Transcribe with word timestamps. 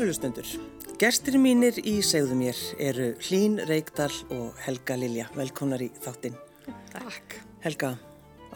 Kæru 0.00 0.14
hlustendur, 0.14 0.46
gestir 0.96 1.34
mínir 1.36 1.76
í 1.84 1.98
segðu 2.00 2.32
mér 2.38 2.60
eru 2.80 3.08
Hlín 3.20 3.58
Reykdal 3.68 4.14
og 4.32 4.56
Helga 4.64 4.94
Lilja. 4.96 5.26
Velkomnar 5.36 5.82
í 5.84 5.90
þáttinn. 5.92 6.38
Takk. 6.88 7.36
Helga, 7.60 7.90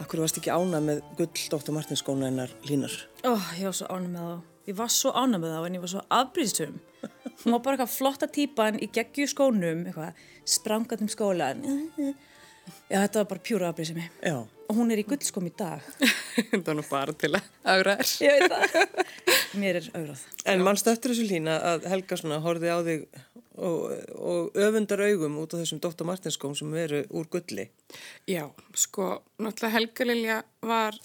akkur 0.01 0.23
varst 0.23 0.39
ekki 0.41 0.49
ána 0.49 0.79
með 0.81 1.03
gull 1.19 1.43
Dr. 1.53 1.69
Martins 1.75 2.01
skóna 2.01 2.31
hennar 2.31 2.49
Hlínar? 2.65 2.95
Ó, 3.21 3.35
oh, 3.35 3.51
ég 3.59 3.69
var 3.69 3.77
svo 3.77 3.91
ána 3.93 4.09
með 4.09 4.25
þá. 4.25 4.49
Ég 4.71 4.79
var 4.79 4.91
svo 4.95 5.13
ána 5.13 5.41
með 5.43 5.53
þá 5.53 5.59
en 5.67 5.77
ég 5.77 5.85
var 5.85 5.93
svo 5.93 6.03
afbríðsum. 6.17 6.81
Hún 7.43 7.57
var 7.59 7.61
bara 7.67 7.77
eitthvað 7.77 7.93
flotta 7.99 8.31
típan 8.39 8.81
í 8.81 8.89
geggju 8.97 9.29
skónum, 9.35 9.85
eitthvað 9.85 10.25
sprangatum 10.49 11.13
skólan. 11.13 11.61
Já, 12.89 12.99
þetta 12.99 13.21
var 13.21 13.29
bara 13.31 13.43
pjúra 13.45 13.69
afbríðsum 13.71 13.99
mig. 13.99 14.09
Já. 14.21 14.37
Og 14.65 14.79
hún 14.79 14.93
er 14.93 15.01
í 15.01 15.05
gullskóm 15.05 15.47
í 15.49 15.53
dag. 15.57 15.85
Það 16.49 16.65
var 16.65 16.77
nú 16.79 16.85
bara 16.89 17.13
til 17.21 17.31
að 17.37 17.49
augra 17.75 17.95
þér. 17.99 18.11
Ég 18.25 18.35
veit 18.35 18.55
það. 18.55 19.07
Mér 19.61 19.79
er 19.79 19.89
augrað. 19.93 20.25
En 20.51 20.63
mannstu 20.65 20.91
eftir 20.91 21.13
þessu 21.13 21.27
Hlína 21.29 21.57
að 21.73 21.89
Helga 21.91 22.17
svona 22.19 22.39
horfið 22.43 22.73
á 22.73 22.79
þig 22.87 23.05
og, 23.55 23.83
og 24.15 24.57
öfundar 24.67 25.03
augum 25.05 25.37
út 25.43 25.53
á 25.55 25.59
þessum 25.61 25.81
Dr. 25.83 26.07
Martins 26.07 26.37
skóm 26.39 26.55
sem 26.57 26.73
eru 26.79 27.03
úr 27.15 27.29
gulli? 27.31 27.69
Já, 28.27 28.49
sko, 28.75 29.11
náttúrulega 29.39 29.75
Helga 29.77 30.09
Lilja 30.09 30.41
var 30.65 30.97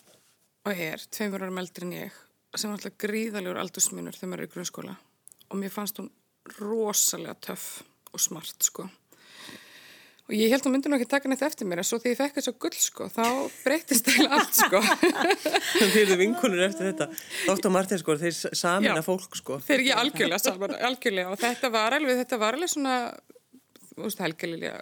og 0.66 0.72
er 0.88 1.04
tveimur 1.12 1.44
árum 1.46 1.60
eldri 1.62 1.86
en 1.86 1.94
ég 1.96 2.18
sem 2.56 2.70
var 2.70 2.78
náttúrulega 2.78 3.04
gríðalegur 3.06 3.60
aldursmunur 3.62 4.16
þegar 4.18 4.32
maður 4.32 4.42
er 4.44 4.50
í 4.50 4.54
grunnskóla 4.56 4.96
og 5.50 5.60
mér 5.60 5.74
fannst 5.74 6.00
hún 6.00 6.10
rosalega 6.58 7.36
töff 7.46 7.68
og 8.10 8.22
smart, 8.22 8.56
sko. 8.66 8.88
Og 10.30 10.34
ég 10.38 10.52
held 10.52 10.62
að 10.62 10.68
hún 10.68 10.74
myndi 10.76 10.90
nú 10.92 10.94
ekki 10.94 11.08
taka 11.10 11.26
neitt 11.26 11.40
eftir 11.42 11.66
mér 11.66 11.80
en 11.82 11.86
svo 11.88 11.98
því 11.98 12.12
ég 12.12 12.18
fekk 12.20 12.36
þessu 12.36 12.52
gull 12.62 12.76
sko, 12.78 13.08
þá 13.10 13.24
breytist 13.64 14.06
það 14.06 14.36
allt 14.36 14.58
sko. 14.60 14.82
Þeir 15.80 15.96
eru 16.04 16.18
vinkunir 16.20 16.62
eftir 16.68 16.92
þetta. 16.92 17.08
Dr. 17.48 17.72
Martins 17.74 18.04
sko, 18.04 18.14
þeir 18.20 18.36
samina 18.38 19.00
Já. 19.00 19.06
fólk 19.08 19.34
sko. 19.40 19.58
Þeir 19.66 19.82
ekki 19.82 19.96
algjörlega 20.04 20.38
saman, 20.44 20.76
algjörlega 20.90 21.34
og 21.34 21.42
þetta 21.42 21.72
var 21.74 21.98
alveg, 21.98 22.22
þetta 22.22 22.38
var 22.44 22.60
alveg 22.60 22.70
svona, 22.70 22.94
þú 23.90 24.06
veist, 24.06 24.22
helgalilega 24.22 24.78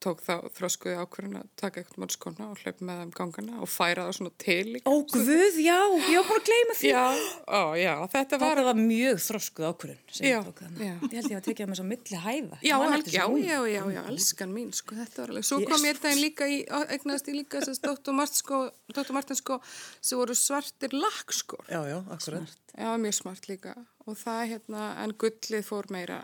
tók 0.00 0.22
þá 0.24 0.34
þróskuði 0.56 0.94
ákvörðin 1.00 1.38
að 1.40 1.48
taka 1.60 1.82
eitthvað 1.82 2.00
mál 2.02 2.12
skona 2.14 2.46
og 2.50 2.60
hlaupa 2.62 2.86
með 2.88 3.00
þeim 3.00 3.12
gangana 3.18 3.58
og 3.60 3.68
færa 3.70 4.06
það 4.06 4.16
svona 4.16 4.32
til 4.40 4.64
líka. 4.74 4.88
Ó, 4.88 4.94
guð, 5.12 5.58
já, 5.60 5.76
ég 6.08 6.16
var 6.16 6.28
búin 6.30 6.40
að 6.40 6.48
gleyma 6.48 6.76
því. 6.78 6.90
Já, 6.90 7.04
ó, 7.44 7.62
já, 7.76 7.92
þetta 8.14 8.40
var, 8.40 8.60
Þetta 8.60 8.64
var 8.70 8.80
mjög 8.80 9.20
þroskuð 9.26 9.68
ákvörðun 9.70 10.00
sem 10.16 10.28
ég 10.30 10.48
tók 10.48 10.62
já. 10.64 10.70
Ég 10.80 11.14
held 11.18 11.30
ég 11.30 11.36
að 11.36 11.44
tekja 11.48 11.66
það 11.66 11.70
með 11.72 11.80
svo 11.80 11.86
milli 11.90 12.22
hæfa. 12.24 12.60
já, 12.64 12.74
já, 12.80 13.24
já, 13.44 13.58
já, 13.74 13.82
já, 13.94 14.00
elskan 14.14 14.56
mín, 14.56 14.72
sko, 14.76 14.98
þetta 15.02 15.22
var 15.24 15.34
alveg, 15.34 15.48
svo 15.50 15.60
kom 15.68 15.86
ég 15.86 16.00
þetta 16.00 16.16
líka 16.20 16.48
í, 16.48 16.58
eignast 16.96 17.30
í 17.30 17.36
líka 17.36 17.60
þess 17.60 17.84
að 17.84 18.00
Dr. 18.00 19.12
Martin 19.14 19.38
sko, 19.38 19.60
sem 20.00 20.20
voru 20.20 20.36
svartir 20.38 20.96
lakkskor. 20.96 21.64
Já, 21.68 21.84
já, 21.88 21.98
akkurat. 22.08 22.58
Já, 22.74 22.90
mjög 23.00 23.16
smart 23.20 23.48
líka 23.50 23.76
og 24.08 24.16
það 24.18 24.42
hérna, 24.54 24.84
en 25.04 25.14
gullið 25.20 25.66
fór 25.66 25.90
meira 25.92 26.22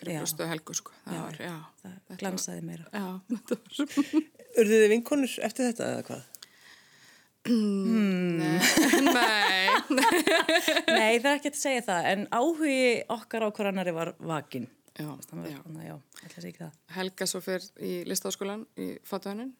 fyrir 0.00 0.14
Já. 0.16 0.20
brústu 0.22 0.48
helgu 0.48 0.74
sko, 0.78 0.92
það 1.06 1.20
var, 1.22 1.36
já. 1.46 1.54
Það 1.82 2.20
glansaði 2.22 2.64
meira. 2.68 2.84
Já. 2.92 3.06
Urðu 4.62 4.78
þið 4.82 4.90
vinkunir 4.92 5.32
eftir 5.48 5.68
þetta 5.70 5.88
eða 5.92 6.04
hvað? 6.10 6.28
Nei, 7.52 8.60
Nei, 10.86 11.18
það 11.18 11.30
er 11.32 11.38
ekki 11.40 11.50
að 11.50 11.56
segja 11.58 11.82
það, 11.88 12.06
en 12.12 12.20
áhugi 12.38 12.76
okkar 13.10 13.46
á 13.46 13.48
hvorannari 13.50 13.94
var 13.96 14.12
vakin. 14.20 14.68
já, 14.94 15.08
já. 15.48 15.58
já, 15.88 15.96
það. 16.60 16.70
Helga 16.94 17.26
svo 17.26 17.40
fer 17.42 17.64
í 17.82 17.96
listaháskólan 18.06 18.62
í 18.78 18.92
fatuðaninn. 19.08 19.52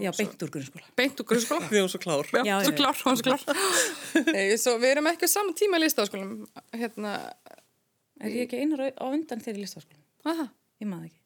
Já, 0.00 0.10
beint 0.12 0.42
úr 0.44 0.50
grunnskóla. 0.52 0.84
Beint 0.98 1.20
úr 1.22 1.26
grunnskóla. 1.30 1.68
Við 1.70 1.78
erum 1.80 1.88
svo 1.88 2.00
klár. 2.02 2.26
Já, 2.34 2.42
Já, 2.44 2.56
svo 2.60 2.68
já, 2.68 2.74
já. 2.74 2.76
klár, 2.76 2.96
svo 3.00 3.14
klár. 3.24 3.42
Nei, 4.34 4.56
svo 4.60 4.74
við 4.82 4.90
erum 4.92 5.08
ekki 5.08 5.24
á 5.24 5.30
saman 5.32 5.56
tíma 5.56 5.78
í 5.80 5.84
listaháskólan. 5.86 6.34
Hérna, 6.76 7.14
Er 8.20 8.34
ég 8.34 8.46
ekki 8.46 8.60
einar 8.60 8.82
á 8.92 9.04
undan 9.08 9.40
þeirri 9.44 9.64
listaháskólan? 9.64 10.02
aha, 10.28 10.48
Ég 10.80 10.88
maður 10.88 11.10
ekki. 11.10 11.20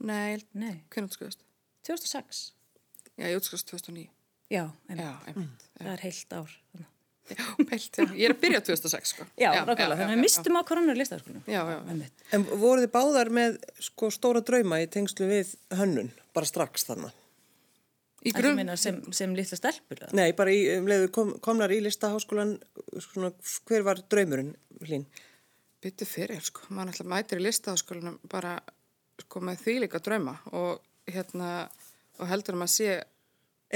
nei, 0.00 0.38
Nei, 0.54 0.76
hvernig 0.92 1.10
útskriðast? 1.10 1.42
2006. 1.88 2.44
Já, 3.18 3.26
ég 3.28 3.36
útskriðast 3.40 3.68
2009. 3.72 4.08
Já, 4.48 4.64
einmitt. 4.88 5.04
Já, 5.04 5.12
einmitt. 5.28 5.66
það 5.80 5.92
er 5.92 6.04
heilt 6.06 6.32
ár. 6.38 6.54
Þannig. 6.72 6.94
Já, 7.28 7.44
peilt, 7.68 7.96
já. 8.00 8.04
Ég 8.16 8.24
er 8.24 8.32
að 8.32 8.40
byrja 8.40 8.60
2006, 8.64 9.10
sko. 9.12 9.24
Já, 9.36 9.50
nákvæmlega, 9.52 9.96
þannig 9.98 10.04
að 10.06 10.14
við 10.14 10.22
mistum 10.24 10.56
á 10.56 10.60
hvorannari 10.64 11.00
listaháskólan. 11.02 11.42
Já, 11.44 11.60
já, 11.68 11.78
Einmitt. 11.92 12.22
En 12.32 12.46
voru 12.62 12.84
þið 12.84 12.92
báðar 12.94 13.30
með 13.36 13.58
sko 13.84 14.08
stóra 14.14 14.40
drauma 14.40 14.78
í 14.80 14.86
tengslu 14.88 15.28
við 15.28 15.50
hönnun, 15.76 16.08
bara 16.32 16.48
strax 16.48 16.88
þarna? 16.88 17.10
Í 18.26 18.32
grunn, 18.34 18.64
sem, 18.80 18.96
sem 19.14 19.34
litla 19.36 19.58
stelpur. 19.60 20.00
eða? 20.00 20.14
Nei, 20.16 20.32
bara 20.38 20.50
í, 20.56 20.62
um 20.78 20.88
leiðu 20.90 21.10
kom, 21.14 21.34
komnar 21.44 21.70
í 21.70 21.82
listaháskólan, 21.84 22.56
svona, 23.04 23.30
hver 23.68 23.84
var 23.86 24.00
draumurinn, 24.10 24.54
Hlín? 24.88 25.04
Byttu 25.84 26.06
fyrir, 26.08 26.42
sko. 26.44 26.64
Maður 26.72 26.90
náttúrulega 26.90 27.14
mætir 27.14 27.40
í 27.40 27.44
listaháskólanum 27.46 28.18
bara, 28.30 28.56
sko, 29.22 29.42
með 29.44 29.62
því 29.64 29.74
líka 29.84 30.00
drauma 30.02 30.38
og 30.56 30.80
hérna, 31.08 31.52
og 32.18 32.30
heldur 32.30 32.56
að 32.56 32.62
maður 32.64 32.74
sé 32.74 32.96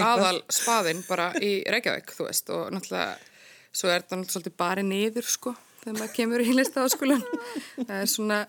aðal 0.03 0.39
spaðinn 0.53 1.03
bara 1.07 1.31
í 1.39 1.53
Reykjavík, 1.69 2.15
þú 2.17 2.27
veist, 2.29 2.51
og 2.55 2.73
náttúrulega, 2.75 3.13
svo 3.71 3.91
er 3.93 4.01
þetta 4.01 4.19
náttúrulega 4.19 4.37
svolítið 4.37 4.57
bara 4.65 4.87
niður, 4.87 5.29
sko, 5.29 5.55
þegar 5.83 5.99
maður 6.01 6.17
kemur 6.17 6.45
í 6.45 6.57
listaháskólan. 6.57 7.23
Það 7.87 7.95
er 7.99 8.11
svona, 8.11 8.41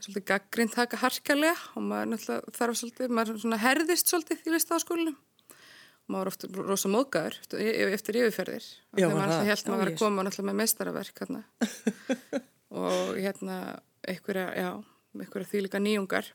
svolítið 0.00 0.26
gaggrind 0.32 0.74
taka 0.74 1.00
harkalega 1.04 1.70
og 1.76 1.86
maður 1.86 2.10
náttúrulega 2.14 2.56
þarf 2.58 2.80
svolítið, 2.80 3.14
maður 3.20 3.40
svona 3.44 3.60
herðist 3.62 4.12
svolítið 4.12 4.42
í 4.42 4.56
listaháskólanum. 4.56 5.22
Maður 6.06 6.28
ofta 6.30 6.48
rosa 6.54 6.88
móðgæður 6.90 7.40
eftir, 7.42 7.62
eftir 7.90 8.18
yfirferðir. 8.20 8.66
Og 8.92 9.00
þegar 9.00 9.16
maður 9.16 9.24
alltaf 9.26 9.48
held 9.50 9.70
maður 9.72 9.74
Ó, 9.74 9.82
var 9.82 9.90
að 9.90 9.96
koma 10.02 10.26
náttúrulega 10.26 10.52
með 10.52 10.60
meistaraverk. 10.60 11.24
og 12.74 13.16
hérna 13.18 13.58
einhverja, 14.06 14.48
já, 14.56 14.70
einhverja 15.18 15.50
þýlika 15.52 15.80
nýjungar. 15.82 16.30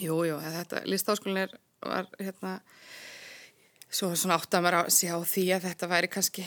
Jú, 0.00 0.20
jú, 0.28 0.38
þetta 0.40 0.84
listaháskólinn 0.86 1.42
er, 1.44 1.54
var 1.82 2.08
hérna, 2.20 2.56
svo 3.90 4.12
svona 4.14 4.38
átt 4.38 4.54
að 4.54 4.64
maður 4.64 4.78
að 4.84 4.92
sjá 4.94 5.14
því 5.32 5.46
að 5.56 5.66
þetta 5.68 5.90
væri 5.90 6.10
kannski, 6.14 6.46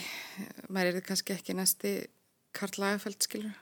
maður 0.68 1.00
er 1.00 1.06
kannski 1.08 1.36
ekki 1.36 1.56
næsti 1.58 1.94
Karl 2.54 2.80
Lagerfeld, 2.80 3.20
skilur. 3.26 3.58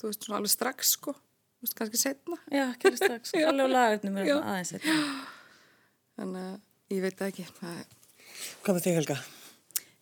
Þú 0.00 0.08
veist, 0.08 0.24
svona 0.24 0.40
alveg 0.40 0.52
strax, 0.54 0.94
sko. 0.96 1.12
Þú 1.12 1.66
veist, 1.66 1.76
kannski 1.78 2.00
setna. 2.00 2.38
Já, 2.52 2.64
kæri 2.80 3.00
strax. 3.00 3.34
Alveg 3.50 3.70
lagarnum 3.72 4.16
er 4.20 4.30
það 4.30 4.48
aðeins 4.52 4.72
þetta. 4.74 4.94
Þannig 6.14 6.46
að 6.48 6.94
ég 6.94 7.04
veit 7.04 7.18
það 7.20 7.32
ekki. 7.32 7.46
Það 7.58 7.76
er 7.82 7.92
Hvað 8.64 8.76
með 8.76 8.86
þig, 8.86 8.96
Helga? 8.98 9.16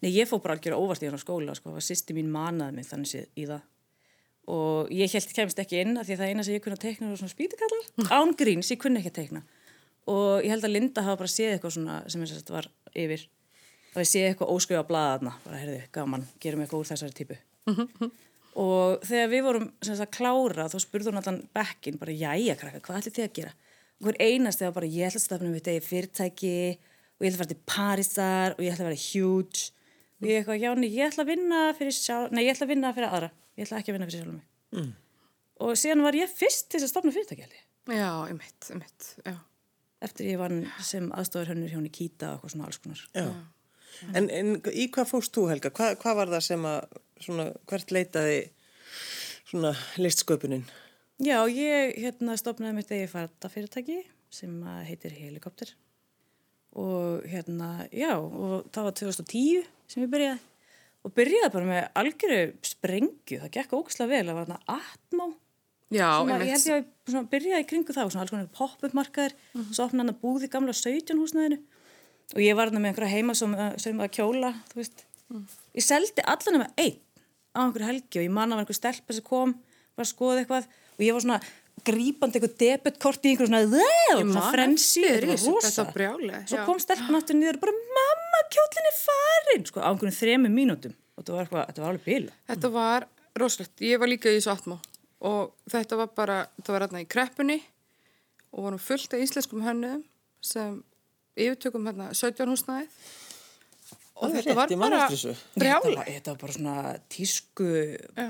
Nei, 0.03 0.11
ég 0.11 0.29
fór 0.31 0.41
bara 0.43 0.57
algjör 0.57 0.79
óvart 0.79 1.05
í 1.05 1.11
á 1.11 1.19
skóla, 1.21 1.55
sko, 1.59 1.75
að 1.77 1.85
sýsti 1.87 2.17
mín 2.17 2.31
manaði 2.33 2.79
mig 2.79 2.89
þannig 2.89 3.11
séð 3.11 3.43
í 3.43 3.47
það. 3.51 3.67
Og 4.51 4.89
ég 4.91 5.13
held 5.13 5.35
kemst 5.37 5.61
ekki 5.63 5.83
inn 5.85 5.99
af 6.01 6.07
því 6.09 6.17
að 6.17 6.23
það 6.23 6.33
eina 6.33 6.45
sem 6.47 6.57
ég 6.57 6.65
kunni 6.65 6.79
að 6.79 6.87
teikna 6.87 7.11
var 7.13 7.21
svona 7.21 7.35
spýtikallar. 7.35 7.85
Án 8.11 8.33
gríns, 8.39 8.73
ég 8.75 8.81
kunni 8.83 8.99
ekki 8.99 9.13
að 9.13 9.19
teikna. 9.21 9.43
Og 10.11 10.43
ég 10.43 10.51
held 10.51 10.67
að 10.67 10.75
Linda 10.75 11.05
hafa 11.07 11.21
bara 11.21 11.31
séð 11.31 11.53
eitthvað 11.55 11.77
svona 11.77 12.01
sem 12.11 12.25
þess 12.25 12.35
að 12.35 12.41
þetta 12.41 12.57
var 12.57 12.69
yfir. 13.05 13.25
Og 13.93 14.01
ég 14.03 14.09
séð 14.09 14.27
eitthvað 14.31 14.53
óskrifa 14.57 14.83
blaðaðna, 14.89 15.33
bara 15.45 15.61
heyrðu, 15.61 15.81
gaman, 15.95 16.27
gerum 16.43 16.65
eitthvað 16.65 16.83
úr 16.83 16.89
þessari 16.91 17.17
típu. 17.21 17.39
og 18.65 19.05
þegar 19.07 19.29
við 19.33 19.45
vorum 19.47 19.69
sem 19.85 19.99
sagt, 19.99 20.09
að 20.09 20.17
klára, 20.17 20.67
þá 20.73 20.79
spurði 20.83 21.13
hún 21.13 21.21
allan 21.21 21.39
bekkin, 21.55 22.01
bara, 22.01 22.17
jæja, 22.17 22.57
krakka, 22.59 22.81
hvað 22.89 22.99
ætli 22.99 23.13
þið 23.19 23.29
að 23.29 23.37
gera? 23.39 23.53
Og 24.01 24.09
hver 24.09 24.19
einast 24.27 24.63
þegar 24.63 24.75
bara, 24.81 24.91
ég 24.91 25.07
ætla 25.07 25.21
að 25.21 25.27
stafna 25.29 25.53
við 25.53 25.67
degi 25.69 25.85
fyrirtæki 25.87 26.57
og 26.75 27.23
ég 27.23 27.31
ætla 27.31 27.37
að 27.37 27.43
fara 27.45 27.53
til 27.53 27.63
Parísar 27.71 28.57
og 28.57 28.65
ég 28.65 28.75
ætla 28.75 28.89
að 28.89 28.91
vera 28.91 29.05
huge 29.07 29.71
og 30.19 30.27
ég 30.27 30.41
eitthvað, 30.41 30.65
já, 30.65 30.71
nei, 30.75 30.89
ég 30.91 31.07
ætla 31.13 31.23
að 31.23 31.31
vinna 31.31 31.63
fyrir 31.79 31.97
sjálf, 31.97 32.35
nei, 32.35 32.43
ég 33.57 33.67
ætla 33.67 33.79
ég 33.79 33.85
ekki 33.85 33.93
að 33.93 33.99
vinna 33.99 34.09
fyrir 34.09 34.23
sjálf 34.23 34.35
mig 34.35 34.79
mm. 34.79 34.93
og 35.67 35.79
síðan 35.81 36.05
var 36.07 36.19
ég 36.19 36.31
fyrst 36.33 36.69
til 36.73 36.83
að 36.83 36.93
stofna 36.93 37.15
fyrirtæki 37.15 37.47
held 37.47 37.57
ég. 37.57 37.65
Já, 37.93 38.11
einmitt, 38.29 38.69
einmitt, 38.71 39.09
já. 39.27 39.35
eftir 40.07 40.31
ég 40.31 40.39
var 40.41 40.55
sem 40.87 41.11
aðstofar 41.11 41.53
hönnur 41.53 41.73
hjá 41.73 41.79
henni 41.81 41.93
Kýta 41.93 42.31
og 42.31 42.39
eitthvað 42.39 42.55
svona 42.55 42.71
alls 42.71 42.83
konar 42.83 43.05
Já. 43.13 43.27
En, 44.17 44.29
en 44.33 44.55
í 44.73 44.87
hvað 44.93 45.11
fóst 45.11 45.35
þú, 45.37 45.47
Helga? 45.51 45.71
Hva, 45.75 45.93
hvað 46.01 46.19
var 46.19 46.31
það 46.33 46.45
sem 46.47 46.63
að, 46.65 46.95
svona, 47.21 47.49
hvert 47.69 47.93
leitaði 47.93 48.39
svona 49.51 49.75
listsköpunin? 50.01 50.65
Já, 51.23 51.37
ég 51.53 51.99
hérna 52.01 52.39
stopnaði 52.41 52.79
mitt 52.79 52.93
eigi 52.95 53.11
farta 53.13 53.51
fyrirtæki 53.53 54.01
sem 54.33 54.55
að 54.65 54.87
heitir 54.89 55.15
Helikopter 55.15 55.75
og 56.81 57.27
hérna, 57.29 57.85
já, 57.93 58.15
og 58.17 58.65
það 58.73 58.87
var 58.89 58.97
2010 58.97 59.67
sem 59.93 60.07
ég 60.07 60.13
byrjaði 60.13 60.41
og 61.03 61.15
byrjaði 61.17 61.53
bara 61.55 61.69
með 61.69 61.87
algjöru 62.03 62.43
sprengju, 62.67 63.41
það 63.43 63.55
gekk 63.57 63.75
ógæslega 63.79 64.13
vel, 64.13 64.27
það 64.29 64.39
var 64.39 64.51
þarna 64.51 64.79
Atmó 64.79 65.33
Já, 65.93 66.09
svona, 66.23 66.39
ég 66.41 66.55
held 66.55 66.69
ég 66.69 66.79
að 66.79 66.85
svona, 67.13 67.29
byrjaði 67.33 67.65
kringu 67.69 67.93
það 67.93 68.07
og 68.07 68.13
svona 68.15 68.23
alls 68.25 68.33
konar 68.33 68.51
pop-up 68.57 68.95
markaðir 68.97 69.35
svo 69.53 69.85
opnaði 69.85 70.01
hann 70.01 70.13
að 70.15 70.21
búði 70.23 70.49
gamla 70.53 70.75
17 70.77 71.21
húsnæðinu. 71.21 71.59
Og 72.33 72.41
ég 72.41 72.57
var 72.57 72.71
hann 72.71 72.81
með 72.81 72.93
einhverja 72.93 73.13
heima 73.13 73.35
sem, 73.37 73.57
sem 73.83 74.01
að 74.01 74.15
kjóla, 74.17 74.55
þú 74.71 74.79
veist. 74.81 75.05
Ég 75.77 75.85
seldi 75.85 76.25
allan 76.33 76.63
með 76.63 76.81
einn 76.81 76.97
á 77.53 77.61
einhverju 77.67 77.91
helgi 77.91 78.21
og 78.21 78.25
ég 78.25 78.33
manna 78.33 78.57
var 78.57 78.65
einhver 78.65 78.79
stelpa 78.79 79.17
sem 79.17 79.27
kom 79.27 79.53
var 79.99 80.07
að 80.07 80.13
skoða 80.15 80.41
eitthvað. 80.41 80.71
Og 80.97 81.05
ég 81.05 81.17
var 81.17 81.27
svona 81.27 81.41
grípandi 81.87 82.39
eitthvað 82.39 82.57
debutkort 82.61 83.25
í 83.27 83.33
einhverju 83.33 83.51
svona, 83.51 84.25
man 84.29 84.53
frensi, 84.55 85.03
þetta 85.03 85.33
var 85.33 85.47
rosa 85.49 85.87
svo 86.47 86.61
kom 86.69 86.79
stelpan 86.83 87.19
aftur 87.19 87.39
niður 87.39 87.59
og 87.59 87.65
bara 87.65 87.75
mamma, 87.99 88.43
kjólinn 88.55 88.91
er 88.91 88.99
farin 88.99 89.67
sko, 89.67 89.83
á 89.83 89.89
einhverjum 89.91 90.19
þremu 90.21 90.53
mínútum. 90.53 90.95
Og 91.17 91.25
þetta 91.25 91.35
var, 91.35 91.43
eitthvað, 91.47 91.67
þetta 91.71 91.83
var 91.83 91.91
alveg 91.91 92.07
bila 92.07 92.37
Þetta 92.53 92.71
var 92.77 93.09
rosalegt. 93.43 93.83
Ég 93.85 94.01
var 94.01 94.11
líka 94.11 94.31
í 94.31 94.39
þessu 94.39 94.53
atmó 94.55 94.79
og 95.23 95.53
þetta 95.71 95.99
var 96.01 96.15
bara, 96.17 96.39
þetta 96.59 96.75
var 96.75 96.87
hérna 96.87 97.03
í 97.03 97.11
kreppunni 97.11 97.59
og 98.53 98.67
vorum 98.67 98.83
fullt 98.83 99.15
af 99.15 99.23
íslenskum 99.23 99.63
hönnuðum 99.65 100.03
sem 100.43 100.81
yfirtökum 101.39 101.87
hérna 101.89 102.11
17 102.17 102.51
húsnæðið 102.51 102.97
og 104.23 104.31
Það 104.31 104.37
þetta 104.39 104.55
var 104.55 104.73
bara 104.79 105.01
brjála. 105.59 105.95
var, 105.99 106.07
þetta 106.13 106.33
var 106.35 106.39
bara 106.45 106.53
svona 106.57 106.77
tísku, 107.11 107.69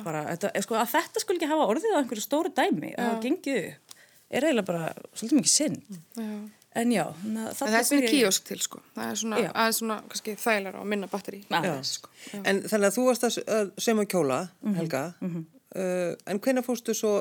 bara, 0.06 0.22
þetta, 0.32 0.50
eh, 0.54 0.64
sko, 0.64 0.74
að 0.80 0.90
þetta 0.96 1.22
skulle 1.24 1.38
ekki 1.42 1.50
hafa 1.52 1.68
orðið 1.74 1.92
á 1.92 1.98
einhverju 2.00 2.24
stóru 2.24 2.52
dæmi, 2.56 2.94
að 2.96 3.04
hafa 3.10 3.20
gengið 3.26 3.60
upp, 3.68 3.96
er 4.32 4.46
eiginlega 4.48 4.66
bara 4.72 4.92
svolítið 5.12 5.38
mikið 5.42 5.54
sinn. 5.58 5.78
Já. 6.16 6.32
En 6.74 6.88
já, 6.94 7.04
na, 7.28 7.48
En 7.50 7.54
það 7.58 7.74
er 7.76 7.82
svona 7.84 8.08
kíosk 8.08 8.44
til 8.48 8.58
sko. 8.64 8.78
Það 8.96 9.10
er 9.12 9.18
svona, 9.20 9.72
svona, 9.76 9.96
kannski 10.08 10.32
þægilega 10.40 10.78
og 10.80 10.86
minna 10.88 11.06
batteri. 11.12 11.42
Sko. 11.84 12.08
En 12.40 12.62
þannig 12.64 12.86
að 12.88 12.94
þú 12.96 13.04
varst 13.10 13.26
að, 13.28 13.36
að 13.58 13.72
sema 13.84 14.06
kjóla, 14.08 14.38
Mhm, 14.64 14.74
Helga, 14.80 15.02
uh, 15.20 16.14
en 16.26 16.40
hvenær 16.40 16.64
fórstu 16.64 16.94
svo 16.96 17.12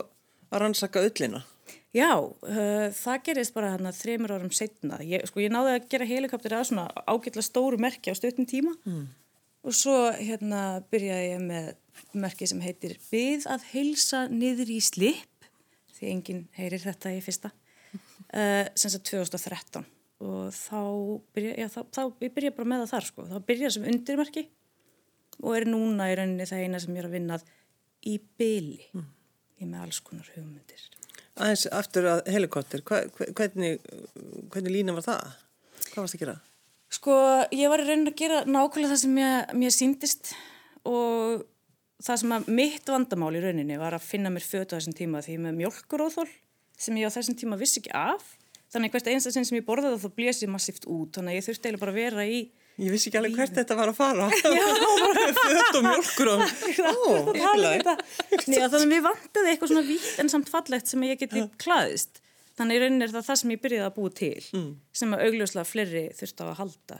að 0.52 0.60
rannsaka 0.64 1.04
öllina? 1.04 1.44
Já, 1.96 2.12
uh, 2.24 2.86
það 2.96 3.24
gerist 3.28 3.56
bara 3.56 3.74
hérna 3.74 3.92
þreymur 3.96 4.36
árum 4.38 4.54
setna. 4.56 5.02
Ég, 5.04 5.26
sko, 5.28 5.42
ég 5.44 5.52
náði 5.52 5.76
að 5.76 5.90
gera 5.92 6.08
helikopter 6.08 6.56
að 6.56 6.70
svona 6.70 6.88
ágætla 7.04 7.44
stóru 7.44 7.80
merki 7.82 8.14
á 8.14 8.16
stöttum 8.16 8.48
tíma. 8.48 8.76
Og 9.62 9.76
svo 9.78 9.98
hérna 10.18 10.82
byrjaði 10.90 11.34
ég 11.34 11.42
með 11.44 11.74
merki 12.18 12.48
sem 12.50 12.62
heitir 12.64 12.96
Byð 13.12 13.46
að 13.52 13.66
heilsa 13.74 14.24
niður 14.32 14.72
í 14.74 14.80
slip 14.82 15.50
því 16.02 16.12
enginn 16.16 16.46
heyrir 16.58 16.82
þetta 16.82 17.14
í 17.14 17.22
fyrsta 17.24 17.52
uh, 18.40 18.66
sem 18.74 18.90
sagt 18.90 19.12
2013 19.12 19.86
og 20.22 20.54
þá 20.54 20.82
byrja, 21.34 21.54
já, 21.58 21.68
þá, 21.74 21.80
þá 21.94 22.02
ég 22.26 22.34
byrja 22.36 22.54
bara 22.58 22.70
með 22.70 22.84
það 22.84 22.92
þar 22.94 23.08
sko. 23.10 23.28
þá 23.30 23.38
byrja 23.50 23.72
sem 23.74 23.88
undirmerki 23.90 24.46
og 25.42 25.56
er 25.58 25.68
núna 25.70 26.12
í 26.12 26.18
rauninni 26.18 26.48
það 26.50 26.66
eina 26.66 26.82
sem 26.82 26.96
ég 26.96 27.04
er 27.04 27.10
að 27.10 27.16
vinnað 27.18 27.46
í 28.06 28.18
byli 28.38 28.80
ég 28.94 29.64
er 29.66 29.72
með 29.72 29.86
alls 29.86 30.02
konar 30.06 30.30
hugmyndir 30.36 30.86
Aðeins 31.39 31.68
aftur 31.72 32.07
að 32.12 32.25
helikopter, 32.33 32.83
hvernig, 32.83 33.78
hvernig 34.51 34.74
lína 34.74 34.95
var 34.98 35.06
það? 35.06 35.36
Hvað 35.92 36.01
varst 36.04 36.18
að 36.18 36.24
gera? 36.25 36.36
Sko, 36.92 37.16
ég 37.56 37.72
var 37.72 37.80
í 37.80 37.88
rauninni 37.88 38.12
að 38.12 38.19
gera 38.19 38.42
nákvæmlega 38.44 38.92
það 38.92 39.01
sem 39.06 39.13
mér, 39.16 39.54
mér 39.56 39.72
síndist 39.72 40.33
og 40.83 41.45
það 42.04 42.22
sem 42.24 42.33
að 42.36 42.50
mitt 42.57 42.92
vandamál 42.92 43.31
í 43.38 43.44
rauninni 43.45 43.80
var 43.80 43.95
að 43.95 44.07
finna 44.10 44.31
mér 44.33 44.44
fötu 44.44 44.75
á 44.75 44.78
þessum 44.78 44.98
tíma 44.98 45.22
því 45.24 45.38
ég 45.38 45.44
með 45.45 45.60
mjölkuróþól 45.62 46.28
sem 46.81 46.98
ég 47.00 47.07
á 47.07 47.16
þessum 47.16 47.38
tíma 47.39 47.60
vissi 47.62 47.80
ekki 47.80 47.94
af. 47.95 48.36
Þannig 48.72 48.94
hvert 48.94 49.10
einsta 49.12 49.31
sinn 49.31 49.48
sem 49.48 49.60
ég 49.60 49.68
borðaði 49.68 50.01
þá 50.01 50.18
blés 50.18 50.42
ég 50.44 50.51
massíft 50.51 50.88
út. 50.88 51.13
Þannig 51.16 51.34
að 51.34 51.38
ég 51.38 51.48
þurfti 51.48 51.68
eiginlega 51.68 51.84
bara 51.84 51.94
að 51.94 52.00
vera 52.01 52.25
í 52.27 52.39
Ég 52.80 52.94
vissi 52.94 53.10
ekki 53.10 53.20
alveg 53.20 53.36
hvert 53.36 53.58
þetta 53.58 53.76
var 53.78 53.92
að 53.92 53.98
fara. 53.98 54.28
Já, 54.62 54.68
föt 55.38 55.78
og 55.78 55.86
mjölkur 55.86 56.32
og... 56.32 56.44
Ó, 56.92 57.12
um 57.20 57.36
yfirlega. 57.36 57.96
að 57.98 58.46
þannig 58.48 58.78
að 58.80 58.90
mér 58.94 59.06
vantaði 59.06 59.52
eitthvað 59.52 59.74
svona 59.74 59.86
vítt 59.90 60.22
en 60.24 60.32
samt 60.32 60.52
fallegt 60.52 60.92
sem 60.92 61.04
ég 61.06 61.20
geti 61.22 61.44
klaðist. 61.62 62.22
Þannig 62.58 62.78
í 62.78 62.82
rauninni 62.84 63.08
er 63.08 63.14
það 63.14 63.28
það 63.28 63.40
sem 63.42 63.54
ég 63.54 63.62
byrjaði 63.64 63.88
að 63.88 63.96
búa 63.98 64.14
til, 64.22 64.66
sem 65.02 65.16
að 65.16 65.24
augljóslega 65.28 65.68
fleiri 65.68 66.06
þurfti 66.18 66.46
á 66.46 66.48
að 66.48 66.58
halda. 66.62 66.98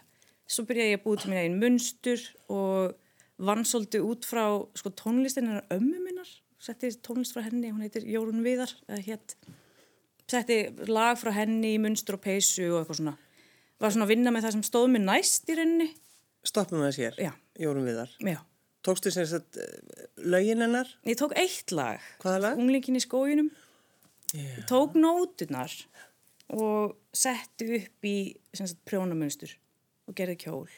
Svo 0.52 0.66
byrjaði 0.68 0.94
ég 0.94 1.00
að 1.00 1.04
búa 1.06 1.22
til 1.22 1.32
mín 1.32 1.42
einn 1.42 1.58
munstur 1.62 2.24
og 2.52 2.94
vann 3.42 3.66
svolítið 3.68 4.08
út 4.08 4.28
frá 4.28 4.46
sko, 4.78 4.92
tónlistin 5.02 5.50
hennar 5.50 5.68
ömmu 5.74 6.00
minnar. 6.04 6.30
Setti 6.62 6.92
tónlist 7.02 7.34
frá 7.36 7.44
henni, 7.48 7.72
hún 7.72 7.82
heitir 7.82 8.06
Jórun 8.06 8.44
Viðar, 8.46 8.74
hétt. 9.08 9.36
Setti 10.30 10.62
lag 10.88 11.18
frá 11.20 11.34
henni 11.36 11.74
munstur 11.82 12.20
og 12.20 12.24
peysu 12.24 12.68
og 12.70 12.82
eitthvað 12.84 13.00
svona. 13.02 13.16
Var 13.82 13.94
svona 13.94 14.06
að 14.06 14.14
vinna 14.14 14.34
með 14.34 14.46
það 14.46 14.56
sem 14.58 14.64
stóð 14.68 14.88
mér 14.94 15.04
næst 15.08 15.50
í 15.50 15.58
rauninni. 15.58 15.90
Stoppum 16.46 16.84
við 16.86 17.00
hér, 17.02 17.20
Já. 17.22 17.32
Jórun 17.62 17.88
Viðar. 17.88 18.14
Já. 18.26 18.40
Tókstu 18.86 19.12
sem 19.14 19.26
sagt 19.30 19.58
eh, 19.62 20.06
lögin 20.26 20.62
hennar? 20.64 20.90
Ég 21.06 21.18
tók 21.20 21.34
eitt 21.38 21.74
lag. 21.74 22.02
Hvaða 22.22 22.40
lag? 22.46 22.62
Unglingin 22.62 22.98
í 22.98 23.02
skóginum. 23.04 23.52
Yeah. 24.34 24.62
Ég 24.62 24.70
tók 24.70 24.96
nótunar 24.98 25.74
og 26.52 26.96
setti 27.14 27.68
upp 27.78 28.08
í 28.08 28.16
sem 28.54 28.70
sagt, 28.70 28.82
prjónamunstur 28.90 29.54
og 30.10 30.18
gerði 30.18 30.38
kjól. 30.46 30.72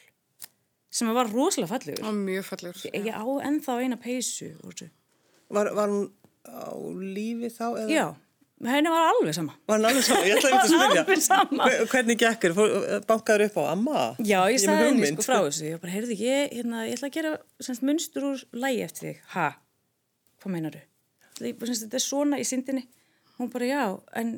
Sem 0.94 1.10
var 1.16 1.30
rosalega 1.32 1.72
fallegur. 1.72 2.04
Og 2.06 2.18
mjög 2.18 2.44
fallegur. 2.46 2.84
Ég 2.92 3.08
á 3.10 3.24
ennþá 3.48 3.78
eina 3.82 3.98
peysu. 4.00 4.52
Var, 5.54 5.72
var 5.74 5.90
hún 5.90 6.06
á 6.46 6.70
lífi 7.00 7.50
þá? 7.50 7.66
Eða? 7.82 7.88
Já, 7.90 8.06
henni 8.62 8.90
var 8.92 9.08
alveg 9.10 9.34
sama. 9.36 9.54
Var 9.68 9.76
hann 9.76 9.86
alveg 9.90 10.04
saman? 10.06 10.24
Ég 10.28 10.38
ætlaði 10.38 10.54
ekki 10.54 10.62
að 10.62 10.70
spyrja. 10.74 11.02
Alveg 11.04 11.22
sama. 11.24 11.66
Hver- 11.68 11.90
Hvernig 11.92 12.20
gekkur? 12.22 12.54
Bankaður 13.08 13.44
upp 13.48 13.58
á 13.60 13.62
amma? 13.74 14.04
Já, 14.22 14.38
ég 14.54 14.62
staði 14.62 14.86
henni 14.88 15.10
sko 15.10 15.26
frá 15.26 15.36
þessu. 15.42 15.66
Ég 15.72 15.82
bara, 15.82 15.92
heyrði, 15.96 16.16
ég, 16.22 16.54
hérna, 16.54 16.84
ég 16.88 16.96
ætla 16.96 17.10
að 17.10 17.16
gera 17.18 17.32
semst, 17.66 17.84
munstur 17.84 18.28
úr 18.30 18.44
lægi 18.64 18.82
eftir 18.86 19.08
þig. 19.10 19.20
Ha? 19.34 19.48
Hvað 20.44 20.54
meinar 20.56 20.78
þú? 20.78 20.84
Þetta 21.42 21.98
er 21.98 22.04
svona 22.06 22.38
í 22.40 22.46
syndinni. 22.48 22.86
Hún 23.40 23.50
bara, 23.50 23.66
já, 23.66 23.84
en 24.22 24.34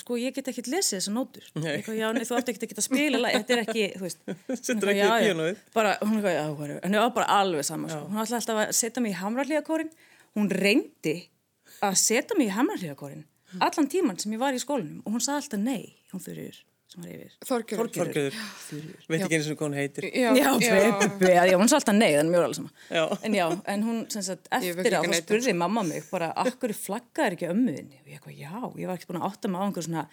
sko, 0.00 0.16
ég 0.16 0.32
get 0.32 0.46
ekki 0.48 0.64
lesið 0.72 0.96
þessar 0.96 1.14
nótur. 1.18 1.48
Nei. 1.60 1.82
Bara, 1.84 1.96
Já, 2.00 2.06
nei, 2.16 2.24
þú 2.24 2.36
átt 2.38 2.48
ekki 2.54 2.70
að 2.72 2.84
spila 2.86 3.18
lægi. 3.20 3.40
Þetta 3.42 3.54
er 3.58 3.62
ekki, 3.66 3.86
þú 3.98 4.06
veist. 4.06 4.22
Hún 4.48 4.86
ekki 4.94 5.02
í 5.04 5.10
píanóið. 5.28 5.58
Bara, 5.76 5.90
hún 6.00 6.16
eitthvað, 6.22 6.94
var 7.04 7.10
bara 7.18 7.26
alveg 7.42 7.66
sama, 7.68 7.90
sko. 7.92 8.06
Hún 8.08 8.22
ætlaði 8.24 8.38
alltaf 8.40 8.62
að 8.64 8.72
setja 8.80 9.02
mig 9.04 9.12
í 9.12 9.18
hamrarlíðakórin. 9.20 9.90
Hún 10.38 10.48
reyndi 10.56 11.14
að 11.84 11.98
setja 12.00 12.38
mig 12.38 12.50
í 12.50 12.54
hamrarlíðakórin 12.56 13.26
allan 13.64 13.88
tíman 13.88 14.18
sem 14.20 14.32
ég 14.34 14.40
var 14.42 14.56
í 14.56 14.60
skólanum 14.62 15.04
og 15.04 15.14
hún 15.14 15.24
sagði 15.24 15.42
alltaf 15.42 15.62
nei, 15.62 15.84
hún 16.12 16.22
þurfir 16.24 16.58
sem 16.88 17.04
var 17.04 17.10
yfir. 17.12 17.32
Þorgjörður. 17.44 18.36
Veit 19.12 19.22
ekki 19.26 19.36
eins 19.36 19.48
og 19.52 19.60
hún 19.60 19.74
heitir. 19.76 20.06
Já, 20.08 20.30
Já, 20.38 20.46
Bebbi, 21.02 21.28
já, 21.28 21.52
hún 21.60 21.68
sagði 21.68 21.80
alltaf 21.82 21.98
nei, 21.98 22.08
þannig 22.16 22.32
mjög 22.32 22.46
alveg 22.46 22.58
sama. 22.58 23.18
En 23.28 23.36
já, 23.36 23.44
en 23.74 23.84
hún, 23.84 23.98
sem 24.12 24.24
sagt, 24.24 24.48
eftir 24.56 24.96
að 24.96 25.08
um 25.10 25.16
spurði 25.18 25.54
mamma 25.58 25.84
mig 25.84 26.08
bara, 26.08 26.30
akkur 26.44 26.72
flaggaði 26.76 27.36
ekki 27.36 27.50
ömmuðinni? 27.52 28.00
Og 28.00 28.08
ég 28.08 28.16
eitthvað, 28.16 28.40
já, 28.40 28.54
ég 28.80 28.88
var 28.88 28.96
ekki 28.96 29.10
búin 29.10 29.20
að 29.20 29.28
átta 29.28 29.52
mig 29.52 29.60
á 29.60 29.64
einhver 29.66 29.88
svona, 29.88 30.06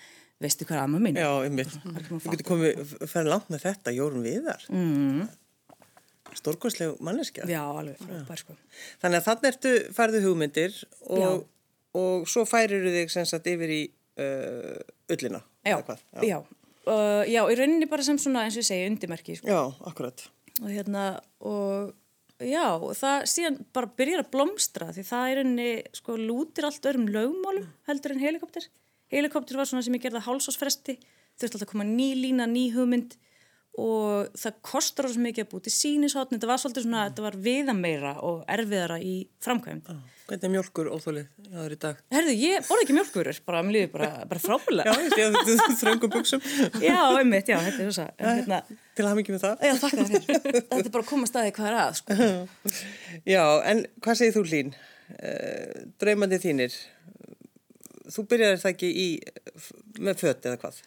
veistu 0.43 0.67
hvað 0.67 0.81
er 0.81 0.83
amma 0.83 1.01
mín? 1.07 1.21
Já, 1.23 1.31
einmitt. 1.47 1.79
Að 1.79 2.11
Þú 2.11 2.35
getur 2.35 2.49
komið, 2.51 2.93
ferð 3.07 3.31
langt 3.31 3.55
með 3.55 3.67
þetta, 3.69 3.95
Jórun 3.95 4.27
Viðar. 4.27 4.67
Mm. 4.75 5.25
Stórkvæsleg 6.35 6.99
manneskja. 6.99 7.47
Já, 7.47 7.61
alveg, 7.71 8.03
frábær, 8.03 8.41
sko. 8.43 8.59
Þannig 8.99 9.21
að 9.21 9.27
þannig 9.29 9.53
ertu 9.53 9.75
færðu 9.95 10.25
hugmyndir 10.25 10.81
og, 11.07 11.21
Já. 11.21 11.29
Og 11.95 12.29
svo 12.29 12.45
færir 12.49 12.85
þig 12.91 13.13
sem 13.13 13.27
sagt 13.29 13.49
yfir 13.51 13.73
í 13.73 13.81
uh, 14.21 14.79
ullina. 15.15 15.41
Já, 15.65 15.79
hvað? 15.81 16.05
já. 16.25 16.39
Uh, 16.85 17.23
já, 17.25 17.41
í 17.49 17.57
rauninni 17.57 17.89
bara 17.89 18.05
sem 18.05 18.17
svona, 18.21 18.45
eins 18.45 18.57
og 18.59 18.61
ég 18.61 18.67
segi, 18.67 18.89
undirmerki, 18.91 19.37
sko. 19.39 19.49
Já, 19.49 19.61
akkurat. 19.89 20.27
og 20.61 20.69
hérna 20.71 21.05
og 21.43 21.93
já, 22.39 22.63
það 22.99 23.25
síðan 23.31 23.59
bara 23.75 23.91
byrjar 23.97 24.23
að 24.23 24.31
blómstra 24.33 24.89
því 24.95 25.03
það 25.07 25.29
er 25.29 25.37
rauninni 25.39 25.69
sko 25.95 26.17
lútir 26.19 26.67
allt 26.67 26.87
öðrum 26.87 27.07
lögmálum 27.11 27.67
heldur 27.89 28.15
en 28.15 28.23
helikopter 28.23 28.67
helikopter 29.11 29.59
var 29.59 29.69
svona 29.69 29.85
sem 29.85 29.95
ég 29.95 30.03
gerði 30.03 30.21
að 30.21 30.27
hálsásfresti 30.29 30.97
þurfti 30.99 31.47
alltaf 31.51 31.67
að 31.67 31.71
koma 31.71 31.87
ný 31.87 32.09
lína, 32.19 32.47
ný 32.47 32.69
hugmynd 32.75 33.15
og 33.81 34.35
það 34.39 34.59
kostar 34.63 35.07
svo 35.11 35.21
mikið 35.23 35.45
að 35.45 35.51
búti 35.51 35.71
sínishotn, 35.73 36.35
þetta 36.37 36.47
var 36.47 36.61
svolítið 36.61 36.85
svona 36.85 37.05
þetta 37.09 37.23
var 37.25 37.37
viðameira 37.43 38.13
og 38.23 38.43
erfiðara 38.55 38.99
í 39.03 39.15
framkvæmd. 39.43 39.89
Hvernig 40.25 40.45
er 40.47 40.51
mjölkur 40.55 40.87
óþólið 40.89 41.25
þér 41.51 41.73
í 41.75 41.77
dag? 41.83 41.97
Herðu, 42.15 42.31
ég 42.39 42.63
borði 42.65 42.85
ekki 42.85 42.95
mjölkurur, 42.97 43.39
bara 43.45 43.59
mér 43.65 43.75
líður 43.75 43.91
bara, 43.93 44.07
bara 44.31 44.39
Já, 44.39 44.45
frábælega. 44.47 44.95
ég 45.03 45.11
sé 45.13 45.25
að 45.27 45.51
er 45.51 45.75
þröngum 45.81 46.13
buksum. 46.15 46.47
Já, 46.81 46.97
einmitt, 47.19 47.51
já, 47.51 47.59
þetta 47.67 47.83
er 47.83 47.91
þess 47.91 48.01
að, 48.01 48.09
en 48.17 48.39
hérna, 48.39 48.59
Til 48.95 49.03
að 49.03 49.09
hafa 49.11 49.19
mikið 49.19 49.35
með 49.35 49.43
það. 49.45 49.67
já, 49.67 49.75
þakka 49.83 50.07
þér. 50.09 50.25
Þetta 50.31 50.79
er 50.79 50.89
bara 50.95 51.03
að 51.03 51.11
koma 51.11 51.29
staði 51.29 51.53
hvað 51.59 51.69
er 51.69 51.77
að, 51.83 51.99
sko. 51.99 52.17
Já, 53.35 53.43
en 53.69 53.85
hvað 54.01 54.19
segir 54.21 54.35
þú 54.39 54.45
Hlín? 54.49 54.73
Uh, 55.05 55.85
draumandi 56.01 56.41
þínir, 56.41 56.79
þú 58.15 58.25
byrjar 58.31 58.57
það 58.63 58.71
ekki 58.73 58.89
í, 58.89 59.07
með 60.01 60.23
fött 60.25 60.49
eða 60.49 60.61
hvað? 60.63 60.81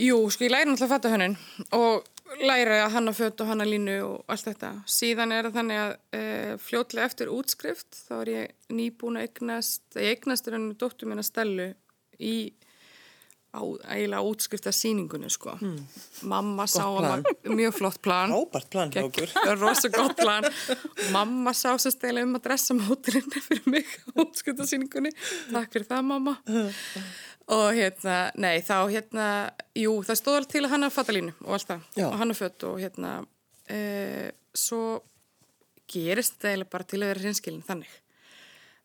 Jú, 0.00 0.16
sko 0.32 0.46
ég 0.46 0.52
læri 0.52 0.70
náttúrulega 0.70 0.88
að 0.88 0.94
fatta 0.94 1.12
hönnun 1.12 1.34
og 1.76 2.06
læri 2.40 2.78
að 2.80 2.94
hanna 2.94 3.12
fött 3.12 3.40
og 3.44 3.50
hanna 3.50 3.66
línu 3.68 3.96
og 4.06 4.32
allt 4.32 4.46
þetta. 4.48 4.70
Síðan 4.88 5.34
er 5.36 5.48
það 5.48 5.58
þannig 5.58 5.80
að 5.82 5.92
e, 6.16 6.22
fljótlega 6.64 7.08
eftir 7.10 7.32
útskrift 7.32 7.98
þá 8.06 8.14
er 8.22 8.30
ég 8.32 8.72
nýbúin 8.72 9.18
að 9.20 9.26
eignast, 9.28 9.84
ég 9.98 10.16
eignast 10.16 10.48
er 10.48 10.56
henni 10.56 10.78
dóttur 10.80 11.10
mín 11.10 11.20
að 11.20 11.28
stelu 11.28 11.68
í 12.16 12.36
á, 13.52 13.60
eiginlega 13.92 14.24
útskrifta 14.24 14.72
síningunni 14.72 15.28
sko. 15.32 15.54
Mamma 16.28 16.64
sá 16.70 16.86
að 16.86 16.96
plan. 16.96 17.24
maður, 17.24 17.56
mjög 17.58 17.74
flott 17.76 17.98
plan. 18.04 18.32
Ábært 18.32 18.70
plan 18.72 18.92
hjá 18.92 19.02
okkur. 19.04 19.34
Rosa 19.60 19.90
gott 19.92 20.16
plan. 20.16 20.48
Mamma 21.12 21.52
sá 21.56 21.74
sér 21.82 21.94
stela 21.94 22.24
um 22.24 22.38
að 22.38 22.46
dressa 22.48 22.76
móturinn 22.78 23.28
fyrir 23.36 23.68
mig 23.68 23.92
á 24.08 24.24
útskrifta 24.24 24.66
síningunni. 24.68 25.12
Takk 25.52 25.76
fyrir 25.76 25.88
það 25.90 26.08
mamma. 26.08 26.38
Og 27.52 27.68
hérna, 27.76 28.16
nei, 28.40 28.62
þá 28.64 28.76
hérna, 28.88 29.26
jú, 29.76 29.98
það 30.06 30.20
stóð 30.20 30.38
alveg 30.38 30.52
til 30.54 30.64
að 30.64 30.72
hanna 30.76 30.92
fattalínu 30.94 31.34
og 31.42 31.56
allt 31.58 31.72
það. 31.72 31.88
Já. 31.98 32.06
Og 32.08 32.18
hanna 32.20 32.36
fött 32.38 32.66
og 32.68 32.78
hérna, 32.80 33.14
e, 33.68 33.80
svo 34.56 35.02
gerist 35.92 36.38
þetta 36.38 36.52
eiginlega 36.52 36.72
bara 36.72 36.88
til 36.88 37.02
að 37.02 37.12
vera 37.12 37.26
hinskilin 37.26 37.66
þannig. 37.66 37.92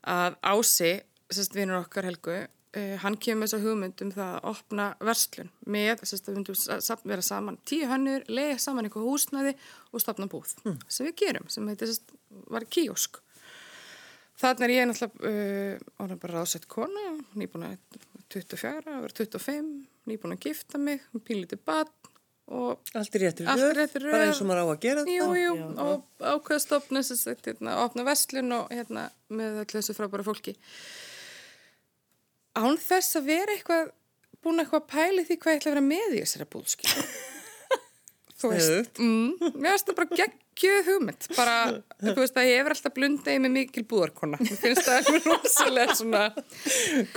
Að 0.08 0.38
Ási, 0.52 0.92
sérst 1.32 1.56
vinur 1.56 1.84
okkar 1.84 2.08
Helgu, 2.08 2.42
e, 2.78 2.82
hann 3.02 3.18
kemur 3.18 3.42
með 3.42 3.52
þessa 3.52 3.64
hugmynd 3.66 4.04
um 4.06 4.12
það 4.16 4.34
að 4.38 4.50
opna 4.52 4.88
verslun 5.10 5.52
með, 5.66 6.04
sérst 6.04 6.28
að 6.28 6.34
við 6.34 6.40
myndum 6.42 7.12
vera 7.12 7.26
saman 7.26 7.60
tíu 7.68 7.90
hannur, 7.90 8.26
lega 8.30 8.58
saman 8.62 8.88
eitthvað 8.88 9.08
húsnæði 9.10 9.56
og 9.92 10.04
stopna 10.04 10.30
búð. 10.32 10.54
Sem 10.88 11.10
við 11.10 11.16
gerum, 11.24 11.48
sem 11.54 11.72
heitir, 11.72 11.92
sérst, 11.92 12.14
var 12.54 12.68
kíosk. 12.70 13.22
Þannig 14.38 14.68
er 14.68 14.76
ég 14.76 14.86
náttúrulega 14.86 15.32
uh, 15.32 15.88
orðin 16.04 16.22
bara 16.22 16.38
ráðsett 16.38 16.68
kona, 16.70 17.08
nýbúin 17.40 17.72
að 17.72 18.02
24, 18.36 18.84
að 18.86 19.08
vera 19.08 19.18
25, 19.18 19.72
nýbúin 20.12 20.36
að 20.36 20.44
gifta 20.46 20.82
mig, 20.82 21.02
pínlítið 21.26 21.64
badn 21.66 22.14
og 22.48 22.80
Allt 22.96 23.16
er 23.18 23.26
réttur 23.26 23.48
röð, 24.06 24.14
bara 24.14 24.28
eins 24.30 24.40
og 24.40 24.48
maður 24.48 24.62
á 24.64 24.68
að 24.72 24.84
gera 24.86 25.04
Jú, 25.04 25.26
jú, 25.36 25.56
Já. 25.58 25.66
og 25.84 26.24
ákveða 26.24 26.64
stopna 26.64 27.02
þess 27.04 27.28
að 27.28 27.42
hérna, 27.50 27.74
opna 27.84 28.06
vestlun 28.08 28.56
og 28.56 28.72
hérna 28.72 29.08
með 29.28 29.58
þessu 29.74 29.96
frábæra 29.98 30.24
fólki. 30.24 30.54
Án 32.58 32.78
þess 32.82 33.20
að 33.20 33.32
vera 33.32 33.54
eitthvað, 33.56 33.90
búin 34.44 34.64
eitthvað 34.64 34.84
að 34.84 34.92
pæli 34.94 35.26
því 35.28 35.40
hvað 35.42 35.54
ég 35.54 35.62
ætla 35.62 35.72
að 35.72 35.76
vera 35.76 35.88
með 35.88 36.16
í 36.18 36.22
þessari 36.24 36.48
búlskil. 36.54 36.94
Þú 38.38 38.52
veist, 38.52 39.00
mm, 39.02 39.54
mér 39.58 39.72
finnst 39.74 39.88
það 39.88 39.96
bara 39.98 40.18
geggjöð 40.20 40.90
hugmynd. 40.92 41.28
Bara, 41.34 41.54
þú 42.04 42.14
veist 42.20 42.36
að 42.38 42.50
ég 42.52 42.60
hefur 42.60 42.76
alltaf 42.76 42.94
blundið 42.94 43.40
með 43.42 43.54
mikil 43.56 43.84
búðarkona. 43.90 44.38
Mér 44.44 44.60
finnst 44.62 44.86
það 44.86 45.00
alveg 45.00 45.26
rosalega 45.32 45.96
svona, 45.98 46.22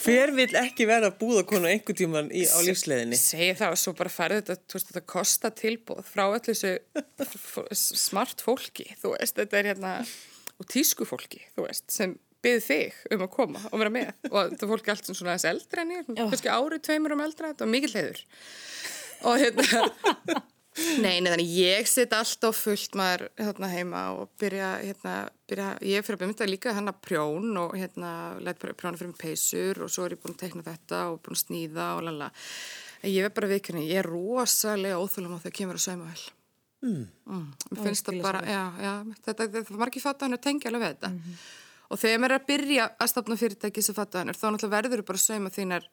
Hver 0.01 0.33
vill 0.39 0.55
ekki 0.63 0.87
vera 0.89 1.11
búðakona 1.21 1.75
einhver 1.75 1.99
tíman 2.01 2.33
í, 2.33 2.47
á 2.49 2.57
lífsleðinni? 2.65 3.21
segi 3.21 3.53
það 3.61 3.77
og 3.77 3.83
svo 3.83 3.95
bara 4.01 4.15
færði 4.15 4.41
þetta, 4.41 4.57
þú 4.65 4.79
veist, 4.79 4.89
þetta 4.95 5.05
kosta 5.13 5.53
tilbúð 5.61 6.01
frá 6.09 6.25
öllu 6.25 6.41
þessu 6.49 8.01
smart 8.01 8.41
fólki, 8.47 8.89
þú 9.03 9.13
veist, 9.19 9.37
þetta 9.43 9.61
er 9.61 9.73
hérna, 9.75 9.95
og 10.57 10.73
tísku 10.73 11.05
fólki, 11.09 11.45
þú 11.53 11.69
veist, 11.69 11.85
sem 11.93 12.17
byggði 12.45 12.63
þig 12.67 13.01
um 13.17 13.25
að 13.27 13.33
koma 13.35 13.65
og 13.71 13.83
vera 13.83 13.95
með 13.95 14.13
og 14.31 14.53
þetta 14.53 14.71
fólki 14.71 14.89
er 14.91 14.95
allt 14.95 15.11
sem 15.11 15.19
svona 15.19 15.35
aðeins 15.35 15.51
eldra 15.51 15.85
en 15.85 15.97
ég, 15.97 16.13
kannski 16.21 16.53
árið 16.53 16.85
tveimur 16.87 17.17
um 17.17 17.25
eldra, 17.27 17.53
þetta 17.53 17.67
var 17.67 17.75
mikill 17.75 17.97
heiður 17.97 18.25
og 19.29 19.43
hérna 19.45 20.41
Nei, 21.03 21.19
nei, 21.19 21.29
þannig 21.29 21.51
ég 21.51 21.89
sitt 21.91 22.13
alltaf 22.15 22.61
fullt 22.63 22.95
maður 22.99 23.27
hérna 23.41 23.69
heima 23.73 24.03
og 24.17 24.31
byrja, 24.41 24.69
hérna, 24.85 25.15
byrja, 25.51 25.71
ég 25.83 26.05
fyrir 26.07 26.17
að 26.17 26.23
byrja 26.23 26.49
líka 26.49 26.75
hann 26.77 26.91
að 26.93 27.01
prjón 27.05 27.59
og 27.59 27.75
hérna, 27.77 28.13
læt 28.39 28.61
prjóna 28.63 28.97
fyrir 28.97 29.11
mig 29.11 29.19
peysur 29.21 29.83
og 29.85 29.91
svo 29.93 30.07
er 30.07 30.15
ég 30.15 30.23
búin 30.23 30.37
að 30.37 30.45
tekna 30.45 30.65
þetta 30.69 31.03
og 31.11 31.19
búin 31.25 31.37
að 31.37 31.43
sníða 31.43 31.89
og 31.99 32.05
lala. 32.07 32.31
Ég 33.03 33.27
er 33.27 33.35
bara 33.35 33.51
viðkynni, 33.51 33.89
ég 33.91 34.03
er 34.03 34.09
rosalega 34.09 35.01
óþúlum 35.01 35.37
á 35.37 35.43
þegar 35.43 35.57
kemur 35.59 35.81
að 35.81 35.87
sauma 35.89 36.07
vel. 36.07 36.29
Mm. 36.87 37.03
Mér 37.75 37.83
finnst 37.89 38.07
það 38.07 38.23
bara, 38.25 38.45
já, 38.47 38.63
já, 38.81 38.93
þetta, 39.19 39.35
þetta, 39.43 39.51
þetta 39.59 39.83
margir 39.83 40.07
fattaðanur 40.07 40.45
tengja 40.47 40.71
alveg 40.71 40.87
við 40.87 40.95
þetta. 40.95 41.13
Og 41.91 41.99
þegar 41.99 42.21
maður 42.23 42.35
er 42.37 42.41
að 42.41 42.49
byrja 42.51 42.85
að 43.03 43.11
stopna 43.11 43.37
fyrirtæki 43.41 43.83
sem 43.83 43.97
fattaðanur, 43.97 44.39
þá 44.39 44.47
náttúrulega 44.47 44.77
verður 44.77 45.07
bara 45.09 45.19
að 45.19 45.25
sauma 45.25 45.51
þínar 45.51 45.89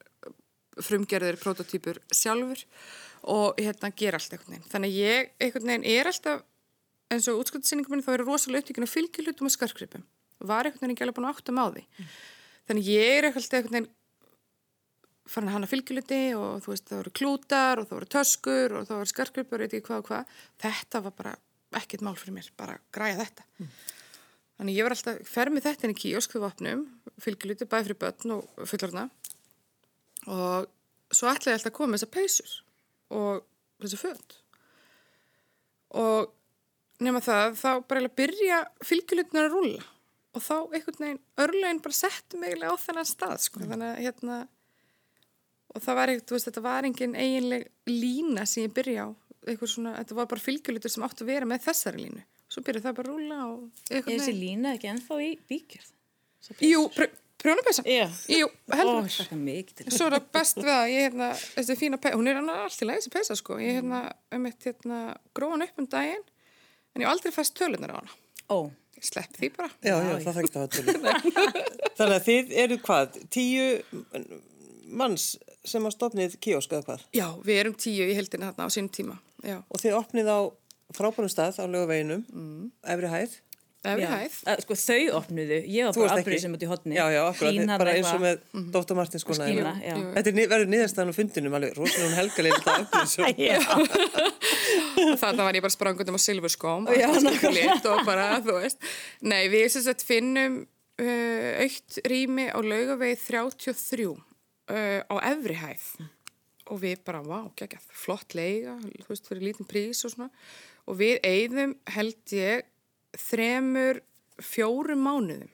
frumgerðir 0.85 1.39
prototýpur 1.41 1.99
sjálfur 2.13 2.61
og 3.33 3.57
hérna 3.57 3.89
gera 3.97 4.19
allt 4.19 4.35
einhvern 4.35 4.53
veginn. 4.53 4.69
Þannig 4.69 4.97
ég 4.97 5.31
einhvern 5.41 5.71
veginn 5.71 5.87
er 5.89 6.11
alltaf 6.11 6.43
eins 7.13 7.27
og 7.31 7.41
útskottsýningum 7.41 7.95
minn 7.95 8.05
þá 8.05 8.11
er 8.13 8.25
rosalega 8.27 8.61
upptíkin 8.61 8.85
að 8.85 8.93
fylgja 8.93 9.25
hlutum 9.25 9.49
og 9.49 9.55
skarkripum. 9.55 10.05
Var 10.37 10.69
einhvern 10.69 10.83
veginn 10.83 10.95
ekki 10.95 11.07
alveg 11.07 11.17
búin 11.17 11.29
að 11.29 11.39
áttum 11.39 11.61
á 11.63 11.65
því. 11.65 11.83
Þannig 12.67 12.83
að 12.83 12.91
ég 12.93 13.17
er 13.17 13.29
alltaf 13.31 13.57
einhvern 13.57 13.77
veginn 13.77 13.93
farin 15.27 15.49
að 15.49 15.57
hana 15.57 15.67
fylgjuluti 15.71 16.21
og 16.39 16.63
þú 16.63 16.71
veist 16.71 16.87
það 16.87 17.01
voru 17.01 17.13
klútar 17.19 17.81
og 17.81 17.87
það 17.87 17.97
voru 17.97 18.09
töskur 18.15 18.75
og 18.77 18.87
það 18.87 19.01
voru 19.01 19.11
skarkripur 19.11 19.63
og 19.63 19.67
eitthvað 19.67 19.87
hvað 19.87 20.03
og 20.03 20.09
hvað. 20.11 20.35
Þetta 20.63 21.01
var 21.07 21.15
bara 21.17 21.33
ekkert 21.81 22.03
mál 22.05 22.15
fyrir 22.15 22.37
mér, 22.37 22.51
bara 22.59 22.77
græja 22.95 23.19
þetta. 23.23 23.47
Þannig 24.57 24.77
ég 24.79 24.87
var 24.87 24.95
alltaf, 24.95 25.19
fer 25.29 25.51
með 25.53 25.67
þetta 25.67 25.85
inn 25.85 25.93
í 25.93 25.99
kíosk 26.01 26.33
þú 26.33 26.41
vapnum, 26.41 26.79
fylgjuluti 27.21 27.67
bæði 27.69 27.89
fyrir 27.91 27.99
börn 28.01 28.33
og 28.37 28.63
fullorna 28.65 29.03
og 30.27 30.65
svo 31.13 31.29
ætlaði 31.29 31.53
ég 31.53 31.59
alltaf 31.59 31.71
að 31.71 31.75
koma 31.77 31.93
með 31.93 32.01
þessar 32.01 32.13
peysur 32.15 32.55
og 33.17 33.43
þessi 33.83 33.99
föt. 34.01 34.37
Og 36.01 36.33
nema 37.05 37.21
það 37.23 37.59
þá 37.61 37.69
bara 37.69 38.01
eiginlega 38.01 38.17
byrja 38.17 38.57
fylgjulutnar 38.89 39.47
að 39.47 39.53
rúlla. 39.55 39.85
Og 40.35 40.43
þá 40.43 40.55
einhvern 40.57 41.03
veginn 41.03 41.21
örlögin 41.45 41.83
bara 41.85 41.97
settu 41.97 42.41
mig 42.41 42.51
eiginlega 42.51 42.73
á 42.73 42.83
þennan 42.83 43.09
stað 43.09 43.37
sko. 43.45 43.61
þannig 43.61 43.91
að 43.91 44.01
hérna 44.07 44.39
og 45.67 45.83
það 45.85 45.99
var 45.99 46.11
eitthvað, 46.11 46.43
þetta 46.47 46.65
var 46.65 46.87
engin 46.89 47.15
eiginleg 47.15 47.69
lína 47.85 48.47
sem 48.49 48.65
ég 48.65 48.73
byrja 48.73 49.05
á. 49.05 49.09
Eitthvað 49.47 49.71
svona, 49.71 49.93
þetta 50.01 50.17
var 50.17 50.29
bara 50.33 50.43
fylgjulutur 50.43 50.91
sem 50.91 51.05
áttu 51.05 51.23
að 51.23 51.31
vera 51.31 51.47
með 51.47 51.69
þessari 51.69 52.03
línu 52.07 52.25
svo 52.51 52.63
byrja 52.65 52.83
það 52.87 52.97
bara 52.99 53.11
að 53.11 53.13
rúlla 53.13 53.39
og 53.51 53.85
Er 53.91 54.03
þessi 54.07 54.17
veginn 54.31 54.41
lína 54.43 54.73
ekki 54.77 54.91
ennþá 54.93 55.19
í 55.23 55.31
bíkjörð? 55.49 55.93
Jú, 56.63 56.83
pr 56.95 57.09
prjónupessa 57.37 57.83
Já. 57.85 58.07
Jú, 58.33 58.47
heldur 58.73 59.11
þakka 59.13 59.35
mikið 59.37 59.75
til. 59.77 59.91
Svo 59.93 60.07
er 60.07 60.15
það 60.17 60.29
best 60.39 60.57
við 60.57 60.71
að 60.73 60.87
ég 60.89 61.03
hérna, 61.05 61.27
þessi 61.53 61.75
fína 61.77 61.99
peysa, 62.01 62.17
hún 62.17 62.31
er 62.31 62.39
annað 62.39 62.63
allt 62.63 62.81
í 62.81 62.87
þessi 62.89 63.11
peysa 63.13 63.37
sko, 63.37 63.59
ég 63.61 63.77
hérna, 63.77 63.99
um 64.33 64.47
eitt 64.49 64.65
hérna, 64.65 65.01
gróðan 65.37 65.67
upp 65.67 65.83
um 65.83 65.89
daginn, 65.91 66.25
en 66.95 67.05
ég 67.05 67.11
aldrei 67.11 67.35
fæst 67.35 67.53
tölunar 67.59 67.93
á 67.93 67.97
hana. 67.99 68.17
Ó, 68.49 68.57
Ég 68.97 69.05
slepp 69.05 69.35
því 69.37 69.49
bara. 69.53 69.69
Já, 69.85 69.93
já, 70.01 70.13
það 70.25 70.37
þekkt 70.39 70.55
að 70.57 70.71
það 70.73 71.27
Þannig 71.99 72.15
að 72.15 72.23
þið 72.25 72.53
eru 72.63 72.77
hvað, 72.87 73.17
tíu 73.29 73.65
manns 74.97 75.25
sem 75.67 75.85
á 75.85 75.89
stopnið 75.93 76.37
kíosk 76.41 76.73
eða 76.73 76.85
hvað? 76.87 77.03
Já, 77.13 77.27
við 77.45 77.59
erum 77.61 77.75
tíu 77.77 78.07
í 78.07 78.15
heldina 78.17 78.49
þarna 78.49 78.65
á 78.65 78.73
sínum 78.73 78.89
tíma, 78.97 79.19
já, 79.45 79.59
Og 79.69 79.83
þið 79.83 79.97
opnið 79.99 80.31
á 80.33 80.39
frábærum 80.95 81.31
stað 81.31 81.59
á 81.59 81.65
lögaveginum, 81.67 82.23
mm. 82.31 82.71
efri 82.93 83.11
hæð. 83.11 83.35
efri 83.87 84.07
hæð. 84.11 84.37
Að, 84.47 84.61
Sko 84.63 84.77
þau 84.81 85.17
opnuðu, 85.19 85.57
ég 85.67 85.87
var 85.87 85.95
bara 85.95 86.05
varst 86.05 86.21
afbrýð 86.21 86.35
ekki. 86.37 86.43
sem 86.45 86.55
út 86.57 86.63
í 86.63 86.69
hotni. 86.71 86.95
Já, 86.97 87.03
já, 87.13 87.21
akkurat, 87.25 87.73
bara 87.81 87.95
eins 87.97 88.11
og 88.11 88.23
með 88.23 88.39
mm. 88.43 88.69
Dóttar 88.75 88.99
Martins 88.99 89.25
skona. 89.25 89.49
Jú. 89.51 89.65
Þetta 90.15 90.31
er 90.31 90.37
ni- 90.39 90.47
verður 90.53 90.71
niðurstaðan 90.73 91.11
á 91.11 91.15
fundinum 91.17 91.57
alveg, 91.59 91.75
rosalega 91.77 92.19
helga 92.21 92.47
leita 92.47 92.77
afbyrðisum. 92.77 93.29
Já, 93.37 93.59
Þarna 95.21 95.45
var 95.45 95.57
ég 95.57 95.63
bara 95.63 95.75
sprangundum 95.75 96.17
á 96.17 96.21
silfurskóm 96.21 96.89
og 96.89 96.97
Já, 96.97 97.07
allt 97.11 97.45
lit 97.53 97.87
og 97.91 98.03
bara, 98.07 98.31
þú 98.43 98.57
veist. 98.61 98.81
Nei, 99.21 99.43
við 99.53 99.67
sem 99.75 99.85
sagt 99.85 100.03
finnum 100.07 100.63
uh, 100.65 101.51
aukt 101.63 101.99
rými 102.09 102.47
á 102.49 102.59
laugavegi 102.63 103.19
33 103.27 104.07
uh, 104.13 105.01
á 105.05 105.15
efri 105.31 105.57
hæð 105.61 105.89
og 106.67 106.81
við 106.81 107.03
bara, 107.07 107.21
vá, 107.23 107.47
geggjað, 107.55 107.85
flott 107.95 108.35
leiga, 108.35 108.75
þú 108.81 109.11
veist, 109.13 109.29
fyrir 109.29 109.45
lítinn 109.45 109.69
prís 109.69 110.03
og 110.03 110.11
svona 110.11 110.31
og 110.87 110.99
við 111.01 111.19
eigðum, 111.27 111.75
held 111.93 112.35
ég, 112.35 112.67
þremur, 113.17 114.01
fjórum 114.43 115.03
mánuðum 115.07 115.51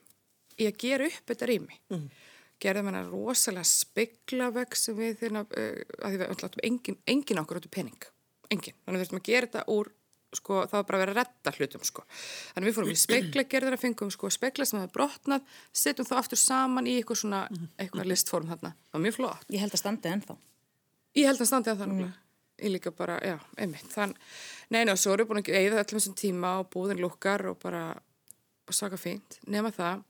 í 0.60 0.68
að 0.70 0.78
gera 0.84 1.10
upp 1.10 1.32
þetta 1.32 1.50
rými. 1.50 1.80
Mm. 1.94 2.06
Gerðum 2.64 2.92
hennar 2.92 3.10
rosalega 3.12 3.66
speglavegg 3.68 4.78
sem 4.80 4.96
við 4.98 5.18
þeirna, 5.24 5.44
uh, 5.50 5.82
að 6.04 6.14
því 6.14 6.22
við 6.22 6.32
ætlum 6.36 6.64
engin, 6.70 7.02
engin 7.10 7.42
okkur 7.42 7.60
áttu 7.60 7.74
pening, 7.74 8.08
engin. 8.54 8.78
Þannig 8.86 9.02
við 9.02 9.10
þurfum 9.10 9.22
að 9.22 9.30
gera 9.32 9.50
þetta 9.50 9.66
úr, 9.74 9.92
sko, 10.34 10.62
það 10.70 10.78
var 10.78 10.88
bara 10.88 11.00
að 11.00 11.04
vera 11.04 11.14
að 11.14 11.20
redda 11.20 11.56
hlutum, 11.58 11.86
sko. 11.90 12.06
Þannig 12.54 12.70
við 12.70 12.78
fórum 12.78 12.94
í 12.94 12.98
speglagerðina, 13.02 13.82
fengum 13.82 14.14
sko 14.14 14.32
spegla 14.34 14.68
sem 14.70 14.80
hefði 14.80 14.96
brotnað, 14.96 15.52
setjum 15.84 16.10
þá 16.10 16.16
aftur 16.22 16.42
saman 16.42 16.90
í 16.90 16.96
eitthvað 17.00 17.22
svona, 17.24 17.44
eitthvað 17.78 18.10
listform 18.14 18.50
þarna. 18.54 18.74
Það 18.88 18.98
var 18.98 19.06
mjög 19.08 19.20
flott. 19.20 19.48
ég 19.54 19.66
held 19.66 19.78
að 19.78 19.84
standi 19.84 20.14
ennþá. 20.14 20.38
Ég 21.14 21.30
held 21.30 21.44
að 21.44 21.50
standi 21.52 21.74
að 21.74 21.82
það 21.84 21.92
náttúrulega. 21.92 22.23
Ég 22.62 22.70
líka 22.70 22.92
bara, 22.94 23.18
já, 23.26 23.38
einmitt. 23.58 23.90
Þann, 23.90 24.14
neina, 24.74 24.94
og 24.94 25.02
svo 25.02 25.16
við 25.18 25.30
búin 25.30 25.42
að 25.42 25.56
eigða 25.58 25.82
öllum 25.82 26.00
þessum 26.00 26.18
tíma 26.20 26.58
og 26.62 26.70
búðin 26.74 27.02
lukkar 27.02 27.48
og 27.50 27.58
bara 27.64 27.88
og 28.68 28.76
saka 28.78 28.98
fínt. 29.00 29.40
Nema 29.50 29.72
það, 29.74 30.04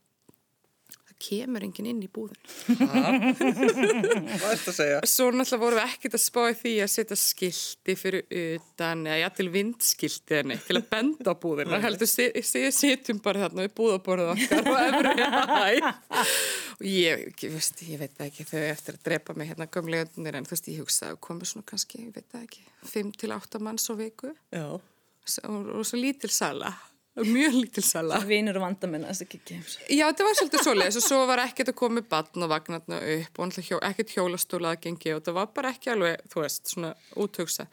það 0.92 1.16
kemur 1.24 1.64
enginn 1.66 1.88
inn 1.94 2.02
í 2.04 2.10
búðin. 2.12 2.36
Hvað 2.68 3.00
er 3.16 4.60
þetta 4.60 4.74
að 4.74 4.78
segja? 4.78 5.00
Svo 5.14 5.30
náttúrulega 5.32 5.62
vorum 5.64 5.80
við 5.80 5.86
ekkert 5.88 6.18
að 6.20 6.24
spáði 6.26 6.58
því 6.60 6.74
að 6.84 6.92
setja 6.98 7.18
skildi 7.20 7.96
fyrir 8.00 8.24
utan 8.42 9.00
eða 9.08 9.22
jættil 9.24 9.50
vindskildi 9.54 10.38
eða 10.40 10.50
neitt 10.52 10.66
til 10.68 10.78
að 10.82 10.90
benda 10.92 11.30
á 11.32 11.36
búðina. 11.48 11.80
Heldur, 11.86 12.10
séu 12.12 12.74
sitjum 12.76 13.20
bara 13.24 13.46
þarna 13.48 13.66
við 13.70 13.76
búðaborðið 13.80 14.28
okkar 14.36 14.64
og. 14.68 14.76
Og 16.73 16.73
ég, 16.84 17.25
ég, 17.42 17.52
veist, 17.54 17.84
ég 17.88 18.00
veit 18.02 18.16
það 18.18 18.30
ekki 18.30 18.48
þau 18.50 18.62
eftir 18.68 18.98
að 18.98 19.04
drepa 19.08 19.36
mig 19.38 19.52
hérna 19.52 19.70
gömlegundir 19.72 20.40
en 20.40 20.48
þú 20.48 20.56
veist, 20.56 20.72
ég 20.72 20.82
hugsa 20.84 21.12
að 21.12 21.20
komið 21.28 21.52
svona 21.52 21.70
kannski, 21.70 22.06
ég 22.08 22.16
veit 22.16 22.32
það 22.32 22.48
ekki, 22.48 22.66
5 22.94 23.13
til 23.24 23.36
8 23.36 23.62
manns 23.63 23.90
á 23.92 23.94
viku 24.00 24.34
Já. 24.54 24.66
og, 24.75 25.70
og 25.78 25.86
svo 25.88 26.00
lítil 26.02 26.32
sala, 26.34 26.74
mjög 27.13 27.54
lítil 27.54 27.84
sala. 27.86 28.18
Vinur 28.25 28.58
og 28.58 28.63
vandamenn, 28.66 29.04
þessi 29.06 29.28
ekki. 29.28 29.58
Já, 29.94 30.08
þetta 30.08 30.25
var 30.25 30.38
svolítið 30.40 30.98
og 30.98 31.04
svo 31.06 31.20
var 31.30 31.44
ekkert 31.44 31.70
að 31.70 31.78
koma 31.78 32.00
með 32.00 32.08
batn 32.10 32.46
og 32.46 32.50
vagnarna 32.50 33.02
upp 33.16 33.42
og 33.44 33.60
hjó, 33.60 33.78
ekkert 33.86 34.16
hjólastóla 34.16 34.72
að 34.74 34.88
gengi 34.88 35.13
og 35.13 35.22
það 35.28 35.38
var 35.38 35.52
bara 35.54 35.74
ekki 35.75 35.94
alveg, 35.94 36.24
þú 36.34 36.42
veist, 36.42 36.72
svona 36.74 36.96
úthugsa. 37.13 37.68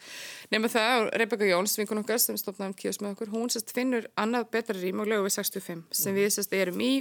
Nefnum 0.53 0.75
það, 0.75 1.09
Rebecca 1.23 1.49
Jóns, 1.49 1.79
vinkun 1.81 2.03
okkar 2.03 2.21
sem 2.21 2.37
stopnaði 2.41 2.75
um 2.75 2.77
kíos 2.83 3.01
með 3.01 3.17
okkur, 3.17 3.33
hún 3.33 3.49
sérst 3.55 3.73
finnur 3.73 4.11
annað 4.21 4.51
betra 4.53 4.77
rým 4.77 5.01
og 5.01 5.09
lögu 5.09 5.31
við 5.31 5.39
65 5.39 5.89
sem 6.03 6.21
við 6.21 6.29
sérst 6.37 6.61
erum 6.61 6.85
í 6.85 6.93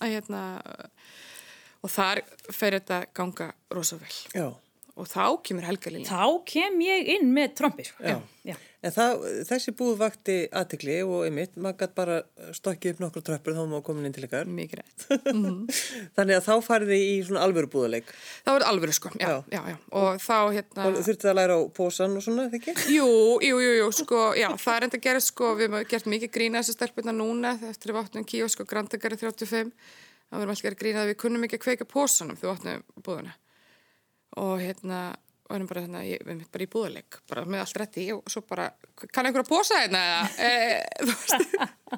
að 0.00 0.14
hérna 0.16 0.42
og 1.84 1.92
þar 1.92 2.22
fer 2.50 2.78
þetta 2.78 3.00
ganga 3.14 3.50
rosa 3.74 3.98
vel 4.00 4.14
Já. 4.34 4.48
Og 4.94 5.08
þá 5.10 5.24
kemur 5.42 5.64
helgalínu. 5.66 6.06
Þá 6.06 6.44
kem 6.46 6.78
ég 6.84 7.08
inn 7.16 7.32
með 7.34 7.54
trombi, 7.58 7.84
sko. 7.88 8.04
Já. 8.06 8.20
Já. 8.44 8.54
En 8.84 8.92
það, 8.92 9.22
þessi 9.48 9.72
búð 9.74 9.94
vakti 10.02 10.34
aðtikli 10.54 10.98
og 11.06 11.22
einmitt, 11.24 11.54
maður 11.56 11.78
gæti 11.80 11.96
bara 11.96 12.18
stokkið 12.54 12.92
upp 12.92 13.00
nokkru 13.00 13.22
tröppur 13.24 13.54
þá 13.56 13.60
var 13.62 13.70
maður 13.70 13.84
komin 13.86 14.06
inn 14.10 14.14
til 14.14 14.26
ykkar. 14.26 14.50
Mikið 14.58 14.82
rétt. 14.82 15.06
Þannig 16.18 16.36
að 16.36 16.44
þá 16.44 16.52
farið 16.66 16.92
í 16.98 17.14
svona 17.24 17.42
alvöru 17.46 17.70
búðuleik. 17.72 18.12
Það 18.44 18.58
var 18.58 18.66
alveg 18.68 18.94
sko, 18.98 19.12
já, 19.16 19.24
Já. 19.24 19.34
já, 19.56 19.60
já. 19.72 19.76
Og 20.02 20.20
þá 20.22 20.36
hérna... 20.58 20.86
Og 20.90 20.98
þurfti 21.08 21.30
að 21.32 21.38
læra 21.40 21.56
á 21.56 21.60
pósan 21.80 22.18
og 22.20 22.26
svona, 22.26 22.46
þegar 22.52 22.74
ekki? 22.76 22.94
Jú, 22.98 23.08
jú, 23.48 23.60
jú, 23.64 23.72
jú, 23.80 23.88
sko, 23.98 24.24
já, 24.38 24.50
það 24.60 24.76
er 24.76 24.86
enda 24.90 25.00
að 25.00 25.06
gera 25.08 25.22
sko, 25.24 25.54
við 25.58 25.70
hefum 25.70 25.88
gert 25.94 26.10
mikið 26.14 26.34
grína 26.36 26.60
þessu 26.62 26.76
stelpuna 26.76 27.16
núna 27.16 27.54
eftir 27.70 27.94
að 27.94 27.96
við 27.98 28.02
áttum 28.04 28.28
kíosk 28.34 28.62
og 28.62 28.68
grandagari 28.70 29.18
35 29.24 29.72
þá 29.74 30.36
verðum 30.36 30.52
alltaf 30.54 30.70
að 30.74 30.78
grína 30.84 31.02
að 31.06 31.10
við 31.14 31.18
kunnum 31.24 31.48
ekki 31.48 31.58
að 31.60 31.64
kveika 31.64 31.88
pósanum 31.88 32.36
þegar 32.36 32.60
við 32.60 32.76
áttum 32.84 33.02
búðuna 33.08 33.34
og 34.40 34.58
hérna 34.62 35.04
varum 35.48 35.68
bara 35.68 35.84
hérna, 35.84 36.02
ég, 36.06 36.22
við 36.24 36.38
mitt 36.38 36.52
bara 36.52 36.64
í 36.64 36.70
búðuleik 36.72 37.18
bara 37.28 37.44
með 37.48 37.64
allt 37.64 37.80
rétti 37.82 38.06
og 38.14 38.24
svo 38.32 38.42
bara 38.48 38.70
kann 39.12 39.28
einhver 39.28 39.44
að 39.44 39.50
pósa 39.50 39.82
hérna 39.82 40.00
eða 40.08 40.22
e, 40.40 41.08
veist 41.10 41.34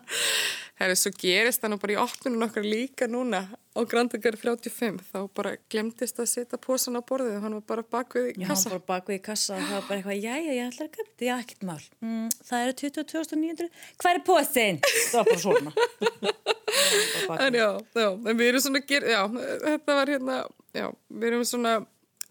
Herri, 0.76 0.96
svo 0.98 1.12
gerist 1.16 1.62
það 1.62 1.72
nú 1.72 1.78
bara 1.80 1.94
í 1.94 1.98
opnunum 2.02 2.42
okkar 2.44 2.66
líka 2.66 3.06
núna 3.08 3.46
á 3.48 3.80
grandagari 3.88 4.36
35 4.40 4.98
þá 5.12 5.18
bara 5.36 5.54
glemtist 5.72 6.20
að 6.20 6.28
setja 6.32 6.60
pósan 6.60 6.98
á 6.98 7.02
borðið 7.06 7.38
hann 7.44 7.56
var 7.56 7.64
bara 7.70 7.86
bakvið 7.96 8.28
í 8.28 8.34
Já, 8.34 8.42
hann 8.42 8.50
kassa 8.50 8.72
bara 8.74 8.84
bakvið 8.92 9.16
í 9.16 9.22
kassa 9.24 9.56
og 9.56 9.62
það 9.62 9.78
var 9.78 9.86
bara 9.88 9.98
eitthvað, 10.00 10.20
jæja, 10.26 10.52
ég 10.58 10.66
ætla 10.66 10.88
að 10.88 10.92
köpa 10.98 11.08
þetta, 11.08 11.28
já, 11.30 11.34
ekkert 11.38 11.66
mál. 11.70 11.80
Mm, 12.04 12.28
það 12.50 12.66
eru 12.66 12.76
22.900, 12.82 13.70
hvað 14.02 14.18
er 14.18 14.22
póstin? 14.26 14.82
Það 14.84 15.18
var 15.18 15.30
bara 15.32 15.42
svona. 15.46 15.76
En 17.26 17.54
já, 17.56 17.66
já, 17.96 18.08
en 18.12 18.36
við 18.38 18.48
erum 18.50 18.62
svona, 18.62 18.80
já, 18.86 19.20
þetta 19.64 19.94
var 19.96 20.10
hérna, 20.12 20.34
já, 20.76 20.86
við 21.08 21.28
erum 21.30 21.44
svona, 21.48 21.72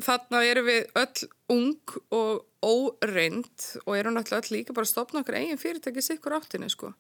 þarna 0.04 0.42
erum 0.46 0.68
við 0.68 0.82
öll 1.02 1.30
ung 1.56 1.96
og 2.16 2.46
óreind 2.66 3.68
og 3.86 3.94
erum 3.98 4.18
náttúrulega 4.18 4.42
öll 4.44 4.58
líka 4.58 4.76
bara 4.76 4.88
að 4.88 4.92
stopna 4.92 5.22
okkur 5.22 5.38
eigin 5.40 5.62
fyrirtæki 5.62 6.04
sikkur 6.04 6.36
áttinni, 6.40 6.70
sko. 6.72 6.92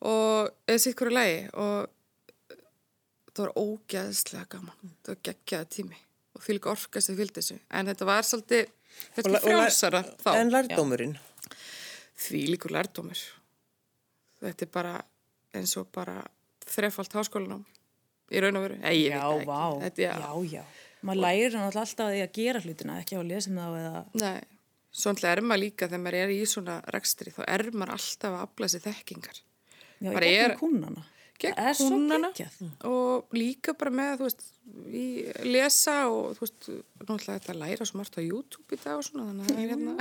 Og, 0.00 0.50
eða 0.68 0.82
sikkur 0.86 1.10
í 1.12 1.16
lagi 1.16 1.40
og 1.54 1.90
það 3.30 3.42
var 3.44 3.52
ógæðslega 3.60 4.48
gaman, 4.56 4.94
það 5.04 5.14
var 5.14 5.22
geggjaða 5.30 5.70
tími 5.76 6.00
og 6.36 6.46
líka 6.48 6.72
orka 6.72 7.02
sem 7.04 7.18
fylgdi 7.18 7.40
þessu. 7.40 7.58
En 7.76 7.90
þetta 7.90 8.08
var 8.08 8.26
svolítið, 8.26 8.70
frjálsara 9.20 10.02
þá. 10.20 10.30
En 10.36 10.52
lærdómurinn. 10.54 11.16
því 12.20 12.42
líkur 12.54 12.74
lærdómur. 12.76 13.20
Þetta 14.40 14.66
er 14.66 14.72
bara 14.72 14.94
eins 15.56 15.76
og 15.80 15.88
bara 15.92 16.20
þrefald 16.70 17.12
háskólanám 17.16 17.64
í 18.30 18.42
raun 18.42 18.60
og 18.60 18.66
veru. 18.68 18.78
Nei, 18.82 19.08
Já, 19.08 19.24
vá, 19.44 19.62
já, 19.96 20.12
já. 20.48 20.62
Maður 21.00 21.22
lærir 21.24 21.54
hann 21.56 21.68
alltaf 21.70 22.02
að 22.04 22.14
því 22.14 22.24
að 22.24 22.34
gera 22.36 22.64
hlutina, 22.64 22.98
ekki 23.00 23.16
á 23.16 23.20
að 23.20 23.30
lesa 23.30 23.52
með 23.54 23.62
þá 23.62 23.78
eða... 23.80 24.02
Nei, 24.20 24.40
svona 25.02 25.30
er 25.30 25.40
maður 25.44 25.62
líka 25.64 25.88
þegar 25.88 26.02
maður 26.04 26.18
er 26.24 26.34
í 26.34 26.40
svona 26.50 26.80
rekstri, 26.96 27.32
þá 27.36 27.40
er 27.46 27.64
maður 27.72 27.94
alltaf 27.96 28.34
að 28.34 28.42
afla 28.44 28.68
sér 28.72 28.84
þekkingar. 28.88 29.40
Já, 30.00 30.12
í 30.12 30.34
er- 30.34 30.58
kúnana. 30.60 31.06
Gegn 31.40 31.56
er 31.56 31.72
svo 31.72 31.86
kúnnana 31.88 32.28
geggjað. 32.36 32.72
og 32.84 33.32
líka 33.32 33.72
bara 33.80 33.92
með, 33.96 34.10
þú 34.18 34.26
veist, 34.26 34.42
í 34.92 35.04
lesa 35.48 35.94
og 36.12 36.34
þú 36.36 36.42
veist, 36.44 36.66
náttúrulega 37.00 37.36
þetta 37.38 37.54
að 37.54 37.60
læra 37.62 37.86
svo 37.88 38.00
margt 38.00 38.18
á 38.20 38.22
YouTube 38.22 38.76
í 38.76 38.80
dag 38.82 38.98
og 39.00 39.06
svona, 39.06 39.24
þannig 39.30 39.44
að 39.44 39.48
það 39.48 39.62
er 39.62 39.70
hérna. 39.72 39.94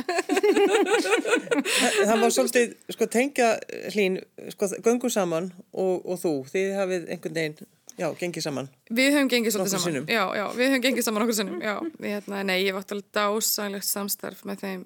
Það, 2.09 2.15
má 2.19 2.27
svolítið 2.35 2.75
sko, 2.91 3.07
tengja 3.15 3.47
hlín, 3.93 4.19
sko, 4.51 4.71
göngum 4.83 5.13
saman 5.15 5.47
og, 5.71 6.03
og 6.03 6.19
þú, 6.19 6.33
þið 6.51 6.75
hafið 6.81 7.07
einhvern 7.15 7.39
veginn, 7.39 7.71
já, 7.99 8.07
gengið 8.19 8.45
saman. 8.45 8.69
Við 8.89 9.13
höfum 9.13 9.29
gengið 9.31 9.55
svolítið 9.55 9.73
saman. 9.75 9.85
sinnum. 9.85 10.07
Já, 10.09 10.23
já, 10.39 10.45
við 10.55 10.71
höfum 10.71 10.83
gengið 10.85 11.05
saman 11.07 11.25
okkur 11.25 11.37
sinnum. 11.37 11.61
Já, 11.63 11.75
hérna, 12.05 12.41
nei, 12.47 12.57
ég 12.63 12.75
var 12.77 12.87
alveg 12.87 13.11
dásanlegt 13.15 13.87
samstarf 13.87 14.43
með 14.47 14.63
þeim 14.63 14.83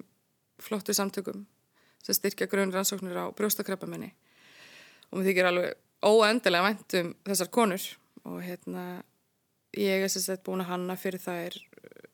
flottu 0.64 0.94
samtökum 0.96 1.44
sem 2.04 2.18
styrkja 2.18 2.48
grunnrannsóknir 2.50 3.16
á 3.16 3.26
brjóstakrabbaminni. 3.36 4.10
Og 5.10 5.20
mér 5.20 5.30
þykir 5.30 5.48
alveg 5.50 5.74
óendilega 6.04 6.68
vænt 6.68 6.96
um 7.00 7.12
þessar 7.24 7.50
konur 7.54 7.86
og 8.28 8.40
hérna, 8.44 8.84
ég 9.76 10.04
er 10.04 10.12
sem 10.12 10.24
sagt 10.24 10.44
búin 10.46 10.64
að 10.64 10.72
hanna 10.72 10.96
fyrir 11.00 11.22
þær 11.22 11.56
uh, 11.56 12.04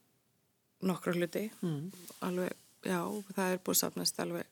nokkra 0.87 1.15
hluti. 1.17 1.49
Mm. 1.65 1.91
Alveg, 2.27 2.55
já, 2.87 3.01
það 3.35 3.57
er 3.57 3.63
búin 3.65 3.79
að 3.79 3.83
safnast 3.83 4.23
alveg 4.23 4.47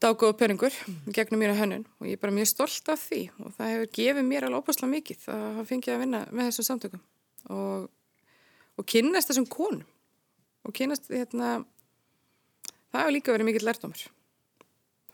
dágóðu 0.00 0.36
peningur 0.40 0.76
gegnum 1.12 1.42
mínu 1.42 1.56
hönnun 1.58 1.84
og 2.00 2.08
ég 2.08 2.16
er 2.16 2.22
bara 2.22 2.34
mjög 2.34 2.48
stolt 2.52 2.88
af 2.92 3.02
því 3.08 3.20
og 3.44 3.54
það 3.56 3.72
hefur 3.74 3.90
gefið 3.98 4.28
mér 4.30 4.46
alveg 4.46 4.62
óbúslega 4.62 4.92
mikið 4.94 5.26
að 5.34 5.42
hafa 5.46 5.66
fengið 5.70 5.94
að 5.94 6.02
vinna 6.04 6.20
með 6.30 6.48
þessum 6.48 6.68
samtökum 6.70 7.02
og, 7.56 7.90
og 8.80 8.88
kynnast 8.94 9.32
þessum 9.32 9.48
konum 9.52 9.84
og 10.64 10.76
kynnast 10.76 11.10
hérna 11.12 11.50
það 12.90 13.02
hefur 13.02 13.14
líka 13.16 13.34
verið 13.36 13.50
mikill 13.50 13.66
lærdomur 13.68 14.06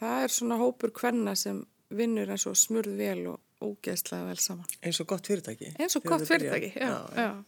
það 0.00 0.22
er 0.26 0.36
svona 0.36 0.60
hópur 0.60 0.94
kvenna 0.94 1.34
sem 1.38 1.64
vinnur 1.96 2.30
eins 2.34 2.46
og 2.50 2.56
smurð 2.58 2.96
vel 2.98 3.20
og 3.32 3.42
ógeðslega 3.66 4.26
vel 4.28 4.40
saman 4.42 4.70
Eins 4.84 4.98
og 5.00 5.08
gott 5.10 5.26
fyrirtæki. 5.26 5.74
eins 5.80 5.96
og 5.96 6.04
gott 6.06 6.26
fyrirtæki 6.28 6.72
já, 6.76 6.94
já. 7.16 7.30
en 7.32 7.44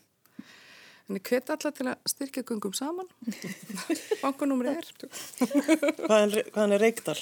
ég 1.17 1.25
hvet 1.25 1.51
alla 1.55 1.71
til 1.73 1.87
að 1.89 2.11
styrkja 2.13 2.45
gungum 2.49 2.75
saman. 2.77 3.09
Bankanúmri 4.23 4.75
er. 4.75 4.89
Hvaðan, 6.05 6.75
er 6.75 6.83
Reykdal? 6.83 7.17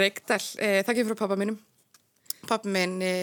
Reykdal, 0.00 0.40
e, 0.56 0.70
það 0.86 1.00
kemur 1.00 1.12
frá 1.12 1.24
pappa 1.26 1.38
mínum. 1.40 1.58
Pappa 2.48 2.72
minn 2.72 3.00
e, 3.04 3.14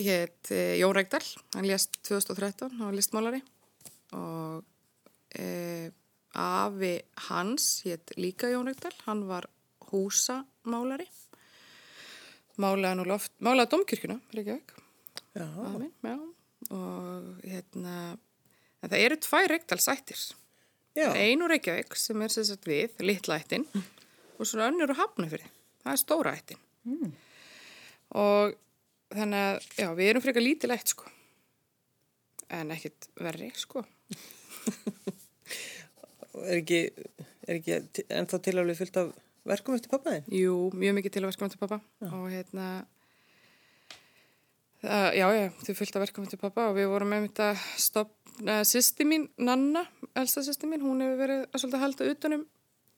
hétt 0.00 0.52
e, 0.54 0.62
Jón 0.80 0.94
Reykdal, 0.96 1.24
hann 1.56 1.68
lést 1.68 2.00
2013, 2.08 2.78
hann 2.78 2.88
var 2.88 2.96
listmálari. 2.96 3.42
Og 4.16 4.64
e, 5.36 5.90
afi 6.40 6.94
hans 7.28 7.68
hétt 7.84 8.16
líka 8.16 8.48
Jón 8.52 8.70
Reykdal, 8.70 8.94
hann 9.04 9.26
var 9.28 9.50
húsamálari. 9.90 11.10
Málaði 12.62 13.00
nú 13.00 13.08
loft, 13.10 13.34
málaði 13.42 13.74
domkirkuna, 13.74 14.20
Reykjavík, 14.32 14.76
Já, 15.34 15.48
afi 15.66 15.78
minn, 15.80 15.94
já, 16.06 16.14
og 16.70 17.40
hérna, 17.42 17.94
en 18.84 18.92
það 18.92 19.04
eru 19.06 19.20
tvær 19.24 19.50
Reykdalsættir. 19.54 20.24
já, 20.94 21.08
Einu 21.16 21.48
Reykjavík 21.50 21.96
sem 21.98 22.22
er 22.22 22.32
sem 22.32 22.44
sagt 22.46 22.68
við, 22.68 22.92
litla 23.00 23.40
ættin 23.40 23.64
og 23.74 24.46
svona 24.46 24.68
önnur 24.70 24.92
og 24.92 25.00
hafnafyrir. 25.00 25.48
Það 25.84 25.92
er 25.94 26.00
stóra 26.00 26.34
ættin. 26.36 26.60
Og 28.14 28.54
þannig 29.14 29.40
að, 29.48 29.68
já, 29.80 29.88
við 29.96 30.10
erum 30.12 30.24
frekar 30.24 30.44
lítið 30.44 30.74
ætt, 30.76 30.94
sko. 30.94 31.10
En 32.54 32.70
ekkit 32.74 33.08
verri, 33.18 33.50
sko. 33.58 33.82
er 36.44 36.60
ekki, 36.60 36.80
er 37.48 37.58
ekki 37.58 38.04
ennþá 38.08 38.40
tilaflega 38.44 38.80
fullt 38.82 39.00
af 39.02 39.14
verkum 39.48 39.76
eftir 39.76 39.92
pappaðin? 39.92 40.28
Jú, 40.32 40.56
mjög 40.76 40.98
mikið 40.98 41.16
til 41.16 41.24
að 41.24 41.30
verka 41.32 41.46
með 41.46 41.54
til 41.54 41.62
pappa. 41.64 41.80
Og 42.10 42.26
hérna, 42.32 42.68
það, 44.84 45.06
já, 45.18 45.26
já, 45.34 45.44
þau 45.66 45.76
fylgta 45.80 46.02
verka 46.02 46.22
með 46.22 46.34
til 46.34 46.40
pappa 46.42 46.68
og 46.70 46.76
við 46.78 46.90
vorum 46.92 47.12
með 47.14 47.28
þetta 47.28 47.48
stopna, 47.86 48.58
sýsti 48.68 49.06
mín, 49.08 49.28
Nanna, 49.40 49.84
elsta 50.18 50.44
sýsti 50.44 50.68
mín, 50.70 50.84
hún 50.84 51.02
hefur 51.04 51.22
verið 51.22 51.46
að 51.46 51.62
svolítið 51.62 51.84
halda 51.84 52.10
utanum 52.12 52.44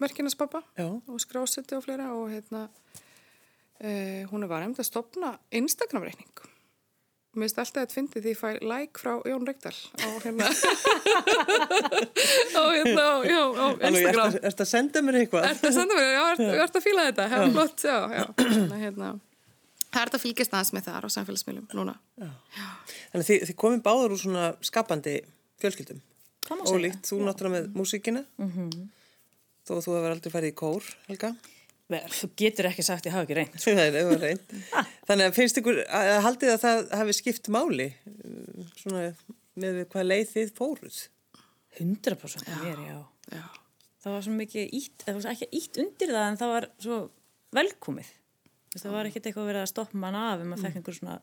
verkinast 0.03 0.41
pappa. 0.41 0.63
Já, 0.77 0.89
og 0.91 1.23
skrásetti 1.23 1.77
og 1.77 1.87
fleira 1.87 2.11
og 2.17 2.29
hérna 2.33 2.67
uh, 2.67 4.23
hún 4.33 4.49
var 4.51 4.67
hefnd 4.67 4.83
að 4.83 4.91
stopna 4.91 5.37
Instagram-reikning. 5.55 6.53
Mér 7.37 7.51
finnst 7.51 7.59
alltaf 7.61 7.83
að 7.83 7.85
þetta 7.85 7.97
fyndi 7.99 8.21
því 8.25 8.31
ég 8.33 8.39
fæ 8.41 8.49
like 8.65 9.01
frá 9.03 9.11
Jón 9.29 9.45
Reykdal 9.45 9.75
á 9.77 10.09
hérna 10.25 10.47
á 12.57 12.63
hérna 12.73 13.03
á, 13.05 13.17
já, 13.29 13.41
á 13.45 13.67
Instagram 13.77 14.31
ertu 14.31 14.41
ert 14.49 14.63
að 14.65 14.71
senda 14.71 15.03
mér 15.05 15.19
eitthvað? 15.21 15.49
Ertu 15.51 15.69
að 15.69 15.77
senda 15.77 15.99
mér, 15.99 16.09
já, 16.15 16.23
ertu, 16.31 16.47
ertu 16.65 16.81
að 16.81 16.87
fíla 16.87 17.05
þetta? 17.11 17.27
Hefur 17.35 17.53
flott, 17.59 17.85
já, 17.85 17.99
já. 18.17 18.25
Að, 18.47 18.79
hérna, 18.81 19.11
það 19.97 20.03
er 20.03 20.11
þetta 20.11 20.21
að 20.21 20.25
fylgjast 20.27 20.55
aðeins 20.57 20.73
með 20.77 20.87
það 20.87 21.09
á 21.09 21.09
samfélagsmiðlum 21.17 21.67
núna 21.79 21.97
Þannig 22.21 23.23
að 23.23 23.27
þið, 23.31 23.47
þið 23.49 23.59
komið 23.65 23.83
báður 23.87 24.15
úr 24.17 24.21
svona 24.21 24.47
skapandi 24.69 25.17
fjölskyldum. 25.63 26.01
Ólíkt, 26.47 27.03
þú 27.09 27.19
náttúrulega 27.27 27.55
með 27.57 27.69
músíkina, 27.75 28.23
þó 29.67 29.73
að 29.77 29.85
þú 29.87 29.95
hefur 29.97 30.13
aldrei 30.13 30.33
farið 30.35 30.53
í 30.53 30.57
kór, 30.61 30.91
Helga. 31.09 31.33
Vel, 31.87 32.03
Þú 32.11 32.29
getur 32.43 32.67
ekki 32.67 32.83
sagt 32.83 33.07
ég 33.07 33.15
hafa 33.15 33.27
ekki 33.27 33.37
reynd. 33.39 33.59
Það 33.63 33.97
var 34.11 34.23
reynd. 34.25 34.55
Þannig 35.07 35.29
að 35.29 35.37
finnst 35.37 35.61
ykkur, 35.61 35.77
að 35.87 36.13
að 36.17 36.23
haldið 36.25 36.53
að 36.53 36.63
það 36.65 36.81
hafi 37.01 37.15
skipt 37.15 37.51
máli, 37.55 37.87
uh, 38.11 38.65
svona 38.81 39.05
með 39.63 39.79
hvað 39.93 40.09
leið 40.09 40.33
þið 40.33 40.53
fóruð. 40.59 40.99
100% 41.79 42.49
já. 42.51 42.57
mér, 42.65 42.83
já. 42.89 42.99
Já, 43.37 43.45
Það 44.03 44.15
var 44.15 44.25
svo 44.27 44.35
mikið 44.37 44.75
ítt, 44.79 45.03
það 45.03 45.17
var 45.19 45.33
ekki 45.33 45.49
ítt 45.59 45.79
undir 45.83 46.13
það 46.15 46.27
en 46.31 46.39
það 46.41 46.53
var 46.53 46.67
svo 46.85 46.99
velkomið. 47.57 48.11
Það 48.83 48.95
var 48.97 49.09
ekkert 49.11 49.31
eitthvað 49.31 49.51
verið 49.51 49.65
að 49.65 49.73
stoppa 49.73 50.03
mann 50.03 50.19
af 50.21 50.43
ef 50.43 50.51
maður 50.51 50.67
fekk 50.67 50.81
einhver 50.81 50.99
svona 51.01 51.17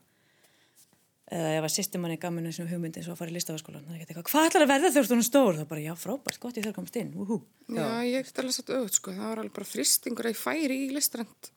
eða 1.34 1.52
ef 1.58 1.66
að 1.66 1.74
sýstimanni 1.74 2.20
gaf 2.22 2.34
mér 2.36 2.50
þessum 2.50 2.70
hugmyndi 2.70 3.00
eins 3.00 3.08
og 3.10 3.16
að 3.16 3.20
fara 3.22 3.32
í 3.32 3.36
listafaskólan, 3.38 3.86
það 3.88 3.94
er 3.94 4.00
ekkert 4.02 4.12
eitthvað, 4.12 4.28
hvað 4.34 4.48
ætlar 4.50 4.66
að 4.66 4.72
verða 4.74 4.92
þegar 4.92 5.08
þú 5.08 5.16
ert 5.16 5.28
stór? 5.30 5.54
Það 5.56 5.64
er 5.64 5.70
bara, 5.72 5.84
já, 5.86 5.94
frábært, 5.98 6.40
gott 6.44 6.60
ég 6.60 6.66
þarf 6.68 6.76
komast 6.78 7.00
inn, 7.00 7.14
úhú. 7.16 7.38
já, 7.72 7.88
ég 8.06 8.18
er 8.20 8.44
alveg 8.44 8.58
satt 8.58 8.74
auðvitað 8.74 9.00
sko, 9.00 9.16
það 9.16 9.30
var 9.32 9.42
alveg 9.42 9.56
bara 9.56 9.70
þristingur 9.72 10.30
að 10.30 10.36
ég 10.36 10.42
færi 10.44 10.78
í 10.84 10.92
listrand 10.94 11.50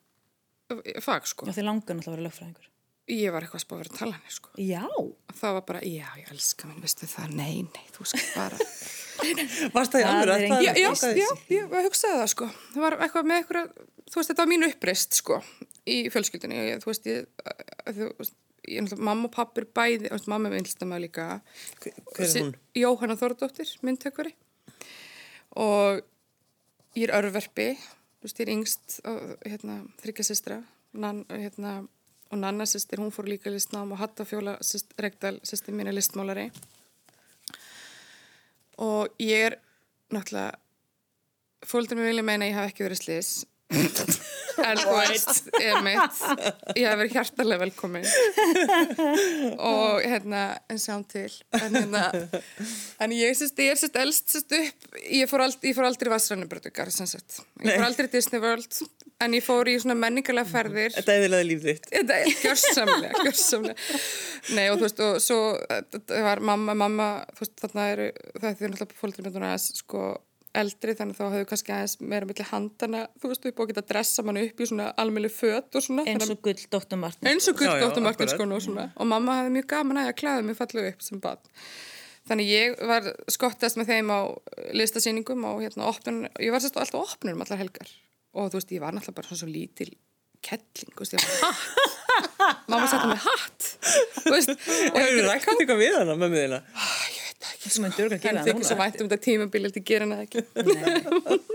fag 1.04 1.28
sko 1.30 1.46
Já, 1.46 1.54
þið 1.58 1.68
langar 1.68 1.98
náttúrulega 1.98 2.12
að 2.12 2.16
vera 2.16 2.26
lögfræðingur. 2.26 2.70
Ég 3.10 3.30
var 3.34 3.44
eitthvað 3.44 3.60
að 3.60 3.64
spá 3.64 3.74
að 3.76 3.80
vera 3.82 3.92
að 3.92 3.98
tala 4.00 4.16
henni, 4.16 4.32
sko. 4.34 4.52
Já. 4.58 4.84
Það 5.36 5.52
var 5.56 5.64
bara, 5.68 5.82
já, 5.86 6.06
ég 6.20 6.30
elska 6.34 6.68
minn, 6.70 6.80
veistu 6.82 7.06
það, 7.10 7.34
nei, 7.38 7.60
nei, 7.68 7.84
þú 7.94 8.06
skal 8.10 8.24
bara... 8.34 8.58
Varst 9.76 9.94
það 9.94 10.00
í 10.00 10.06
Það 10.06 10.22
er 10.22 10.32
að 10.32 10.42
engin- 10.46 10.64
já, 10.66 10.72
já, 10.76 10.88
já, 11.16 11.28
ég 11.54 11.76
hugsaði 11.86 12.18
það, 12.20 12.30
sko. 12.32 12.48
Það 12.72 12.82
var 12.86 12.96
eitthvað 13.06 13.28
með 13.30 13.38
eitthvað, 13.42 13.70
þú 14.10 14.18
veist, 14.18 14.32
þetta 14.32 14.42
var 14.42 14.50
mín 14.52 14.66
uppreist, 14.66 15.20
sko, 15.22 15.38
í 15.86 15.96
fjölskyldunni. 16.12 16.58
Ég, 16.72 16.82
þú 16.82 16.90
veist, 16.90 17.08
ég, 17.08 17.46
þú 17.86 18.10
veist, 18.18 18.36
ég, 18.74 18.92
mamma 18.98 19.30
og 19.30 19.34
pappi 19.38 19.62
er 19.62 19.68
bæði, 19.78 20.10
þú 20.10 20.18
veist, 20.18 20.30
mamma 20.34 20.50
er 20.50 20.56
vinstamæð 20.58 21.04
líka. 21.06 21.28
Hver 21.86 22.26
er 22.26 22.34
hún? 22.42 22.52
Jóhanna 22.76 23.16
Þórdóttir, 23.22 23.72
myndtökvari. 23.86 24.34
Og 25.56 26.02
ég 26.98 27.06
er 27.08 27.14
örverfi, 27.16 27.70
þú 28.20 28.28
veist, 28.28 28.40
ég 28.42 28.48
er 28.48 28.54
yngst, 28.58 28.98
hérna, 29.46 29.78
og 32.30 32.38
Nanna 32.38 32.66
sýstir, 32.66 33.00
hún 33.00 33.12
fór 33.14 33.28
líka 33.30 33.50
listnám 33.52 33.92
og 33.94 34.00
Hatta 34.00 34.24
Fjóla 34.26 34.56
syst, 34.64 34.94
Regdal, 34.98 35.38
sýstir 35.46 35.74
mín 35.76 35.90
er 35.90 35.94
listmálari. 35.94 36.50
Og 38.82 39.08
ég 39.22 39.50
er 39.50 39.58
náttúrulega, 40.12 40.58
fólkdur 41.66 41.98
mig 41.98 42.10
vilja 42.10 42.26
meina 42.26 42.44
að 42.44 42.50
ég 42.50 42.58
hafi 42.58 42.74
ekki 42.74 42.86
verið 42.86 43.02
slis. 43.02 43.30
En 44.66 44.78
þú 44.78 44.92
veist, 44.94 45.48
ég 45.58 45.78
mitt, 45.84 46.20
ég 46.78 46.86
hef 46.86 46.98
verið 47.00 47.14
hjartalega 47.16 47.62
velkomin. 47.64 48.06
og 49.58 50.04
hérna, 50.06 50.42
en 50.70 50.80
sjáum 50.80 51.02
til. 51.10 51.30
En 51.58 51.74
hérna, 51.74 52.04
en 53.02 53.14
ég, 53.16 53.34
sýst, 53.38 53.58
ég 53.62 53.74
er 53.74 53.80
sérst 53.80 53.98
elst 54.00 54.36
sérst 54.36 54.54
upp, 54.58 54.86
ég 55.02 55.30
fór, 55.30 55.44
ald, 55.48 55.58
ég 55.66 55.76
fór 55.76 55.88
aldrei 55.88 56.12
vassrannubröðugar. 56.14 56.92
Ég 56.94 57.72
fór 57.72 57.88
aldrei 57.88 58.10
Disney 58.12 58.42
World, 58.42 58.78
en 59.24 59.36
ég 59.36 59.44
fór 59.44 59.70
í 59.72 59.76
svona 59.82 59.98
menningarlega 59.98 60.50
ferðir. 60.50 60.94
Þetta 60.96 61.18
eðilaði 61.18 61.48
líf 61.50 61.66
þitt. 61.66 61.90
Þetta 61.90 62.20
er 62.22 62.32
gjörsamlega, 62.44 63.24
gjörsamlega. 63.26 64.00
Nei 64.56 64.66
og 64.70 64.78
þú 64.78 64.86
veist, 64.86 65.04
og 65.08 65.18
svo 65.24 65.40
það 66.06 66.26
var 66.30 66.44
mamma, 66.52 66.78
mamma, 66.86 67.10
þú 67.34 67.44
veist, 67.44 67.58
þarna 67.64 67.90
eru, 67.96 68.08
það 68.38 68.48
er 68.50 68.58
því 68.60 68.72
náttúrulega 68.72 69.00
fólkdur 69.02 69.26
með 69.26 69.40
aðeins, 69.42 69.68
sko, 69.82 70.06
eldri, 70.60 70.94
þannig 70.98 71.16
að 71.16 71.20
þá 71.20 71.34
hefur 71.36 71.48
kannski 71.50 71.72
aðeins 71.76 71.94
meira 72.00 72.26
milli 72.28 72.46
handana, 72.50 73.02
þú 73.20 73.30
veist, 73.32 73.46
upp 73.50 73.60
og 73.64 73.68
geta 73.70 73.84
dressa 73.90 74.24
mann 74.26 74.40
upp 74.42 74.60
í 74.62 74.68
svona 74.70 74.86
almjölu 75.02 75.30
föt 75.32 75.76
og 75.78 75.84
svona. 75.86 76.04
Eins 76.08 76.30
og 76.32 76.40
gull 76.42 76.62
Dr. 76.72 76.96
Martin. 77.00 77.26
að- 77.26 77.32
eins 77.34 77.48
og 77.52 77.60
Dóttur 77.60 78.02
Martin 78.06 78.28
sko 78.32 78.48
og 78.48 78.62
svona. 78.64 78.88
Og 78.96 79.06
mamma 79.06 79.36
hafði 79.40 79.54
mjög 79.58 79.66
gaman 79.74 79.96
að 80.00 80.06
ég 80.08 80.14
að 80.14 80.18
klæða 80.22 80.44
mig 80.48 80.56
fallega 80.56 80.88
upp 80.94 81.02
sem 81.02 81.20
bad. 81.20 81.38
Þannig 82.26 82.48
ég 82.50 82.80
var 82.88 83.02
skottast 83.30 83.76
með 83.78 83.86
þeim 83.92 84.08
á 84.10 84.20
listasýningum 84.74 85.44
og 85.46 85.60
hérna 85.62 85.86
opnun, 85.86 86.24
ég 86.42 86.50
var 86.50 86.58
sérst 86.64 86.76
alltaf 86.80 87.14
opnur 87.14 87.36
um 87.36 87.42
allar 87.46 87.58
helgar. 87.60 87.86
Og 88.34 88.50
þú 88.50 88.58
veist, 88.58 88.72
ég 88.74 88.80
var 88.82 88.92
náttúrulega 88.92 89.14
bara 89.20 89.28
svona 89.28 89.38
svo 89.44 89.48
lítil 89.52 89.92
kettling, 90.42 90.90
þú 90.96 91.04
veist, 91.04 91.14
ég 91.14 91.22
var 91.22 91.52
hatt. 91.52 92.66
mamma 92.68 92.86
sætti 92.90 93.08
með 93.12 93.22
hatt. 93.28 93.68
Þú 94.26 94.32
veist, 94.34 94.50
Og 94.50 94.98
hefur 95.00 95.28
rækt 95.30 95.48
eitthvað 95.54 95.80
við 95.84 95.94
hana, 96.00 96.16
mömmu 96.18 96.42
þína? 96.42 96.60
Hann 97.36 97.92
dörgla 97.96 98.16
að 98.16 98.22
Henni 98.24 98.42
gefa 98.42 98.44
þykir 98.46 98.66
svo 98.66 98.76
vænt 98.80 99.00
um 99.02 99.08
þetta 99.10 99.24
tímabíl 99.26 99.66
til 99.70 99.80
að 99.82 99.88
gera 99.90 100.04
hana 100.06 100.16
ekki. 100.24 100.40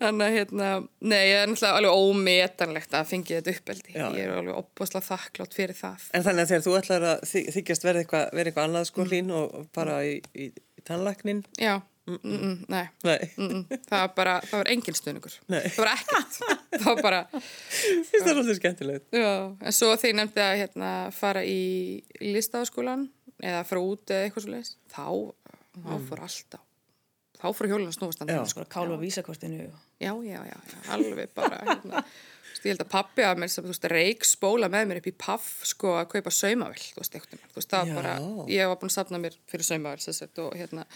Þannig 0.00 0.24
að 0.26 0.34
hérna, 0.38 0.68
nei, 1.04 1.20
ég 1.28 1.38
er 1.42 1.48
náttúrulega 1.50 1.78
alveg 1.78 1.96
ómetanlegt 2.00 2.94
að 2.96 3.08
fengi 3.10 3.36
þetta 3.38 3.54
uppeldi. 3.54 3.94
Ég 3.94 4.20
er 4.24 4.32
alveg 4.38 4.56
opbúslega 4.58 5.06
þakklátt 5.06 5.56
fyrir 5.56 5.76
það. 5.78 6.06
En 6.16 6.24
þannig 6.26 6.42
að 6.46 6.52
þegar 6.52 6.64
þú 6.66 6.76
ætlar 6.80 7.06
að 7.12 7.24
þy- 7.30 7.46
þykjast 7.58 7.86
verða 7.88 8.04
eitthvað, 8.04 8.24
verða 8.38 8.50
eitthvað 8.52 8.68
annað 8.68 8.84
Mm. 8.84 8.90
sko 8.90 9.04
hlín 9.10 9.30
og 9.38 9.66
bara 9.74 9.98
í, 10.04 10.14
í, 10.34 10.46
í 10.50 10.84
tannlæknin? 10.88 11.44
Já, 11.60 11.74
mm 12.08 12.18
-mm, 12.24 12.56
nei. 12.68 12.86
Nei, 13.04 13.18
Mm 13.36 13.48
-mm. 13.50 13.64
Það 13.88 14.00
var 14.00 14.12
bara, 14.16 14.40
það 14.40 14.58
var 14.58 14.68
engin 14.72 14.94
stuðningur. 14.94 15.38
Nei. 15.48 15.60
Það 15.68 15.78
var 15.84 15.92
ekkert. 15.94 16.32
Það 16.84 16.84
var 16.94 17.02
bara, 17.02 17.20
það 17.30 18.24
svolítið 18.24 18.56
skemmtilegt. 18.56 19.04
já. 19.12 19.56
En 19.62 19.72
svo 19.72 19.94
þegar 19.96 20.08
ég 20.10 20.14
nefndi 20.14 20.40
að 20.40 20.56
hérna, 20.58 21.10
fara 21.12 21.42
í 21.44 22.02
listafaskólan 22.20 23.08
eða 23.42 23.64
fara 23.68 23.82
út 23.82 24.14
eða 24.14 24.28
eitthvað 24.28 24.46
svo 24.46 24.54
leiðis, 24.54 24.76
þá, 24.92 25.06
þá 25.80 25.92
fór 26.08 26.24
alltaf. 26.28 26.62
Þá 27.34 27.48
fór 27.52 27.68
hjólinn 27.68 27.90
að 27.90 27.96
snúast 27.98 28.22
annað. 28.22 28.46
Sko 28.52 28.62
að 28.62 28.70
kála 28.72 28.96
á 28.96 28.98
vísakortinu. 29.02 29.66
Já, 30.00 30.12
já, 30.24 30.38
já, 30.48 30.54
já, 30.70 30.78
alveg 30.94 31.34
bara, 31.36 31.58
hérna. 31.66 32.04
Ég 32.64 32.72
held 32.72 32.80
að 32.80 32.92
pappi 32.94 33.24
að 33.26 33.40
mér 33.42 33.50
sem, 33.52 33.64
veist, 33.68 33.84
reik 33.92 34.24
spóla 34.24 34.70
með 34.72 34.86
mér 34.88 34.98
upp 35.02 35.08
í 35.10 35.12
paff, 35.20 35.48
sko, 35.68 35.90
að 36.00 36.06
kaupa 36.14 36.30
saumavill, 36.32 36.80
þú 36.94 37.02
veist, 37.02 37.16
eitthvað. 37.18 37.42
Þú 37.50 37.58
veist, 37.58 37.72
það 37.74 37.90
Já. 37.90 37.94
bara, 37.98 38.12
ég 38.48 38.70
var 38.70 38.78
búin 38.80 38.92
að 38.92 38.94
safna 38.94 39.20
mér 39.20 39.36
fyrir 39.50 39.68
saumavill, 39.68 40.00
þess 40.00 40.24
að, 40.24 40.40
og 40.46 40.56
hérna, 40.56 40.86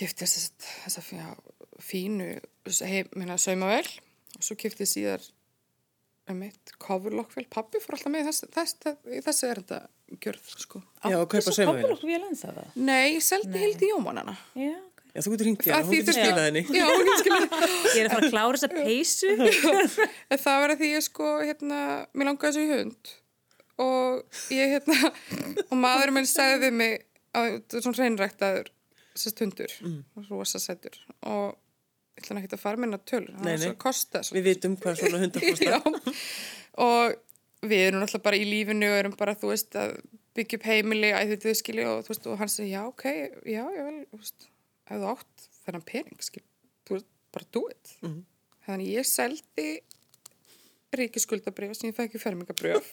kefti 0.00 0.26
þess 0.26 0.98
að, 0.98 1.12
fínu, 1.78 2.26
heim, 2.88 3.12
hérna, 3.14 3.38
saumavill, 3.38 3.92
og 4.34 4.48
svo 4.48 4.58
kefti 4.58 4.82
ég 4.82 4.90
síðar, 4.90 5.28
um 6.30 6.38
mitt, 6.38 6.72
kofurlokkvel, 6.82 7.44
pappi 7.50 7.80
fór 7.82 7.96
alltaf 7.96 8.12
með 8.14 8.28
þess, 8.30 8.46
þess, 8.54 8.78
þess, 8.84 9.20
þessi 9.26 9.48
er 9.48 9.60
þetta 9.62 9.78
gjörð, 10.22 10.50
sko. 10.62 10.82
Já, 11.02 11.16
og 11.18 11.28
kaupa 11.32 11.54
svo 11.54 11.74
það? 12.38 12.60
Nei, 12.78 13.14
ég 13.16 13.24
seldi 13.26 13.62
hildi 13.62 13.90
jómanana. 13.90 14.34
Já, 14.58 14.76
ok. 14.76 15.02
Já, 15.12 15.20
þú 15.24 15.32
getur 15.34 15.48
hringt 15.48 15.66
Að 15.66 15.80
hún 15.80 15.90
því 15.90 15.98
getur 16.02 16.18
skilað 16.18 16.46
henni. 16.48 16.62
Já, 16.68 16.84
hún 16.88 17.02
getur 17.02 17.22
skilað 17.24 17.42
henni. 17.56 17.80
Ég 17.96 17.98
er 17.98 18.06
að 18.06 18.14
fara 18.14 18.28
að 18.28 18.36
klára 18.36 18.60
þessa 18.60 18.70
peysu. 18.76 19.32
En 20.32 20.42
það 20.44 20.62
var 20.62 20.74
að 20.74 20.84
því 20.84 20.92
ég 20.92 21.04
sko, 21.08 21.32
hérna, 21.42 21.80
mér 22.14 22.30
langaði 22.30 22.52
þessu 22.52 22.62
í 22.62 22.70
hund 22.76 23.12
og 23.82 24.38
ég, 24.52 24.76
hérna, 24.76 25.10
og 25.64 25.74
maður 25.80 26.12
minn 26.14 26.28
sagði 26.28 26.66
við 26.66 26.74
mig 26.76 26.94
að 27.32 27.48
þetta 27.54 27.78
er 27.78 27.84
svona 27.86 27.98
hreinræktaður 27.98 28.70
sérst 29.18 29.42
hundur, 29.42 29.74
mm. 29.84 30.26
rosa 30.30 30.60
sættur 30.62 30.96
og 31.28 31.56
ég 32.16 32.24
ætla 32.24 32.40
ekki 32.42 32.56
að 32.56 32.62
fara 32.62 32.82
minna 32.82 32.98
tölur, 33.00 33.34
það 33.36 33.48
var 33.48 33.60
svo 33.62 33.72
að 33.72 33.78
kosta 33.84 34.22
svo. 34.26 34.36
Við 34.36 34.48
vitum 34.50 34.78
hvað 34.80 34.98
svona 35.00 35.20
hundar 35.22 35.46
kostar. 35.46 35.68
Já, 35.72 35.78
og 36.86 37.68
við 37.68 37.84
erum 37.86 38.02
náttúrulega 38.02 38.26
bara 38.26 38.40
í 38.40 38.48
lífinu 38.48 38.90
og 38.90 38.98
erum 38.98 39.16
bara, 39.18 39.36
þú 39.38 39.52
veist, 39.52 39.78
að 39.78 39.96
byggja 40.36 40.58
upp 40.58 40.66
heimili, 40.68 41.12
æði 41.14 41.38
þið 41.44 41.56
skilji 41.60 41.86
og 41.88 42.04
þú 42.04 42.14
veist, 42.14 42.28
og 42.28 42.38
hann 42.40 42.52
segi, 42.52 42.72
já, 42.72 42.82
ok, 42.88 43.06
já, 43.48 43.62
ég 43.76 43.88
vel, 43.88 43.96
ef 44.18 44.32
þú 44.92 45.08
átt 45.12 45.48
þennan 45.62 45.86
pening, 45.88 46.24
skil, 46.24 46.44
þú 46.88 46.98
veist, 46.98 47.10
bara 47.32 47.50
do 47.56 47.64
it. 47.72 47.96
Mhm. 48.02 48.22
Þannig 48.62 48.92
ég 48.94 49.08
seldi 49.08 49.68
ríkiskuldabrif 50.96 51.74
sem 51.76 51.90
ég 51.90 51.96
fæk 51.96 52.16
í 52.16 52.20
fermingabrif 52.22 52.92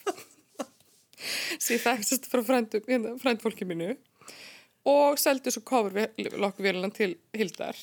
sem 1.59 1.75
ég 1.75 1.83
sérst 2.07 2.29
frá 2.31 2.41
hérna, 2.41 3.17
frændfólki 3.19 3.67
mínu 3.67 3.91
og 4.87 5.19
seldi 5.19 5.51
svo 5.51 5.63
kofurlokkvélan 5.67 6.93
til 6.95 7.17
Hildar 7.35 7.77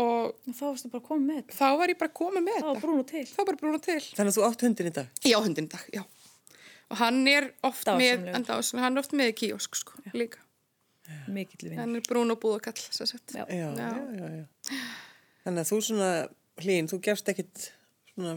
og 0.00 0.34
Þá 0.48 0.62
varstu 0.64 0.90
bara 0.92 1.04
koma 1.04 1.26
með 1.26 1.40
þetta. 1.42 1.56
þá 1.58 1.78
var 1.78 1.88
ég 1.92 1.98
bara 2.00 2.12
komin 2.16 2.44
með 2.46 2.58
Það 2.58 2.68
var 2.68 3.02
þetta. 3.02 3.24
Þá 3.32 3.36
var 3.42 3.46
bara 3.50 3.60
brún 3.62 3.74
og 3.78 3.82
til. 3.84 3.98
Þannig 4.16 4.32
að 4.32 4.38
þú 4.38 4.44
átt 4.48 4.64
hundin 4.66 4.86
í 4.88 4.92
dag. 4.96 5.08
Já, 5.28 5.36
hundin 5.44 5.68
í 5.68 5.72
dag, 5.74 5.84
já. 5.92 6.02
Og 6.92 6.96
hann 7.00 7.20
er 7.28 7.50
oft 7.64 7.86
með, 7.88 8.26
hann 8.32 8.96
er 8.96 9.00
oft 9.00 9.12
með 9.16 9.30
í 9.32 9.36
kíosk, 9.42 9.76
sko, 9.80 10.00
líka. 10.12 10.38
Mikill 11.32 11.70
vinn. 11.70 11.78
Hann 11.80 11.96
er 11.96 12.04
brún 12.08 12.30
og 12.32 12.38
búð 12.40 12.58
og 12.58 12.62
kall. 12.66 12.76
Já. 12.76 13.44
Já, 13.48 13.68
já, 13.76 13.88
já, 14.16 14.28
já. 14.38 14.80
Þannig 15.44 15.64
að 15.64 15.70
þú 15.72 15.78
svona 15.88 16.10
hlín, 16.62 16.88
þú 16.92 17.00
gefst 17.04 17.28
ekkit 17.32 17.70
svona 18.14 18.36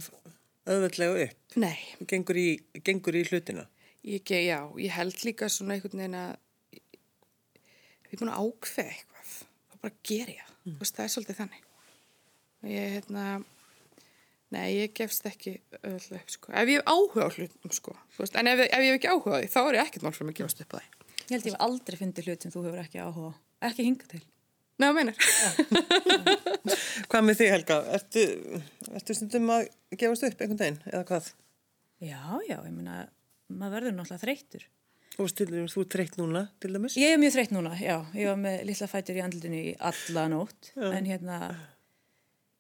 auðveldlega 0.65 1.28
upp. 1.28 1.58
Nei, 1.62 1.76
gengur 2.10 2.39
í, 2.41 2.48
gengur 2.84 3.15
í 3.20 3.24
hlutina. 3.30 3.68
ég, 4.06 4.24
ge- 4.28 4.44
já, 4.48 4.60
ég 4.82 4.91
held 4.96 5.20
líka 5.26 5.48
svona 5.50 5.76
einhvern 5.76 6.00
veginn 6.00 6.18
að 6.20 6.36
ef 6.76 8.12
ég 8.12 8.15
er 8.15 8.22
búin 8.22 8.32
að 8.34 8.44
ákveða 8.48 8.91
eitthvað, 8.96 9.32
þá 9.70 9.76
bara 9.84 9.94
ger 10.10 10.32
ég 10.34 10.41
það. 10.46 10.55
Mm. 10.65 10.78
Það 10.82 11.04
er 11.06 11.12
svolítið 11.13 11.39
þannig. 11.41 11.65
Og 12.65 12.69
ég, 12.71 12.93
hérna, 12.95 13.23
nei, 14.56 14.65
ég 14.73 14.93
gefst 14.97 15.28
ekki 15.30 15.58
upp, 15.78 16.30
sko. 16.34 16.54
Ef 16.54 16.71
ég 16.71 16.80
hef 16.80 16.89
áhuga 16.89 17.28
á 17.28 17.30
hlutum, 17.30 17.73
sko. 17.75 17.95
Þú 18.15 18.23
Veist, 18.23 18.38
en 18.41 18.49
ef, 18.49 18.63
ef 18.65 18.86
ég 18.86 18.93
hef 18.93 18.99
ekki 18.99 19.12
áhuga 19.12 19.36
á 19.36 19.39
því, 19.43 19.49
þá 19.54 19.60
er 19.63 19.78
ég 19.78 19.84
ekkert 19.86 20.08
mál 20.08 20.15
fyrir 20.15 20.30
mig 20.30 20.38
að 20.38 20.41
gefast 20.41 20.63
upp 20.65 20.73
á 20.73 20.78
því. 20.80 20.88
Ég 21.25 21.36
held 21.36 21.45
ég 21.45 21.54
hef 21.54 21.65
aldrei 21.67 21.99
fundið 22.01 22.30
hlut 22.30 22.45
sem 22.45 22.54
þú 22.56 22.63
hefur 22.65 22.82
ekki 22.82 23.04
áhuga. 23.04 23.34
Ekki 23.69 23.86
hinga 23.86 24.10
til. 24.10 24.23
Nei, 24.75 24.88
það 24.89 24.97
meinar. 24.97 25.17
Hvað 27.10 27.23
með 27.23 27.38
þig 27.39 27.51
Helga? 27.54 27.78
Ertu, 27.95 28.23
ertu 28.97 29.15
stundum 29.15 29.51
að 29.56 29.67
gefast 29.95 30.25
upp 30.28 30.41
einhvern 30.43 30.60
daginn 30.60 30.82
eða 30.91 31.06
hvað? 31.08 31.30
Já, 32.04 32.19
já, 32.43 32.58
ég 32.58 32.73
meina, 32.73 32.97
maður 33.47 33.78
verður 33.78 33.95
náttúrulega 33.95 34.23
þreyttur. 34.25 34.65
Til 35.15 35.47
dæmis, 35.47 35.71
þú 35.75 35.84
er 35.86 35.88
þreytt 35.95 36.17
núna 36.19 36.41
til 36.60 36.73
dæmis. 36.75 36.97
Ég 36.99 37.13
er 37.15 37.21
mjög 37.21 37.36
þreytt 37.38 37.54
núna, 37.56 37.71
já. 37.80 37.95
Ég 38.17 38.28
var 38.28 38.39
með 38.41 38.65
litla 38.67 38.88
fætur 38.91 39.15
í 39.15 39.23
andlutinu 39.23 39.62
í 39.62 39.73
alla 39.80 40.25
nótt. 40.34 40.71
En 40.75 41.08
hérna, 41.08 41.38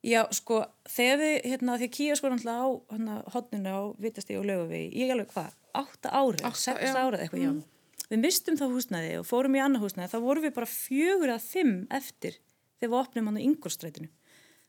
já, 0.05 0.21
sko, 0.37 0.61
þegar 0.87 1.19
við, 1.23 1.35
hérna, 1.51 1.77
því 1.81 1.89
kýja 1.97 2.17
sko 2.19 2.31
náttúrulega 2.31 2.63
á 2.63 2.69
hérna, 2.95 3.17
hotninu 3.35 3.75
á 3.75 3.81
Vitasti 4.05 4.37
og 4.39 4.47
Laugavegi, 4.47 4.91
ég 5.01 5.11
alveg 5.15 5.31
hvað, 5.33 5.55
átta 5.75 6.13
árið, 6.15 6.45
Átta, 6.47 6.61
sex 6.63 6.85
já. 6.87 6.95
árið 7.01 7.25
eitthvað, 7.25 7.43
já. 7.43 7.53
Við 8.05 8.21
mistum 8.21 8.57
þá 8.59 8.65
húsnæði 8.69 9.13
og 9.19 9.25
fórum 9.25 9.55
í 9.57 9.61
annað 9.65 9.87
húsnæði, 9.87 10.11
þá 10.13 10.19
vorum 10.21 10.43
við 10.45 10.53
bara 10.55 10.69
fjögur 10.69 11.31
að 11.33 11.47
fimm 11.49 11.75
eftir 11.89 12.35
þegar 12.77 12.91
við 12.91 12.99
opnum 13.01 13.29
hann 13.31 13.39
á 13.41 13.47
yngurstrætinu. 13.49 14.09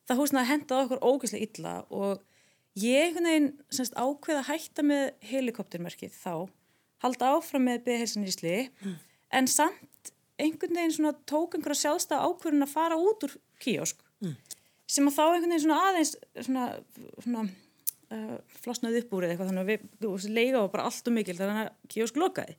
Það 0.08 0.20
húsnæði 0.22 0.50
hendaði 0.50 0.86
okkur 0.86 1.02
ógeðslega 1.04 1.46
illa 1.50 1.74
og 1.92 2.22
ég 2.80 3.10
einhvern 3.10 3.28
veginn 3.28 3.48
semst, 3.68 3.94
ákveð 3.98 4.40
að 4.40 4.48
hætta 4.50 4.84
með 4.88 5.04
helikoptermerkið 5.30 6.16
þá, 6.16 6.32
halda 7.04 7.34
áfram 7.36 7.66
með 7.68 7.84
beðhelsinni 7.90 8.32
en 9.36 9.50
samt 9.50 10.12
einhvern 10.40 10.76
veginn 10.76 10.96
svona 10.96 11.14
tók 11.28 11.56
einhverja 11.56 11.82
sjálfstæða 11.82 12.28
ákvörðun 12.28 12.66
að 12.66 12.72
fara 12.72 12.98
út 13.00 13.24
úr 13.26 13.36
kíosk 13.62 14.02
sem 14.86 15.08
að 15.08 15.16
þá 15.16 15.22
einhvern 15.26 15.50
veginn 15.50 15.64
svona 15.64 15.78
aðeins 15.88 16.12
svona, 16.46 16.66
svona 17.24 17.46
uh, 18.14 18.36
flosnaði 18.62 19.02
upp 19.02 19.16
úr 19.16 19.26
eða 19.26 19.34
eitthvað 19.34 19.50
þannig 19.50 19.64
að 19.64 19.72
við, 19.72 20.28
leiga 20.36 20.60
var 20.60 20.70
bara 20.74 20.86
allt 20.90 21.10
og 21.10 21.16
mikil 21.16 21.36
þannig 21.38 21.62
að 21.64 21.90
kiosk 21.94 22.20
lokaði. 22.20 22.56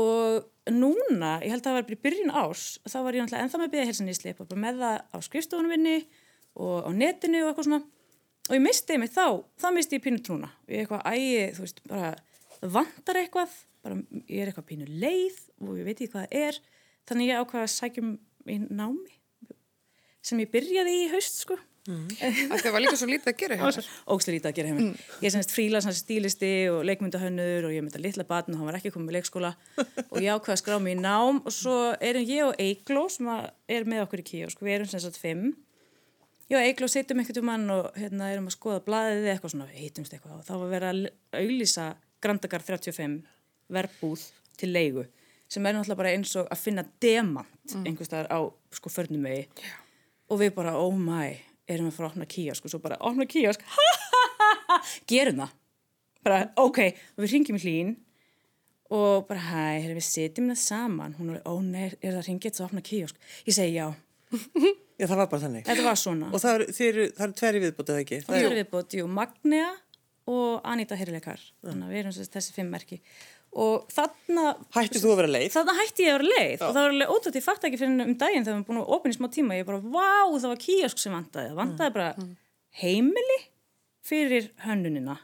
Og 0.00 0.70
núna, 0.70 1.36
ég 1.42 1.50
held 1.50 1.64
að 1.64 1.66
það 1.66 1.76
var 1.76 1.86
bara 1.86 1.96
í 1.96 2.02
byrjun 2.04 2.34
ás 2.34 2.64
þá 2.86 2.98
var 3.02 3.16
ég 3.16 3.24
náttúrulega 3.24 3.46
ennþá 3.46 3.62
með 3.62 3.72
og 4.44 4.50
bara 4.50 4.64
með 4.64 4.82
það 4.84 4.98
á 5.10 5.16
skrifstofunum 5.26 5.74
minni 5.74 5.96
og 6.60 6.86
á 6.86 6.90
netinu 6.94 7.42
og 7.42 7.50
eitthvað 7.50 7.66
svona. 7.66 7.80
Og 8.50 8.56
ég 8.56 8.62
misti 8.64 8.98
mig 8.98 9.10
þá, 9.14 9.26
þá 9.58 9.68
misti 9.74 9.98
ég 9.98 10.04
pínu 10.04 10.22
trúna. 10.26 10.50
Ég 10.70 10.84
eitthvað 10.84 11.06
ægi, 11.10 11.42
þú 11.56 11.66
veist, 11.66 11.82
bara 11.90 12.12
vantar 12.60 13.20
eitthvað, 13.22 13.54
bara 13.84 13.96
ég 14.26 14.42
er 14.42 14.50
eitthvað 14.50 14.68
pínu 14.68 14.90
leið 15.00 15.40
og 15.64 15.78
ég 15.78 15.88
veit 15.88 15.96
ekki 15.96 16.12
hvað 16.12 16.26
það 16.28 16.44
er 16.44 16.60
þannig 17.08 17.30
ég 17.30 17.40
ákvaða 17.40 17.66
að 17.66 17.74
sækjum 17.74 18.12
í 18.50 18.60
námi 18.68 19.18
sem 20.20 20.40
ég 20.42 20.52
byrjaði 20.52 20.96
í 21.00 21.10
haust 21.14 21.44
sko. 21.46 21.56
Það 21.88 22.74
var 22.74 22.82
líka 22.84 22.98
svo 23.00 23.06
lítið 23.08 23.30
að 23.30 23.38
gera 23.40 23.56
þér. 23.56 23.86
ógslega 24.12 24.34
lítið 24.36 24.48
að 24.50 24.56
gera 24.58 24.68
heim 24.68 24.90
ég 24.92 25.24
er 25.30 25.32
semst 25.32 25.54
fríla 25.54 25.80
stílisti 25.80 26.50
og 26.68 26.82
leikmyndahönnur 26.84 27.66
og 27.66 27.72
ég 27.72 27.82
myndi 27.82 27.96
að 27.96 28.04
litla 28.04 28.26
batn 28.28 28.52
og 28.52 28.60
hann 28.60 28.68
var 28.68 28.76
ekki 28.78 28.92
komið 28.92 29.08
með 29.08 29.16
leikskóla. 29.16 29.54
Og 30.12 30.20
ég 30.20 30.28
ákvaði 30.28 30.54
að 30.54 30.60
skrá 30.60 30.76
mig 30.84 30.98
í 30.98 31.00
nám 31.00 31.40
og 31.40 31.56
svo 31.56 31.78
erum 32.04 32.28
ég 32.28 32.44
og 32.44 32.60
Eigló 32.60 33.06
sem 33.08 33.32
að 33.32 33.48
er 33.72 33.88
með 33.88 34.04
okkur 34.04 34.22
í 34.22 34.26
kiosk 34.28 34.60
við 34.60 34.76
erum 34.76 34.92
sem 34.92 35.02
sagt 35.02 35.18
fimm 35.18 35.54
og 36.50 36.58
Eigló 36.60 36.88
sittum 36.90 37.20
ekkert 37.22 37.40
um 37.40 37.50
hann 37.52 37.66
og 37.72 37.90
hérna 37.96 38.28
erum 38.34 38.48
að 38.50 38.56
skoða 38.58 38.84
blaðið 38.84 39.24
eða 39.24 39.34
eitthvað 39.36 39.52
svona 39.54 39.68
heitumst 39.72 40.14
eitthvað 40.14 40.36
og 40.36 40.46
þá 40.48 40.54
var 40.58 40.72
verið 40.74 40.88
að 40.90 41.40
auðlýsa 41.40 41.84
Grandagar 42.20 42.62
35 42.66 43.20
verbúð 43.70 44.26
til 44.60 44.72
leigu 44.74 45.06
sem 45.50 45.66
er 45.66 45.74
náttúrulega 45.74 45.98
bara 45.98 46.12
eins 46.14 46.34
og 46.38 46.46
að 46.52 46.60
finna 46.62 46.84
demant 47.02 47.72
einhvers 47.82 48.06
staðar 48.10 48.28
á 48.30 48.38
sko 48.76 48.90
förnum 48.92 49.24
megi 49.24 49.48
og 50.30 50.38
við 50.38 50.52
bara, 50.54 50.76
oh 50.78 50.94
my, 50.94 51.32
erum 51.66 51.88
við 51.88 51.90
að 51.90 51.96
fara 51.96 52.06
að 52.06 52.12
opna 52.12 52.26
kíask 52.30 52.66
og 52.68 52.70
svo 52.70 52.78
bara, 52.82 52.98
opna 53.02 53.26
kíask 53.26 53.64
gerum 55.10 55.40
það. 55.42 55.56
Bara, 56.22 56.38
ok, 56.60 56.78
og 57.16 57.24
við 57.24 57.32
ringjum 57.34 57.58
í 57.58 57.62
hlín 57.64 57.90
og 58.94 59.26
bara, 59.26 59.42
hæ, 59.48 59.88
við 59.96 60.04
sitjum 60.06 60.52
það 60.52 60.60
saman. 60.62 61.16
Hún 61.18 61.34
er, 61.34 61.42
ó 61.42 61.54
nei, 61.64 61.88
er 61.98 62.14
það 62.18 62.28
ringið 62.28 62.54
til 62.54 62.62
að 62.62 62.68
opna 62.68 62.84
kíask 62.86 63.18
ég 63.48 63.56
segi 63.56 63.74
já, 63.80 63.88
Já, 65.00 65.06
það 65.08 65.16
var 65.16 65.28
bara 65.32 65.42
þannig. 65.46 65.64
þetta 65.64 65.84
var 65.86 65.96
svona. 65.96 66.26
Og 66.30 66.42
það 66.42 66.56
eru, 66.58 66.64
þið 66.76 66.88
eru, 66.92 67.04
það 67.16 67.26
eru 67.26 67.36
tveri 67.40 67.60
viðbútið 67.64 68.00
ekki? 68.04 68.18
og 68.20 68.28
það 68.30 68.46
er 68.50 68.58
viðbútt, 68.60 68.96
jú, 69.00 69.06
Magnea 69.18 69.70
og 70.28 70.60
Anita 70.68 70.98
Hirleikar 70.98 71.40
þannig 71.64 71.86
að 71.86 71.92
við 71.94 72.02
erum 72.02 72.16
þessi 72.36 72.56
fimm 72.56 72.72
merki. 72.74 73.00
Og 73.60 73.86
þarna 73.90 74.52
Hættið 74.76 75.02
þú 75.02 75.08
að 75.10 75.16
vera 75.18 75.30
leið? 75.34 75.46
þarna 75.56 75.72
hætti 75.80 76.04
ég 76.04 76.12
að 76.12 76.18
vera 76.20 76.28
leið. 76.36 76.60
Og 76.60 76.68
það 76.68 76.84
var 76.84 76.92
alveg 76.92 77.14
ótrútt, 77.14 77.38
ég 77.40 77.46
fatt 77.46 77.64
ekki 77.66 77.80
fyrir 77.80 78.04
um 78.04 78.12
daginn 78.20 78.44
þegar 78.46 78.52
við 78.52 78.60
erum 78.60 78.66
búin 78.68 78.82
að 78.82 78.92
opna 78.94 79.10
í 79.10 79.16
smá 79.16 79.26
tíma 79.34 79.56
ég 79.58 79.66
bara, 79.66 79.80
vá, 79.82 80.10
það 80.36 80.52
var 80.52 80.60
kíask 80.66 81.02
sem 81.02 81.16
vantaði. 81.16 81.48
Það 81.50 81.58
vantaði 81.58 81.96
bara 81.96 82.12
heimili 82.82 83.40
fyrir 84.06 84.46
hönnunina. 84.62 85.16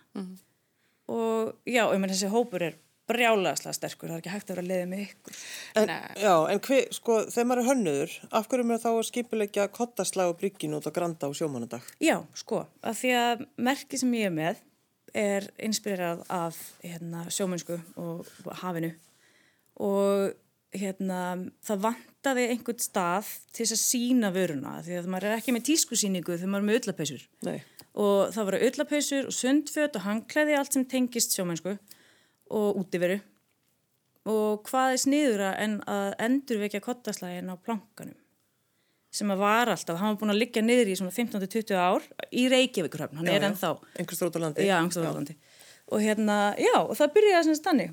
Og 1.06 1.54
já, 1.70 1.84
og 1.86 1.94
ég 1.94 2.02
menn 2.02 2.10
þessi 2.10 2.32
hópur 2.32 2.66
er 2.66 2.80
brjálaðslega 3.06 3.76
sterkur, 3.76 4.10
það 4.10 4.16
er 4.16 4.22
ekki 4.24 4.32
hægt 4.32 4.48
að 4.50 4.56
vera 4.56 4.66
leiðið 4.66 4.88
með 4.90 5.02
ykkur. 5.04 5.36
En, 5.78 5.90
já, 6.18 6.32
en 6.50 6.62
hver, 6.66 6.86
sko, 6.96 7.18
þegar 7.30 7.46
maður 7.46 7.60
er 7.62 7.68
hönnuður, 7.70 8.14
af 8.34 8.48
hverju 8.50 8.66
maður 8.66 8.82
þá 8.82 8.88
að 8.90 9.04
skipulegja 9.10 9.66
kottaslag 9.76 10.32
og 10.32 10.40
bryggin 10.40 10.74
út 10.74 10.88
á 10.90 10.96
Granda 10.96 11.30
á 11.30 11.36
sjómannadag? 11.38 11.86
Já, 12.02 12.16
sko, 12.34 12.64
af 12.82 12.98
því 12.98 13.12
að 13.20 13.44
merki 13.68 14.00
sem 14.02 14.16
ég 14.18 14.26
er 14.26 14.34
með 14.34 14.64
er 15.16 15.46
inspirerað 15.62 16.24
af 16.32 16.58
hérna, 16.84 17.24
sjómennsku 17.32 17.78
og 18.00 18.26
hafinu. 18.62 18.92
Og 19.82 20.34
hérna, 20.76 21.20
það 21.64 21.86
vantaði 21.86 22.48
einhvern 22.52 22.82
stað 22.82 23.30
til 23.52 23.64
þess 23.64 23.76
að 23.76 23.82
sína 23.84 24.32
vöruna 24.34 24.76
því 24.84 24.98
að 25.00 25.08
maður 25.12 25.30
er 25.30 25.38
ekki 25.38 25.54
með 25.56 25.66
tískusýningu 25.70 26.36
þegar 26.36 26.52
maður 26.52 26.64
er 26.64 26.68
með 26.68 26.78
öllapeysur 26.80 27.24
og 27.96 28.34
það 28.34 28.48
voru 28.48 28.60
öllapeysur 28.66 29.30
og 29.30 29.36
sundföt 29.36 29.96
og 29.96 30.04
hangklæði 30.04 30.58
allt 30.58 30.76
sem 30.76 30.84
tengist 30.88 31.32
sjómennsku 31.36 31.76
og 32.52 32.80
útiveru. 32.82 33.16
Og 34.26 34.66
hvað 34.66 34.92
er 34.92 35.00
sniðura 35.00 35.50
en 35.62 35.78
að 35.88 36.12
endurvekja 36.26 36.82
kottaslægin 36.84 37.52
á 37.52 37.56
plankanum 37.56 38.18
sem 39.16 39.30
að 39.32 39.42
var 39.42 39.70
alltaf, 39.72 39.98
hann 40.00 40.12
var 40.12 40.18
búin 40.20 40.34
að 40.34 40.40
liggja 40.42 40.62
niður 40.64 40.90
í 40.92 40.96
svona 40.98 41.14
15-20 41.14 41.78
ár 41.80 42.04
í 42.30 42.46
Reykjavíkurhöfn, 42.52 43.20
hann 43.20 43.30
Já, 43.30 43.36
er 43.38 43.46
ennþá. 43.48 43.70
Einhvers 43.96 44.20
þrótt 44.20 44.36
á 44.36 44.40
landi? 44.44 44.66
Já, 44.66 44.76
Angstóðalandi 44.82 45.36
og 45.86 46.02
hérna, 46.02 46.36
já, 46.58 46.74
og 46.82 46.94
það 46.98 47.12
byrjaði 47.14 47.46
sem 47.46 47.58
stanni 47.60 47.88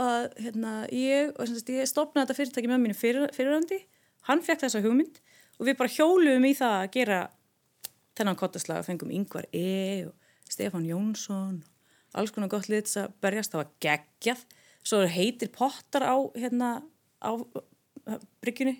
að 0.00 0.28
hérna, 0.40 0.74
ég, 0.94 1.32
og 1.36 1.48
sem 1.48 1.58
sagt, 1.58 1.72
ég 1.76 1.88
stopnaði 1.90 2.24
þetta 2.24 2.38
fyrirtæki 2.38 2.70
með 2.70 2.84
mínu 2.84 2.96
fyrir, 2.96 3.26
fyrirhandi 3.36 3.80
hann 4.28 4.44
fekk 4.44 4.64
þessa 4.64 4.82
hugmynd 4.84 5.20
og 5.58 5.68
við 5.68 5.76
bara 5.80 5.92
hjóluðum 5.92 6.46
í 6.48 6.54
það 6.56 6.76
að 6.78 6.92
gera 6.96 7.18
þennan 8.18 8.38
kottaslag, 8.40 8.86
fengum 8.86 9.12
Yngvar 9.14 9.48
E 9.52 10.08
og 10.08 10.14
Stefán 10.48 10.88
Jónsson 10.88 11.60
alls 12.16 12.32
konar 12.32 12.50
gott 12.52 12.68
lið 12.70 12.86
þess 12.86 13.00
að 13.02 13.16
berjast. 13.24 13.52
Það 13.52 13.62
var 13.62 13.72
geggjað, 13.84 14.44
svo 14.86 15.02
heitir 15.12 15.52
pottar 15.54 16.06
á 16.08 16.16
hérna 16.38 16.70
á 17.20 17.30
bryggjunni 18.42 18.78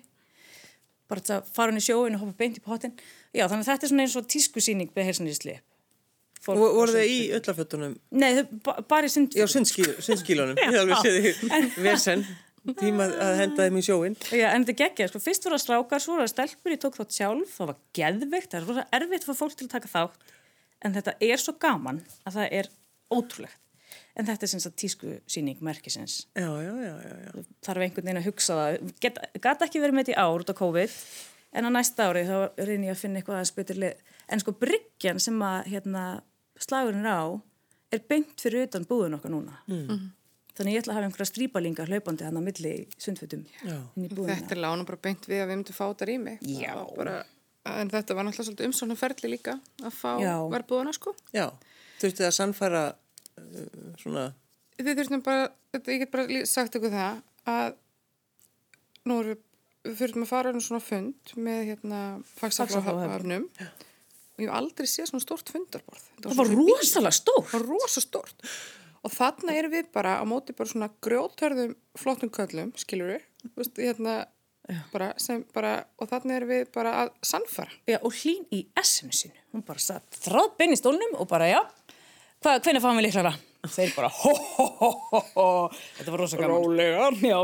bara 1.09 1.25
þess 1.25 1.35
að 1.39 1.49
fara 1.55 1.73
hann 1.73 1.81
í 1.81 1.85
sjóin 1.85 2.15
og 2.15 2.23
hoppa 2.23 2.43
beint 2.43 2.59
í 2.59 2.63
pottin 2.63 2.93
já, 3.33 3.43
þannig 3.47 3.63
að 3.65 3.71
þetta 3.71 3.85
er 3.87 3.91
svona 3.93 4.05
eins 4.05 4.17
og 4.19 4.29
tískusýning 4.29 4.93
með 4.95 5.09
heilsan 5.09 5.29
í 5.29 5.35
slip 5.37 5.65
Og 6.47 6.59
voru 6.59 6.93
þið 6.93 7.09
í 7.11 7.17
öllafötunum? 7.35 7.95
Nei, 8.15 8.29
þau 8.37 8.59
ba 8.63 8.75
bara 8.87 9.09
í 9.09 9.11
sundskílunum. 9.11 10.55
Ég 10.63 10.77
alveg 10.79 11.01
séð 11.03 11.17
því 11.19 11.61
versen, 11.83 12.23
tíma 12.79 13.09
að 13.11 13.33
henda 13.41 13.65
þeim 13.67 13.79
í 13.81 13.83
sjóin. 13.85 14.15
Já, 14.31 14.45
en 14.53 14.63
þetta 14.63 14.77
geggja, 14.85 15.09
sko, 15.11 15.21
fyrst 15.23 15.45
voru 15.45 15.57
það 15.57 15.63
strákar, 15.65 16.03
svo 16.03 16.15
voru 16.15 16.25
það 16.25 16.31
stelpur, 16.33 16.75
ég 16.75 16.81
tók 16.83 16.99
þátt 16.99 17.17
sjálf, 17.17 17.55
það 17.57 17.71
var 17.71 17.79
geðveikt, 17.99 18.51
það 18.53 18.59
er 18.61 18.67
svo 18.69 18.85
erfitt 18.99 19.27
fyrir 19.27 19.39
fólk 19.41 19.57
til 19.59 19.67
að 19.67 19.73
taka 19.75 19.91
þátt, 19.91 20.33
en 20.79 20.95
þetta 20.95 21.15
er 21.27 21.43
svo 21.43 21.55
gaman 21.67 22.01
að 22.23 22.39
það 22.39 22.57
er 22.61 22.71
ótrúlegt. 23.11 23.61
En 24.15 24.27
þetta 24.27 24.45
er 24.45 24.51
sem 24.53 24.63
sagt 24.63 24.77
tísku 24.81 25.15
síning 25.29 25.59
merkisins. 25.65 26.21
Já, 26.37 26.49
já, 26.63 26.73
já, 26.83 26.93
já, 27.05 27.15
já. 27.25 27.43
Þarf 27.67 27.85
einhvern 27.85 28.09
veginn 28.09 28.21
að 28.21 28.29
hugsa 28.29 28.57
það. 28.59 28.93
Get, 29.03 29.19
gat 29.41 29.65
ekki 29.67 29.83
verið 29.83 29.97
með 29.97 30.09
þetta 30.09 30.15
í 30.15 30.21
ár 30.23 30.45
út 30.45 30.53
á 30.53 30.59
COVID, 30.59 30.95
en 31.59 31.67
á 31.67 31.69
næsta 31.73 32.09
ári 32.09 32.25
þá 32.27 32.37
reynir 32.59 32.91
ég 32.91 32.95
að 32.95 33.03
finna 33.03 33.21
eitthvað 33.21 33.39
aðeins 33.39 33.55
betur 33.57 33.81
lið. 33.85 34.15
En 34.29 34.43
sko 34.43 34.55
bryggjan 34.61 35.21
sem 35.23 35.41
að 35.41 35.71
hérna, 35.73 36.05
slagurinn 36.61 37.07
er 37.07 37.15
á 37.15 37.23
er 37.89 38.05
beint 38.09 38.37
fyrir 38.41 38.67
utan 38.67 38.85
búðun 38.89 39.17
okkar 39.17 39.33
núna. 39.33 39.57
Mm. 39.69 40.09
Þannig 40.59 40.75
ég 40.75 40.83
ætla 40.83 40.93
að 40.93 40.97
hafa 40.97 41.07
einhverja 41.07 41.29
strípalingar 41.29 41.89
hlaupandi 41.89 42.25
hann 42.27 42.37
á 42.37 42.43
milli 42.43 42.71
í 42.81 42.85
sundfutum. 42.99 43.45
Þetta 43.63 44.55
er 44.55 44.59
lána 44.59 44.85
bara 44.87 44.99
beint 45.01 45.27
við 45.29 45.43
að 45.43 45.51
við 45.51 45.59
myndum 45.61 45.77
fá 45.77 45.85
þetta 45.85 46.07
rými. 46.09 46.33
Já. 46.43 46.73
Það 46.75 46.97
Bara, 46.97 47.13
en 47.79 47.91
þetta 47.93 48.17
var 48.17 48.27
náttúrulega 48.27 48.67
umsóknum 48.67 48.99
ferli 48.99 49.31
líka 49.31 49.55
að 49.79 49.95
fá 49.95 50.11
Já. 50.19 50.33
verbúðuna 50.51 50.93
sko. 50.95 51.15
Já, 51.35 51.47
þurftið 52.01 52.27
að 52.27 52.35
sannfæra 52.35 52.83
svona, 54.01 54.29
Þið 54.79 54.95
þurftum 54.95 55.21
bara, 55.25 55.49
þetta, 55.73 55.91
ég 55.91 56.01
get 56.05 56.11
bara 56.13 56.41
sagt 56.47 56.75
ykkur 56.79 56.93
það 56.93 57.17
að 57.51 57.69
nú 59.09 59.17
erum 59.19 59.33
við, 59.33 59.41
við 59.89 59.95
þurftum 59.99 60.23
að 60.23 60.31
fara 60.31 60.53
um 60.55 60.63
svona 60.63 60.83
fund 60.83 61.33
með 61.35 61.61
hérna 61.73 62.01
fagsaflahafnum 62.39 63.47
og 63.49 64.43
ég 64.45 64.47
hef 64.47 64.55
aldrei 64.55 64.87
séð 64.87 65.09
svona 65.09 65.25
stórt 65.25 65.51
fundarborð. 65.51 66.05
Það 66.23 66.39
var 66.39 66.51
mikið. 66.53 66.69
rosalega 66.69 67.15
stór. 67.17 67.45
Það 67.49 67.57
var 67.57 67.65
rosa 67.73 68.03
stórt. 68.03 68.45
Og 69.03 69.11
þarna 69.15 69.55
erum 69.59 69.73
við 69.73 69.89
bara 69.95 70.17
á 70.19 70.23
móti 70.27 70.55
bara 70.55 70.71
svona 70.71 70.89
grjótörðum 71.03 71.75
flottum 71.99 72.31
köllum, 72.35 72.71
skilur 72.79 73.13
við, 73.13 73.25
veist, 73.59 73.79
hérna, 73.79 74.15
bara, 74.93 75.11
sem 75.19 75.43
bara, 75.55 75.73
og 75.99 76.11
þarna 76.11 76.37
erum 76.39 76.51
við 76.51 76.71
bara 76.75 76.95
að 77.03 77.11
sannfara. 77.25 77.75
Já, 77.89 77.99
og 77.99 78.15
hlín 78.21 78.47
í 78.55 78.63
essinu 78.79 79.15
sinu. 79.15 79.35
Hún 79.55 79.63
bara 79.67 79.83
satt 79.83 80.19
þráð 80.23 80.55
bein 80.59 80.75
í 80.75 80.79
stólnum 80.79 81.15
og 81.19 81.27
bara, 81.31 81.51
já, 81.51 81.61
hvernig 82.43 82.81
fáum 82.83 82.99
við 82.99 83.07
líklara? 83.09 83.33
Þeir 83.69 83.89
bara, 83.91 84.07
ho, 84.07 84.31
ho, 84.31 84.65
ho, 84.79 84.89
ho, 85.11 85.19
ho. 85.35 85.45
Þetta 85.97 86.11
var 86.13 86.21
rosa 86.23 86.37
gaman. 86.39 86.63
Rólegar. 86.63 87.17
Já. 87.19 87.39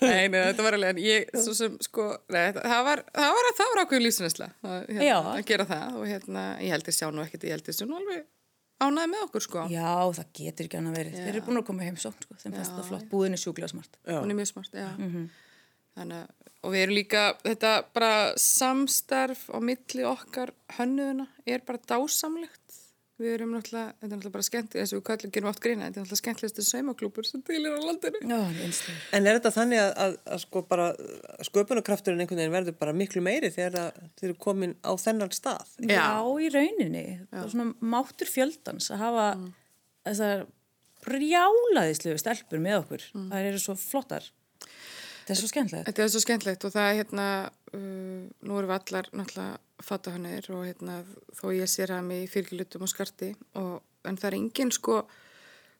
Nei, 0.00 0.22
nei, 0.32 0.38
þetta 0.38 0.64
var 0.64 0.76
alveg, 0.78 0.94
en 0.94 1.00
ég, 1.04 1.26
svo 1.36 1.52
sem, 1.56 1.74
sko, 1.84 2.06
nei, 2.32 2.46
það 2.56 2.80
var, 2.86 3.02
það 3.12 3.34
var, 3.36 3.50
það 3.58 3.68
var 3.72 3.82
ákveður 3.82 4.04
lífsinesla 4.06 4.48
að, 4.64 4.78
hérna, 4.88 5.18
að 5.34 5.42
gera 5.50 5.66
það 5.68 5.98
og 6.00 6.08
hérna, 6.08 6.46
ég 6.64 6.72
held 6.72 6.88
ég 6.88 6.96
sjá 6.96 7.06
nú 7.12 7.24
ekkert, 7.26 7.44
ég 7.44 7.54
held 7.58 7.68
ég 7.68 7.76
sjá 7.76 7.84
nú 7.90 7.98
alveg 8.00 8.24
ánæði 8.84 9.08
með 9.12 9.20
okkur, 9.28 9.44
sko. 9.44 9.66
Já, 9.72 9.92
það 10.16 10.32
getur 10.40 10.66
ekki 10.68 10.80
annað 10.80 10.96
verið. 10.98 11.12
Þeir 11.20 11.30
eru 11.36 11.44
búin 11.46 11.60
að 11.60 11.66
koma 11.68 11.84
heim 11.86 11.98
svo, 12.00 12.10
sko, 12.24 12.34
þeim 12.40 12.56
fannst 12.56 12.74
það 12.74 12.88
flott. 12.88 13.06
Búðin 13.12 13.36
er 13.36 13.40
sjúklega 13.44 13.70
smart. 13.70 14.00
Hún 14.08 14.32
er 14.32 14.38
mjög 14.40 14.50
smart, 14.50 14.72
já. 14.74 14.88
Þannig 15.94 16.22
að, 16.24 16.50
og 16.64 16.72
við 16.74 16.84
erum 16.84 16.98
líka, 16.98 17.24
þetta 17.44 17.72
bara 17.94 18.14
samstarf 18.40 19.46
á 19.52 19.58
milli 19.62 20.06
okkar 20.08 20.54
hönnuðuna 20.78 21.28
er 21.46 21.64
bara 21.66 21.82
dásamlegt. 21.90 22.60
Við 23.14 23.30
erum 23.30 23.52
náttúrulega, 23.54 23.92
þetta 24.00 24.08
er 24.08 24.10
náttúrulega 24.10 24.34
bara 24.34 24.44
skemmt, 24.48 24.72
þess 24.74 24.90
að 24.90 24.98
við 24.98 25.02
kallum 25.06 25.32
gerum 25.36 25.48
oft 25.52 25.60
grína, 25.62 25.84
þetta 25.86 26.00
er 26.00 26.02
náttúrulega 26.02 26.20
skemmtilegastu 26.20 26.64
saumaklúpur 26.66 27.28
sem 27.28 27.44
er 27.46 27.68
á 27.70 27.78
landinu. 27.78 28.22
Já, 28.26 28.38
einslega. 28.64 28.96
En 29.14 29.28
er 29.30 29.38
þetta 29.38 29.52
þannig 29.54 29.82
að, 29.84 29.92
að, 30.02 30.16
að 30.34 30.40
sko 30.42 30.62
bara 30.72 30.88
sköpunarkrafturinn 31.46 32.24
einhvern 32.24 32.42
veginn 32.42 32.56
verður 32.56 32.76
bara 32.80 32.96
miklu 32.98 33.22
meiri 33.22 33.52
þegar 33.54 33.78
að 33.84 34.00
þið 34.18 34.28
eru 34.28 34.36
komin 34.48 34.74
á 34.82 34.92
þennan 34.98 35.30
stað? 35.38 35.70
Já, 35.86 36.10
í 36.26 36.50
rauninni. 36.56 37.04
Það 37.30 37.44
var 37.44 37.54
svona 37.54 37.92
máttur 37.94 38.32
fjöldans 38.34 38.90
að 38.90 39.04
hafa 39.04 39.28
þessar 40.08 40.46
brjálaðislu 41.06 42.16
stelpur 42.18 42.66
með 42.66 42.80
okkur. 42.80 43.06
Það 43.14 43.48
eru 43.52 43.62
svo 43.62 43.78
flottar. 43.78 44.26
Þetta 45.24 45.32
er 45.32 45.40
svo 45.40 45.48
skemmtilegt. 45.48 45.86
Þetta 45.88 46.02
er 46.04 46.08
svo 46.12 46.20
skemmtilegt 46.20 46.64
og 46.68 46.72
það 46.74 46.86
er 46.86 46.96
hérna, 46.98 47.26
uh, 47.72 48.24
nú 48.44 48.58
erum 48.60 48.68
við 48.68 48.74
allar 48.76 49.06
náttúrulega 49.16 49.84
fattahannir 49.84 50.48
og 50.52 50.66
hérna 50.66 50.98
þó 51.38 51.46
ég 51.56 51.70
sér 51.72 51.94
að 51.96 52.02
mig 52.10 52.26
í 52.26 52.28
fyrkilutum 52.28 52.84
og 52.84 52.90
skarti 52.92 53.30
og, 53.56 53.78
en 54.04 54.18
það 54.20 54.28
er 54.28 54.36
engin 54.36 54.72
sko, 54.76 54.98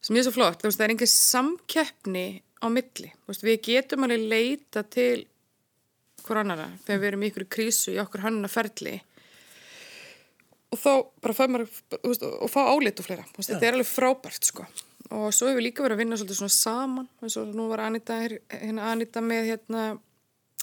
sem 0.01 0.17
er 0.17 0.25
svo 0.25 0.33
flott, 0.39 0.65
það 0.65 0.87
er 0.87 0.95
engin 0.95 1.13
samkeppni 1.13 2.25
á 2.65 2.67
milli. 2.73 3.11
Veist, 3.29 3.45
við 3.45 3.61
getum 3.69 4.09
alveg 4.09 4.25
leita 4.33 4.87
til 4.89 5.27
hver 6.25 6.41
annara 6.41 6.71
þegar 6.87 7.03
við 7.03 7.11
erum 7.11 7.27
í 7.27 7.33
ykkur 7.35 7.49
krísu 7.59 7.93
í 7.93 8.01
okkur 8.01 8.25
hannuna 8.25 8.49
ferli 8.49 8.97
og 10.73 10.81
þá 10.81 10.93
bara 11.21 11.37
fá 11.37 11.45
maður, 11.53 11.69
veist, 12.01 12.25
og 12.25 12.49
fá 12.49 12.63
álit 12.65 12.97
og 12.97 13.07
fleira. 13.11 13.29
Veist, 13.37 13.53
þetta 13.53 13.69
er 13.69 13.77
alveg 13.77 13.93
frábært 13.93 14.49
sko 14.49 14.65
og 15.15 15.31
svo 15.35 15.49
hefur 15.51 15.61
við 15.61 15.67
líka 15.69 15.85
verið 15.85 15.97
að 15.99 16.03
vinna 16.03 16.19
svolítið 16.21 16.41
svona 16.41 16.57
saman 16.57 17.09
eins 17.23 17.37
og 17.41 17.55
nú 17.55 17.69
var 17.71 17.85
Anita, 17.87 18.19
hér- 18.25 18.41
hérna 18.51 18.91
Anita 18.93 19.23
með 19.25 19.49
hérna 19.53 19.87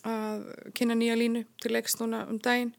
að 0.07 0.45
kynna 0.77 0.95
nýja 0.97 1.15
línu 1.19 1.43
til 1.61 1.73
leiks 1.75 1.97
núna 2.01 2.23
um 2.29 2.39
daginn 2.41 2.71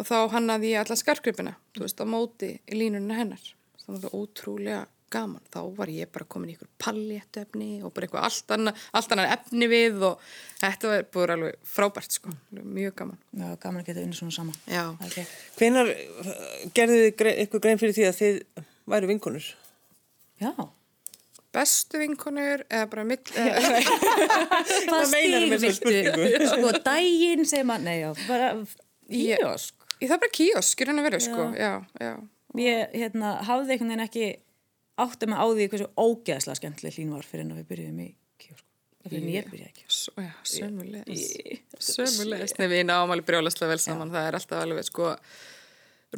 og 0.00 0.06
þá 0.08 0.16
hannaði 0.36 0.72
ég 0.74 0.80
alla 0.84 0.96
skarkripina 0.98 1.52
þú 1.76 1.84
veist, 1.86 2.00
á 2.02 2.06
móti 2.08 2.54
í 2.66 2.78
línunina 2.80 3.18
hennar 3.20 3.44
það 3.84 4.00
var 4.06 4.16
ótrúlega 4.18 4.80
gaman 5.10 5.42
þá 5.50 5.58
var 5.74 5.90
ég 5.90 6.10
bara 6.14 6.26
komin 6.30 6.52
í 6.52 6.54
ykkur 6.54 6.68
palléttefni 6.82 7.68
og 7.82 7.90
bara 7.94 8.06
eitthvað 8.06 8.26
allt 8.28 8.52
annað, 8.54 8.82
allt 8.94 9.14
annað 9.14 9.32
efni 9.34 9.68
við 9.70 10.04
og 10.06 10.20
þetta 10.60 10.90
var 10.92 11.06
búið 11.16 11.32
alveg 11.34 11.56
frábært 11.66 12.14
sko, 12.18 12.34
alveg 12.52 12.68
mjög 12.78 12.94
gaman 13.00 13.18
Já, 13.34 13.46
gaman 13.64 13.80
að 13.82 13.88
geta 13.90 14.04
unnið 14.04 14.20
svona 14.20 14.36
saman. 14.36 14.60
Já. 14.70 14.84
Okay. 15.08 15.26
Hvenar 15.58 15.90
gerðu 16.78 17.00
þið 17.02 17.10
gre- 17.22 17.34
ykkur 17.46 17.64
grein 17.66 17.82
fyrir 17.82 17.96
því 17.98 18.06
að 18.10 18.20
þið 18.20 18.38
væru 18.94 19.10
vinkonur? 19.10 19.48
Já. 20.40 20.52
Bestu 21.54 21.98
vinkonur 22.02 22.62
eða 22.68 22.86
bara 22.92 23.04
eða, 23.10 23.80
Hvað 24.86 25.10
meinarðu 25.14 25.48
með 25.50 25.64
þessari 25.64 25.74
stig 25.76 25.96
viltu? 25.96 26.12
spurningu? 26.12 26.50
Sko, 26.52 26.72
daginn 26.86 27.46
segir 27.50 27.66
maður, 27.70 27.86
nei, 27.88 27.96
já, 28.02 28.10
bara 28.28 28.50
Ég- 29.10 29.42
íosk. 29.44 29.74
Í 30.00 30.06
það 30.08 30.14
er 30.16 30.22
bara 30.22 30.32
kíosk, 30.38 30.80
er 30.84 30.90
hann 30.92 31.02
að 31.02 31.08
vera, 31.10 31.20
sko, 31.26 31.48
já, 31.58 31.72
já. 32.00 32.12
Ég, 32.60 32.94
hérna, 32.96 33.34
hafði 33.46 33.74
einhvern 33.76 33.90
veginn 33.92 34.04
ekki 34.06 34.28
átti 35.00 35.28
mig 35.30 35.38
á 35.40 35.46
því 35.50 35.66
hversu 35.72 35.88
ógeðslega 36.00 36.58
skemmtileg 36.60 36.96
hlín 36.96 37.12
var 37.14 37.26
fyrir 37.28 37.44
en 37.46 37.52
að 37.54 37.60
við 37.60 37.68
byrjuðum 37.74 38.00
í 38.04 38.08
kiosk. 38.40 38.64
Fyrir 39.04 39.20
en 39.20 39.30
ég 39.34 39.52
í. 39.56 39.84
S 39.88 40.00
já, 40.16 40.30
sömulegis. 40.54 41.26
Sömulegis. 41.90 42.56
Nei, 42.60 42.66
við 42.72 42.82
náum 42.88 43.12
alveg 43.14 43.28
brjólaslega 43.30 43.70
vel 43.74 43.80
saman, 43.84 44.10
það 44.12 44.28
er 44.30 44.38
alltaf 44.40 44.64
alveg, 44.64 44.88
sko, 44.90 45.12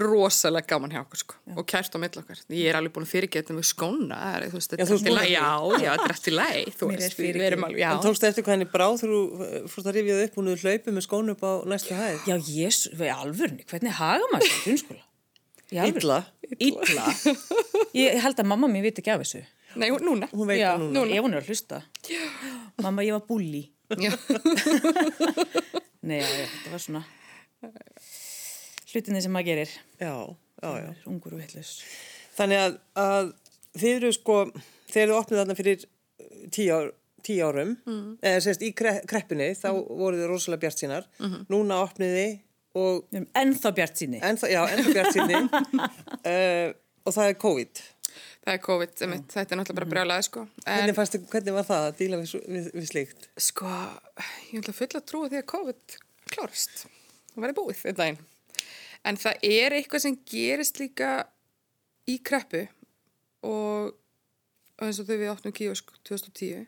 rosalega 0.00 0.66
gaman 0.72 0.90
hjá 0.94 1.00
okkur, 1.02 1.18
sko, 1.20 1.34
og 1.58 1.66
kært 1.68 1.92
á 1.92 1.98
mill 2.00 2.16
okkar. 2.22 2.38
Ég 2.48 2.68
er 2.70 2.78
alveg 2.78 2.92
búin 2.94 3.04
að 3.04 3.10
fyrirgeta 3.12 3.52
mig 3.56 3.66
skóna, 3.68 4.16
er, 4.38 4.46
veist, 4.54 4.72
Já, 4.72 4.78
þetta 4.80 4.86
er 4.86 4.94
allt 4.96 5.04
í 5.04 5.10
ert 5.10 5.16
lagi, 5.18 5.34
búin 5.36 5.82
já, 5.82 5.84
já, 5.84 5.92
þetta 5.92 6.06
er 6.08 6.14
allt 6.16 6.28
í 6.30 6.34
lagi, 6.36 6.62
þú 6.78 6.88
Mér 6.88 6.96
er 6.96 7.02
veist, 7.02 7.12
við 7.12 7.26
fyrirgefið. 7.26 7.46
erum 7.50 7.66
alveg, 7.68 7.80
já. 7.82 7.90
En 7.92 8.02
tókstu 8.06 8.28
eftir 8.30 8.46
hvað 8.46 8.54
henni 8.56 8.68
bráð 8.72 8.96
þegar 9.02 9.12
þú 9.12 9.22
eh, 9.48 9.66
fórst 9.74 9.90
að 9.92 9.96
rifjaði 9.98 10.26
upp 10.30 10.38
og 10.40 10.46
nú 10.48 10.54
hlaupið 10.62 10.96
með 10.96 11.06
skónu 11.08 11.34
upp 11.36 11.44
á 11.44 11.52
næstu 11.74 11.98
hæð? 11.98 12.22
Já, 12.30 12.36
jésu, 12.56 12.94
við 13.02 13.12
alvörni, 13.18 13.66
hvernig 13.68 13.98
haga 14.00 14.30
maður 14.32 14.48
þessu 14.48 14.62
grunnskóla? 14.64 15.04
Illa. 15.72 16.18
Illa. 16.60 17.06
Ég 17.96 18.18
held 18.20 18.40
að 18.42 18.48
mamma 18.48 18.68
mér 18.68 18.82
viti 18.88 19.00
ekki 19.04 19.12
af 19.14 19.22
þessu. 19.24 19.40
Nei, 19.80 19.86
hún- 19.88 20.02
núna. 20.04 20.26
Hún 20.32 20.48
veit 20.50 20.58
Já, 20.60 20.74
það 20.76 20.82
núna. 20.92 21.14
ef 21.16 21.24
hún 21.24 21.32
er 21.32 21.40
að 21.40 21.48
hlusta. 21.48 21.78
Mamma, 22.84 23.04
ég 23.06 23.16
var. 23.16 23.62
Já. 23.96 24.12
Nei, 26.02 26.18
já, 26.20 26.28
já, 26.28 26.46
þetta 26.52 26.70
var 26.74 26.82
svona 26.82 27.02
hlutinni 28.92 29.22
sem 29.24 29.32
maður 29.34 29.50
gerir. 29.52 29.74
Já, 29.98 30.12
já, 30.12 30.68
já. 30.68 30.88
Það 30.88 30.90
er 30.92 31.06
ungur 31.12 31.36
og 31.36 31.42
vitlaus. 31.42 31.72
Þannig 32.36 32.62
að, 32.62 32.76
að 33.02 33.32
þið 33.82 33.96
eru 33.98 34.12
sko, 34.16 34.36
þegar 34.92 35.12
þú 35.12 35.18
opnið 35.20 35.40
þarna 35.42 35.56
fyrir 35.58 35.84
eh, 35.84 36.30
tíu, 36.54 36.68
ár, 36.76 36.92
tíu 37.26 37.48
árum, 37.48 37.74
mm. 37.88 38.06
eða 38.30 38.44
sérst 38.46 38.64
í 38.66 38.72
kre, 38.76 38.96
kreppinni, 39.08 39.50
þá 39.58 39.68
voru 39.72 40.20
þið 40.20 40.30
rosalega 40.32 40.64
bjart 40.66 40.82
sínar. 40.84 41.08
Núna 41.52 41.80
opnið 41.86 42.16
þið 42.18 42.32
og, 42.82 43.02
ennþá 43.36 43.74
bjart 43.76 44.00
síni. 44.00 44.20
ennþá, 44.24 44.48
já, 44.52 44.62
ennþá 44.72 44.94
bjart 44.96 45.16
síni 45.16 45.40
uh, 45.42 46.70
og 47.06 47.16
það 47.16 47.26
er 47.28 47.36
COVID. 47.42 47.82
Það 48.42 48.56
er 48.56 48.62
COVID, 48.64 48.94
einmitt, 49.04 49.28
þetta 49.30 49.54
er 49.54 49.58
náttúrulega 49.60 49.78
bara 49.78 49.90
brjálaði, 49.92 50.24
sko. 50.26 50.40
En, 50.64 50.72
Hvernig, 50.80 50.96
fannst, 50.96 51.14
þið- 51.14 51.28
hvernig 51.30 51.54
var 51.54 51.66
það 51.68 51.84
að 51.86 52.00
díla 52.00 52.18
við, 52.18 52.32
við, 52.56 52.66
við 52.74 52.88
slíkt? 52.90 53.28
sko, 53.50 53.68
ég 54.50 54.58
ætla 54.64 54.74
fulla 54.74 54.98
að 54.98 55.06
trúa 55.12 55.30
því 55.30 55.38
að 55.38 55.46
COVID 55.52 55.96
klárast. 56.32 56.82
Það 57.32 57.44
væri 57.46 57.56
búið 57.60 57.82
þetta 57.84 58.08
einn. 58.08 58.18
En 59.04 59.16
það 59.18 59.46
er 59.48 59.74
eitthvað 59.78 60.04
sem 60.04 60.18
gerist 60.30 60.78
líka 60.78 61.12
í 62.06 62.18
kreppu 62.22 62.66
og, 63.46 63.94
eins 64.82 65.00
og 65.02 65.08
þau 65.08 65.16
við 65.16 65.30
áttum 65.32 65.54
kíosk 65.56 65.90
2010 66.06 66.66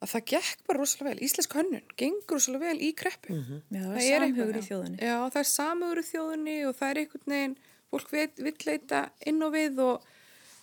að 0.00 0.08
það 0.14 0.24
gekk 0.32 0.62
bara 0.66 0.78
rosalega 0.78 1.10
vel. 1.10 1.24
Íslensk 1.26 1.54
hönnun 1.58 1.82
gengur 1.98 2.38
rosalega 2.38 2.70
vel 2.70 2.80
í 2.80 2.92
kreppu. 2.96 3.34
Já, 3.68 3.82
það 3.82 3.98
Það 3.98 4.06
er 4.06 4.22
samhugur 4.22 4.56
í 4.60 4.62
þjóðinni. 4.68 4.98
Já, 5.02 5.16
það 5.34 5.40
er 5.42 5.50
samhugur 5.50 6.00
í 6.00 6.06
þjóðinni 6.10 6.56
og 6.68 6.78
það 6.78 6.90
er 6.90 7.00
einhvern 7.02 7.34
veginn, 7.34 7.56
fólk 7.90 8.14
vill 8.14 8.56
leita 8.70 9.02
inn 9.26 9.42
og 9.42 9.52
við 9.52 9.82
og 9.84 10.08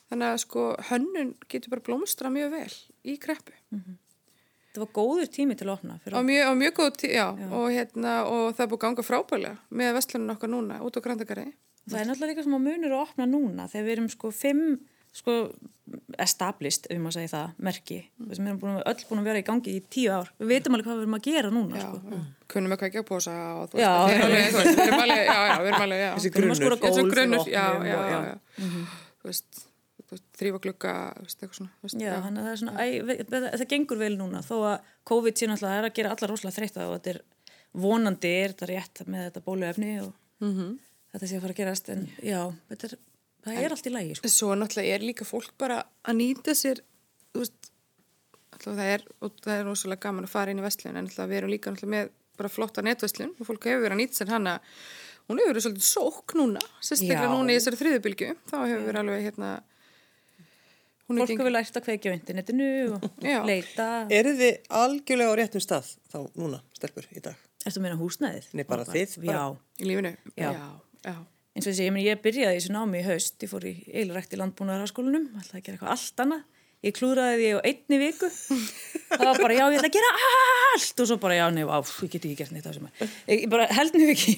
þannig 0.09 0.27
að 0.31 0.41
sko 0.45 0.65
hönnun 0.89 1.33
getur 1.51 1.73
bara 1.75 1.85
blómstra 1.89 2.31
mjög 2.33 2.51
vel 2.55 2.73
í 3.03 3.17
kreppu. 3.21 3.53
Það 4.77 4.83
var 4.85 4.91
góður 4.93 5.29
tími 5.33 5.55
til 5.57 5.65
að 5.67 5.73
opna. 5.79 5.95
Og 6.13 6.25
mjög, 6.27 6.43
og 6.51 6.57
mjög 6.61 6.73
góð, 6.77 6.91
tí- 7.01 7.13
já, 7.17 7.27
Og, 7.33 7.67
hérna, 7.73 8.11
og 8.29 8.53
það 8.53 8.61
er 8.63 8.67
búið 8.69 8.77
að 8.77 8.83
ganga 8.85 9.05
frábælega 9.07 9.57
með 9.73 9.93
vestlunum 9.97 10.35
okkar 10.37 10.49
núna 10.53 10.77
út 10.85 10.93
á 10.93 11.01
Grandagarði. 11.01 11.53
það 11.89 11.99
er 12.01 12.05
náttúrulega 12.11 12.31
líka 12.35 12.43
sem 12.45 12.53
að 12.53 12.65
munur 12.67 12.93
að 12.93 13.01
opna 13.07 13.25
núna 13.25 13.65
þegar 13.71 13.85
við 13.87 13.95
erum 13.97 14.09
sko 14.13 14.29
fimm 14.31 14.79
sko 15.17 15.33
established, 16.19 16.85
ef 16.91 16.99
maður 16.99 17.15
segi 17.15 17.29
það, 17.31 17.53
merki. 17.63 17.97
Mm. 18.19 18.27
Við 18.27 18.39
erum 18.43 18.59
búin, 18.61 18.75
að- 18.77 18.87
öll 18.91 19.05
búin 19.09 19.19
að 19.21 19.27
vera 19.29 19.39
í 19.41 19.45
gangi 19.47 19.71
í 19.77 19.81
tíu 19.89 20.11
ár. 20.11 20.29
Við 20.39 20.47
veitum 20.51 20.75
alveg 20.75 20.85
hvað 20.85 20.97
við 20.97 21.05
erum 21.07 21.17
að 21.17 21.23
gera 21.27 21.49
núna. 21.49 21.75
Já, 21.79 21.87
Sko. 21.87 22.19
kunnum 22.53 22.71
við 22.73 22.79
kveikja 22.81 23.01
á 23.01 23.05
posa 23.07 23.31
og 23.61 23.71
þú 23.71 23.79
Já. 23.81 23.91
veist, 24.05 24.13
við 24.13 24.19
erum 24.19 24.27
alveg, 24.27 24.51
þú 24.51 24.57
veist, 24.57 24.77
við 24.77 24.87
erum 24.87 24.99
alveg, 25.05 25.23
já, 25.25 25.39
já, 25.47 25.57
við 25.57 25.67
erum 25.71 25.81
alveg, 25.87 25.99
já. 26.03 26.11
Þessi 26.17 26.29
gólf 26.29 26.59
grunnur, 27.13 27.39
og 27.39 27.47
já, 27.47 27.65
já, 27.65 27.97
og- 27.97 28.11
já, 28.11 28.19
já. 28.27 28.37
Þú 28.57 29.25
veist, 29.25 29.45
þú 29.47 29.63
veist, 29.63 29.63
þrýfa 30.37 30.59
að 33.47 33.57
það 33.59 33.67
gengur 33.73 33.99
vel 34.01 34.13
núna 34.19 34.41
þó 34.45 34.55
að 34.73 34.91
COVID 35.09 35.41
náttúrulega 35.41 35.71
það 35.71 35.77
er 35.81 35.87
að 35.89 35.95
gera 35.99 36.13
allar 36.15 36.31
rosalega 36.33 36.57
þreytta 36.59 36.85
og 36.87 36.93
þetta 36.97 37.13
er 37.15 37.21
vonandi 37.77 38.31
er 38.43 38.53
þetta 38.55 38.69
rétt 38.71 39.01
með 39.07 39.25
þetta 39.29 39.45
bóluefni 39.47 39.91
og 40.05 40.13
Mhm. 40.39 40.77
þetta 41.13 41.27
sé 41.27 41.37
að 41.37 41.41
fara 41.41 41.53
að 41.53 41.57
gerast 41.61 41.89
en 41.89 42.03
já, 42.21 42.41
þetta 42.69 42.83
er, 42.91 42.97
það 43.45 43.57
er 43.63 43.71
allt 43.73 43.87
í 43.87 43.91
lagi 43.93 44.15
sko. 44.15 44.27
Svo 44.29 44.49
náttúrulega 44.55 44.93
er 44.95 44.99
líka 45.01 45.25
fólk 45.25 45.51
bara 45.57 45.79
að 46.05 46.15
nýta 46.19 46.53
sér, 46.53 46.81
veist, 47.33 47.71
alltaf 48.53 48.75
það 48.77 48.91
er, 48.93 49.03
og 49.21 49.31
það 49.41 49.55
er 49.59 49.65
rosalega 49.65 49.99
gaman 50.05 50.27
að 50.27 50.29
fara 50.35 50.51
inn 50.51 50.59
í 50.61 50.65
vestlun, 50.65 50.95
en 50.95 51.07
alltaf 51.07 51.27
við 51.29 51.37
erum 51.41 51.49
líka 51.49 51.71
náttúrulega 51.73 51.95
með 51.95 52.11
bara 52.37 52.49
flotta 52.53 52.83
netverslun 52.85 53.33
og 53.39 53.47
fólk 53.49 53.65
hefur 53.65 53.81
verið 53.87 53.97
að 53.97 54.01
nýta 54.03 54.13
sér 54.21 54.29
hana, 54.29 54.59
hún 55.27 55.39
hefur 55.41 55.53
verið 55.55 55.65
svolítið 55.65 55.87
sók 55.89 56.35
núna, 56.37 56.61
sérstaklega 56.85 57.31
núna 57.33 57.49
í 57.49 57.57
þessari 57.57 57.81
þriðubilgju, 57.81 58.29
þá 58.51 58.57
hefur 58.61 58.85
verið 58.91 59.01
alveg 59.01 59.25
hérna, 59.25 59.49
hún 61.07 61.17
er 61.19 61.23
Fólk 61.23 61.41
hefur 61.41 61.53
lært 61.53 61.79
að 61.79 61.85
kveikja 61.87 62.11
á 62.11 62.17
internetinu 62.17 62.69
og 62.97 63.07
leita 63.49 63.87
Eru 64.13 64.33
þið 64.39 64.73
algjörlega 64.81 65.33
á 65.33 65.39
réttum 65.39 65.63
stað 65.63 65.93
þá 66.11 66.19
núna, 66.39 66.61
stelpur, 66.77 67.07
í 67.15 67.23
dag? 67.23 67.47
Ertu 67.63 67.79
að 67.79 67.87
meina 67.87 67.99
húsnæðið? 67.99 68.51
Nei, 68.55 68.65
bara 68.67 68.85
þið, 68.87 69.15
bara. 69.25 69.47
Í 69.79 69.87
lífinu. 69.89 70.13
Já. 70.35 70.51
já, 70.55 70.67
já. 71.07 71.15
eins 71.55 71.65
og 71.65 71.71
þessi, 71.71 71.87
ég, 71.87 71.95
meni, 71.95 72.05
ég 72.07 72.21
byrjaði 72.23 72.59
í 72.59 72.61
þessu 72.61 72.75
námi 72.75 73.01
í 73.01 73.07
haust, 73.07 73.39
ég 73.43 73.51
fór 73.51 73.67
í 73.67 73.73
eilrækt 73.91 74.35
í 74.35 74.39
landbúnaðarháskólanum, 74.39 75.25
alltaf 75.35 75.57
að 75.57 75.65
gera 75.65 75.79
eitthvað 75.79 75.95
allt 75.95 76.23
annað. 76.23 76.45
Ég 76.85 76.93
klúðraði 76.93 77.37
því 77.39 77.47
á 77.57 77.59
einni 77.65 77.97
viku. 77.97 78.27
Það 79.07 79.23
var 79.23 79.39
bara, 79.41 79.55
já, 79.55 79.63
ég 79.73 79.79
ætla 79.79 79.89
að 79.89 79.95
gera 79.95 80.09
allt. 80.17 81.01
Og 81.01 81.07
svo 81.09 81.17
bara, 81.23 81.37
já, 81.39 81.45
nei, 81.55 81.63
á, 81.65 81.77
ég 81.81 82.11
get 82.13 82.27
ekki 82.27 82.37
gert 82.37 82.53
neitt 82.53 82.67
á 82.69 82.71
sem 82.75 82.85
er. 82.85 83.15
Ég 83.31 83.47
bara 83.49 83.65
held 83.73 83.97
mér 83.97 84.11
ekki, 84.13 84.35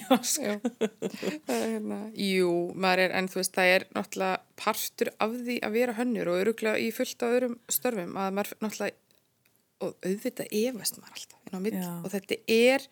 hérna, 1.49 1.99
jú, 2.15 2.53
maður 2.79 3.03
er, 3.03 3.15
en 3.19 3.27
þú 3.31 3.41
veist, 3.41 3.53
það 3.57 3.71
er 3.73 3.85
náttúrulega 3.97 4.39
partur 4.63 5.11
af 5.19 5.35
því 5.35 5.57
að 5.67 5.75
vera 5.75 5.97
hönnur 5.99 6.31
og 6.31 6.41
öruglega 6.45 6.79
í 6.79 6.89
fullt 6.95 7.25
af 7.27 7.35
öðrum 7.35 7.57
störfum 7.75 8.15
að 8.15 8.35
maður 8.37 8.55
náttúrulega, 8.63 8.95
og 9.79 9.95
auðvitað 10.07 10.53
efast 10.61 10.99
maður 10.99 11.19
alltaf 11.19 11.39
á 11.39 11.59
og 12.05 12.11
þetta 12.13 12.39
er, 12.55 12.85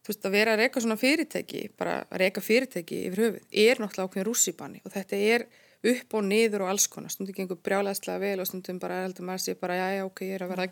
þú 0.00 0.12
veist, 0.14 0.24
að 0.24 0.38
vera 0.38 0.54
að 0.56 0.62
reyka 0.64 0.84
svona 0.84 1.00
fyrirtæki, 1.00 1.66
bara 1.76 1.98
að 2.08 2.24
reyka 2.24 2.44
fyrirtæki 2.44 3.04
yfir 3.10 3.24
höfuð, 3.26 3.44
er 3.52 3.82
náttúrulega 3.82 4.08
ákveðin 4.08 4.28
rússibanni. 4.28 4.82
Og 4.86 4.96
þetta 4.96 5.20
er 5.36 5.46
upp 5.82 6.14
og 6.14 6.22
niður 6.26 6.62
og 6.62 6.68
alls 6.70 6.84
konar, 6.90 7.10
stundum 7.10 7.34
gengur 7.34 7.58
brjálæðslega 7.58 8.20
vel 8.22 8.42
og 8.42 8.46
stundum 8.46 8.78
bara 8.82 9.00
heldur 9.02 9.26
maður 9.26 9.42
sé 9.42 9.54
bara, 9.58 9.74
já, 9.80 9.86
já, 9.96 10.02
ok, 10.06 10.20
ég 10.28 10.36
er 10.36 10.44
að 10.44 10.52
vera 10.52 10.66
er 10.66 10.70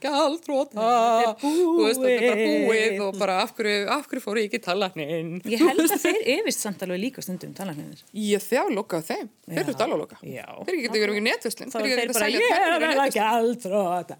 þú 1.41 1.83
veist, 1.83 2.03
þetta 2.05 2.13
er 2.15 2.23
bara 2.29 2.45
búið. 2.45 3.01
og 3.07 3.19
bara 3.19 3.39
af 3.43 3.51
hverju, 3.57 3.81
af 3.97 4.07
hverju 4.07 4.23
fór 4.23 4.39
ég 4.39 4.47
ekki 4.47 4.61
talagnin? 4.63 5.33
Ég 5.51 5.65
held 5.67 5.83
að 5.83 6.05
þeir 6.05 6.21
efist 6.37 6.63
samt 6.63 6.85
alveg 6.87 7.03
líka 7.03 7.25
stundum 7.27 7.53
tannlæknir. 7.59 8.05
Ég 8.23 8.45
þjá 8.45 8.63
lokaðu 8.71 9.09
þeim, 9.11 9.33
þeir 9.49 9.63
eru 9.65 9.75
alltaf 9.75 9.99
loka. 10.05 10.21
Þeir 10.23 10.79
getur 10.85 11.01
verið 11.01 11.15
ekki 11.17 11.27
netverslun 11.27 11.75
Þá 11.75 11.79
er 11.81 11.87
þeir 11.91 12.15
bara, 12.15 12.29
ég 12.37 12.55
er 12.61 12.71
að 12.77 12.81
vera 12.87 13.09
gjaldróta. 13.17 14.15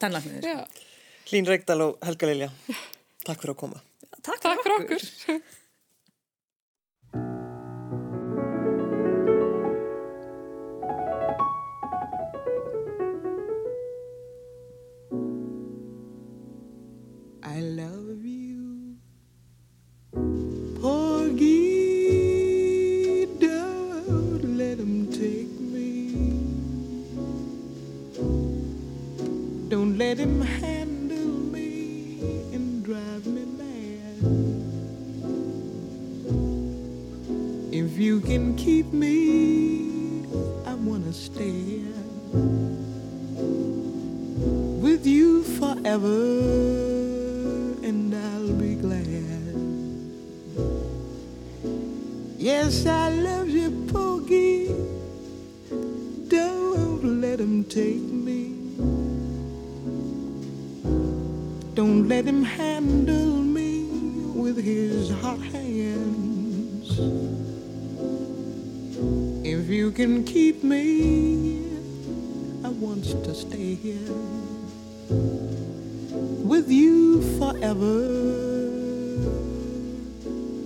Tannlæknir. 0.00 0.48
Já. 0.48 0.56
Hlín 1.28 1.48
Reykdal 1.48 1.80
og 1.84 1.92
Helga 2.04 2.32
Lilja, 2.32 2.50
takk 3.24 3.44
fyrir 3.44 3.56
að 3.56 3.60
koma. 3.66 3.84
Takk, 4.24 4.40
Takk 4.40 4.64
fyrir 4.64 4.76
okkur 4.80 5.02
let 30.14 30.28
him 30.28 30.40
handle 30.42 31.26
me 31.26 32.20
and 32.52 32.84
drive 32.84 33.26
me 33.26 33.44
mad. 33.58 34.20
If 37.72 37.98
you 37.98 38.20
can 38.20 38.54
keep 38.54 38.92
me, 38.92 40.24
I 40.66 40.74
wanna 40.74 41.12
stay 41.12 41.82
with 44.84 45.04
you 45.04 45.42
forever, 45.58 46.30
and 47.82 48.14
I'll 48.14 48.52
be 48.52 48.76
glad. 48.76 49.08
Yes, 52.38 52.86
I 52.86 53.08
love 53.08 53.48
you, 53.48 53.70
Pokey. 53.92 54.68
Don't 56.28 57.20
let 57.20 57.40
him 57.40 57.64
take 57.64 58.06
me. 58.12 58.23
Let 62.08 62.26
him 62.26 62.42
handle 62.42 63.36
me 63.36 63.84
with 64.34 64.62
his 64.62 65.10
hot 65.22 65.40
hands. 65.40 66.98
If 69.42 69.68
you 69.70 69.90
can 69.90 70.22
keep 70.24 70.62
me, 70.62 71.64
I 72.62 72.68
want 72.68 73.04
to 73.04 73.34
stay 73.34 73.74
here 73.74 74.12
with 76.44 76.70
you 76.70 77.22
forever. 77.38 77.96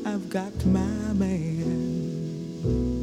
I've 0.04 0.28
got 0.28 0.66
my 0.66 1.12
man. 1.14 2.97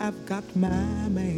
I've 0.00 0.26
got 0.26 0.42
my 0.56 1.08
man. 1.08 1.35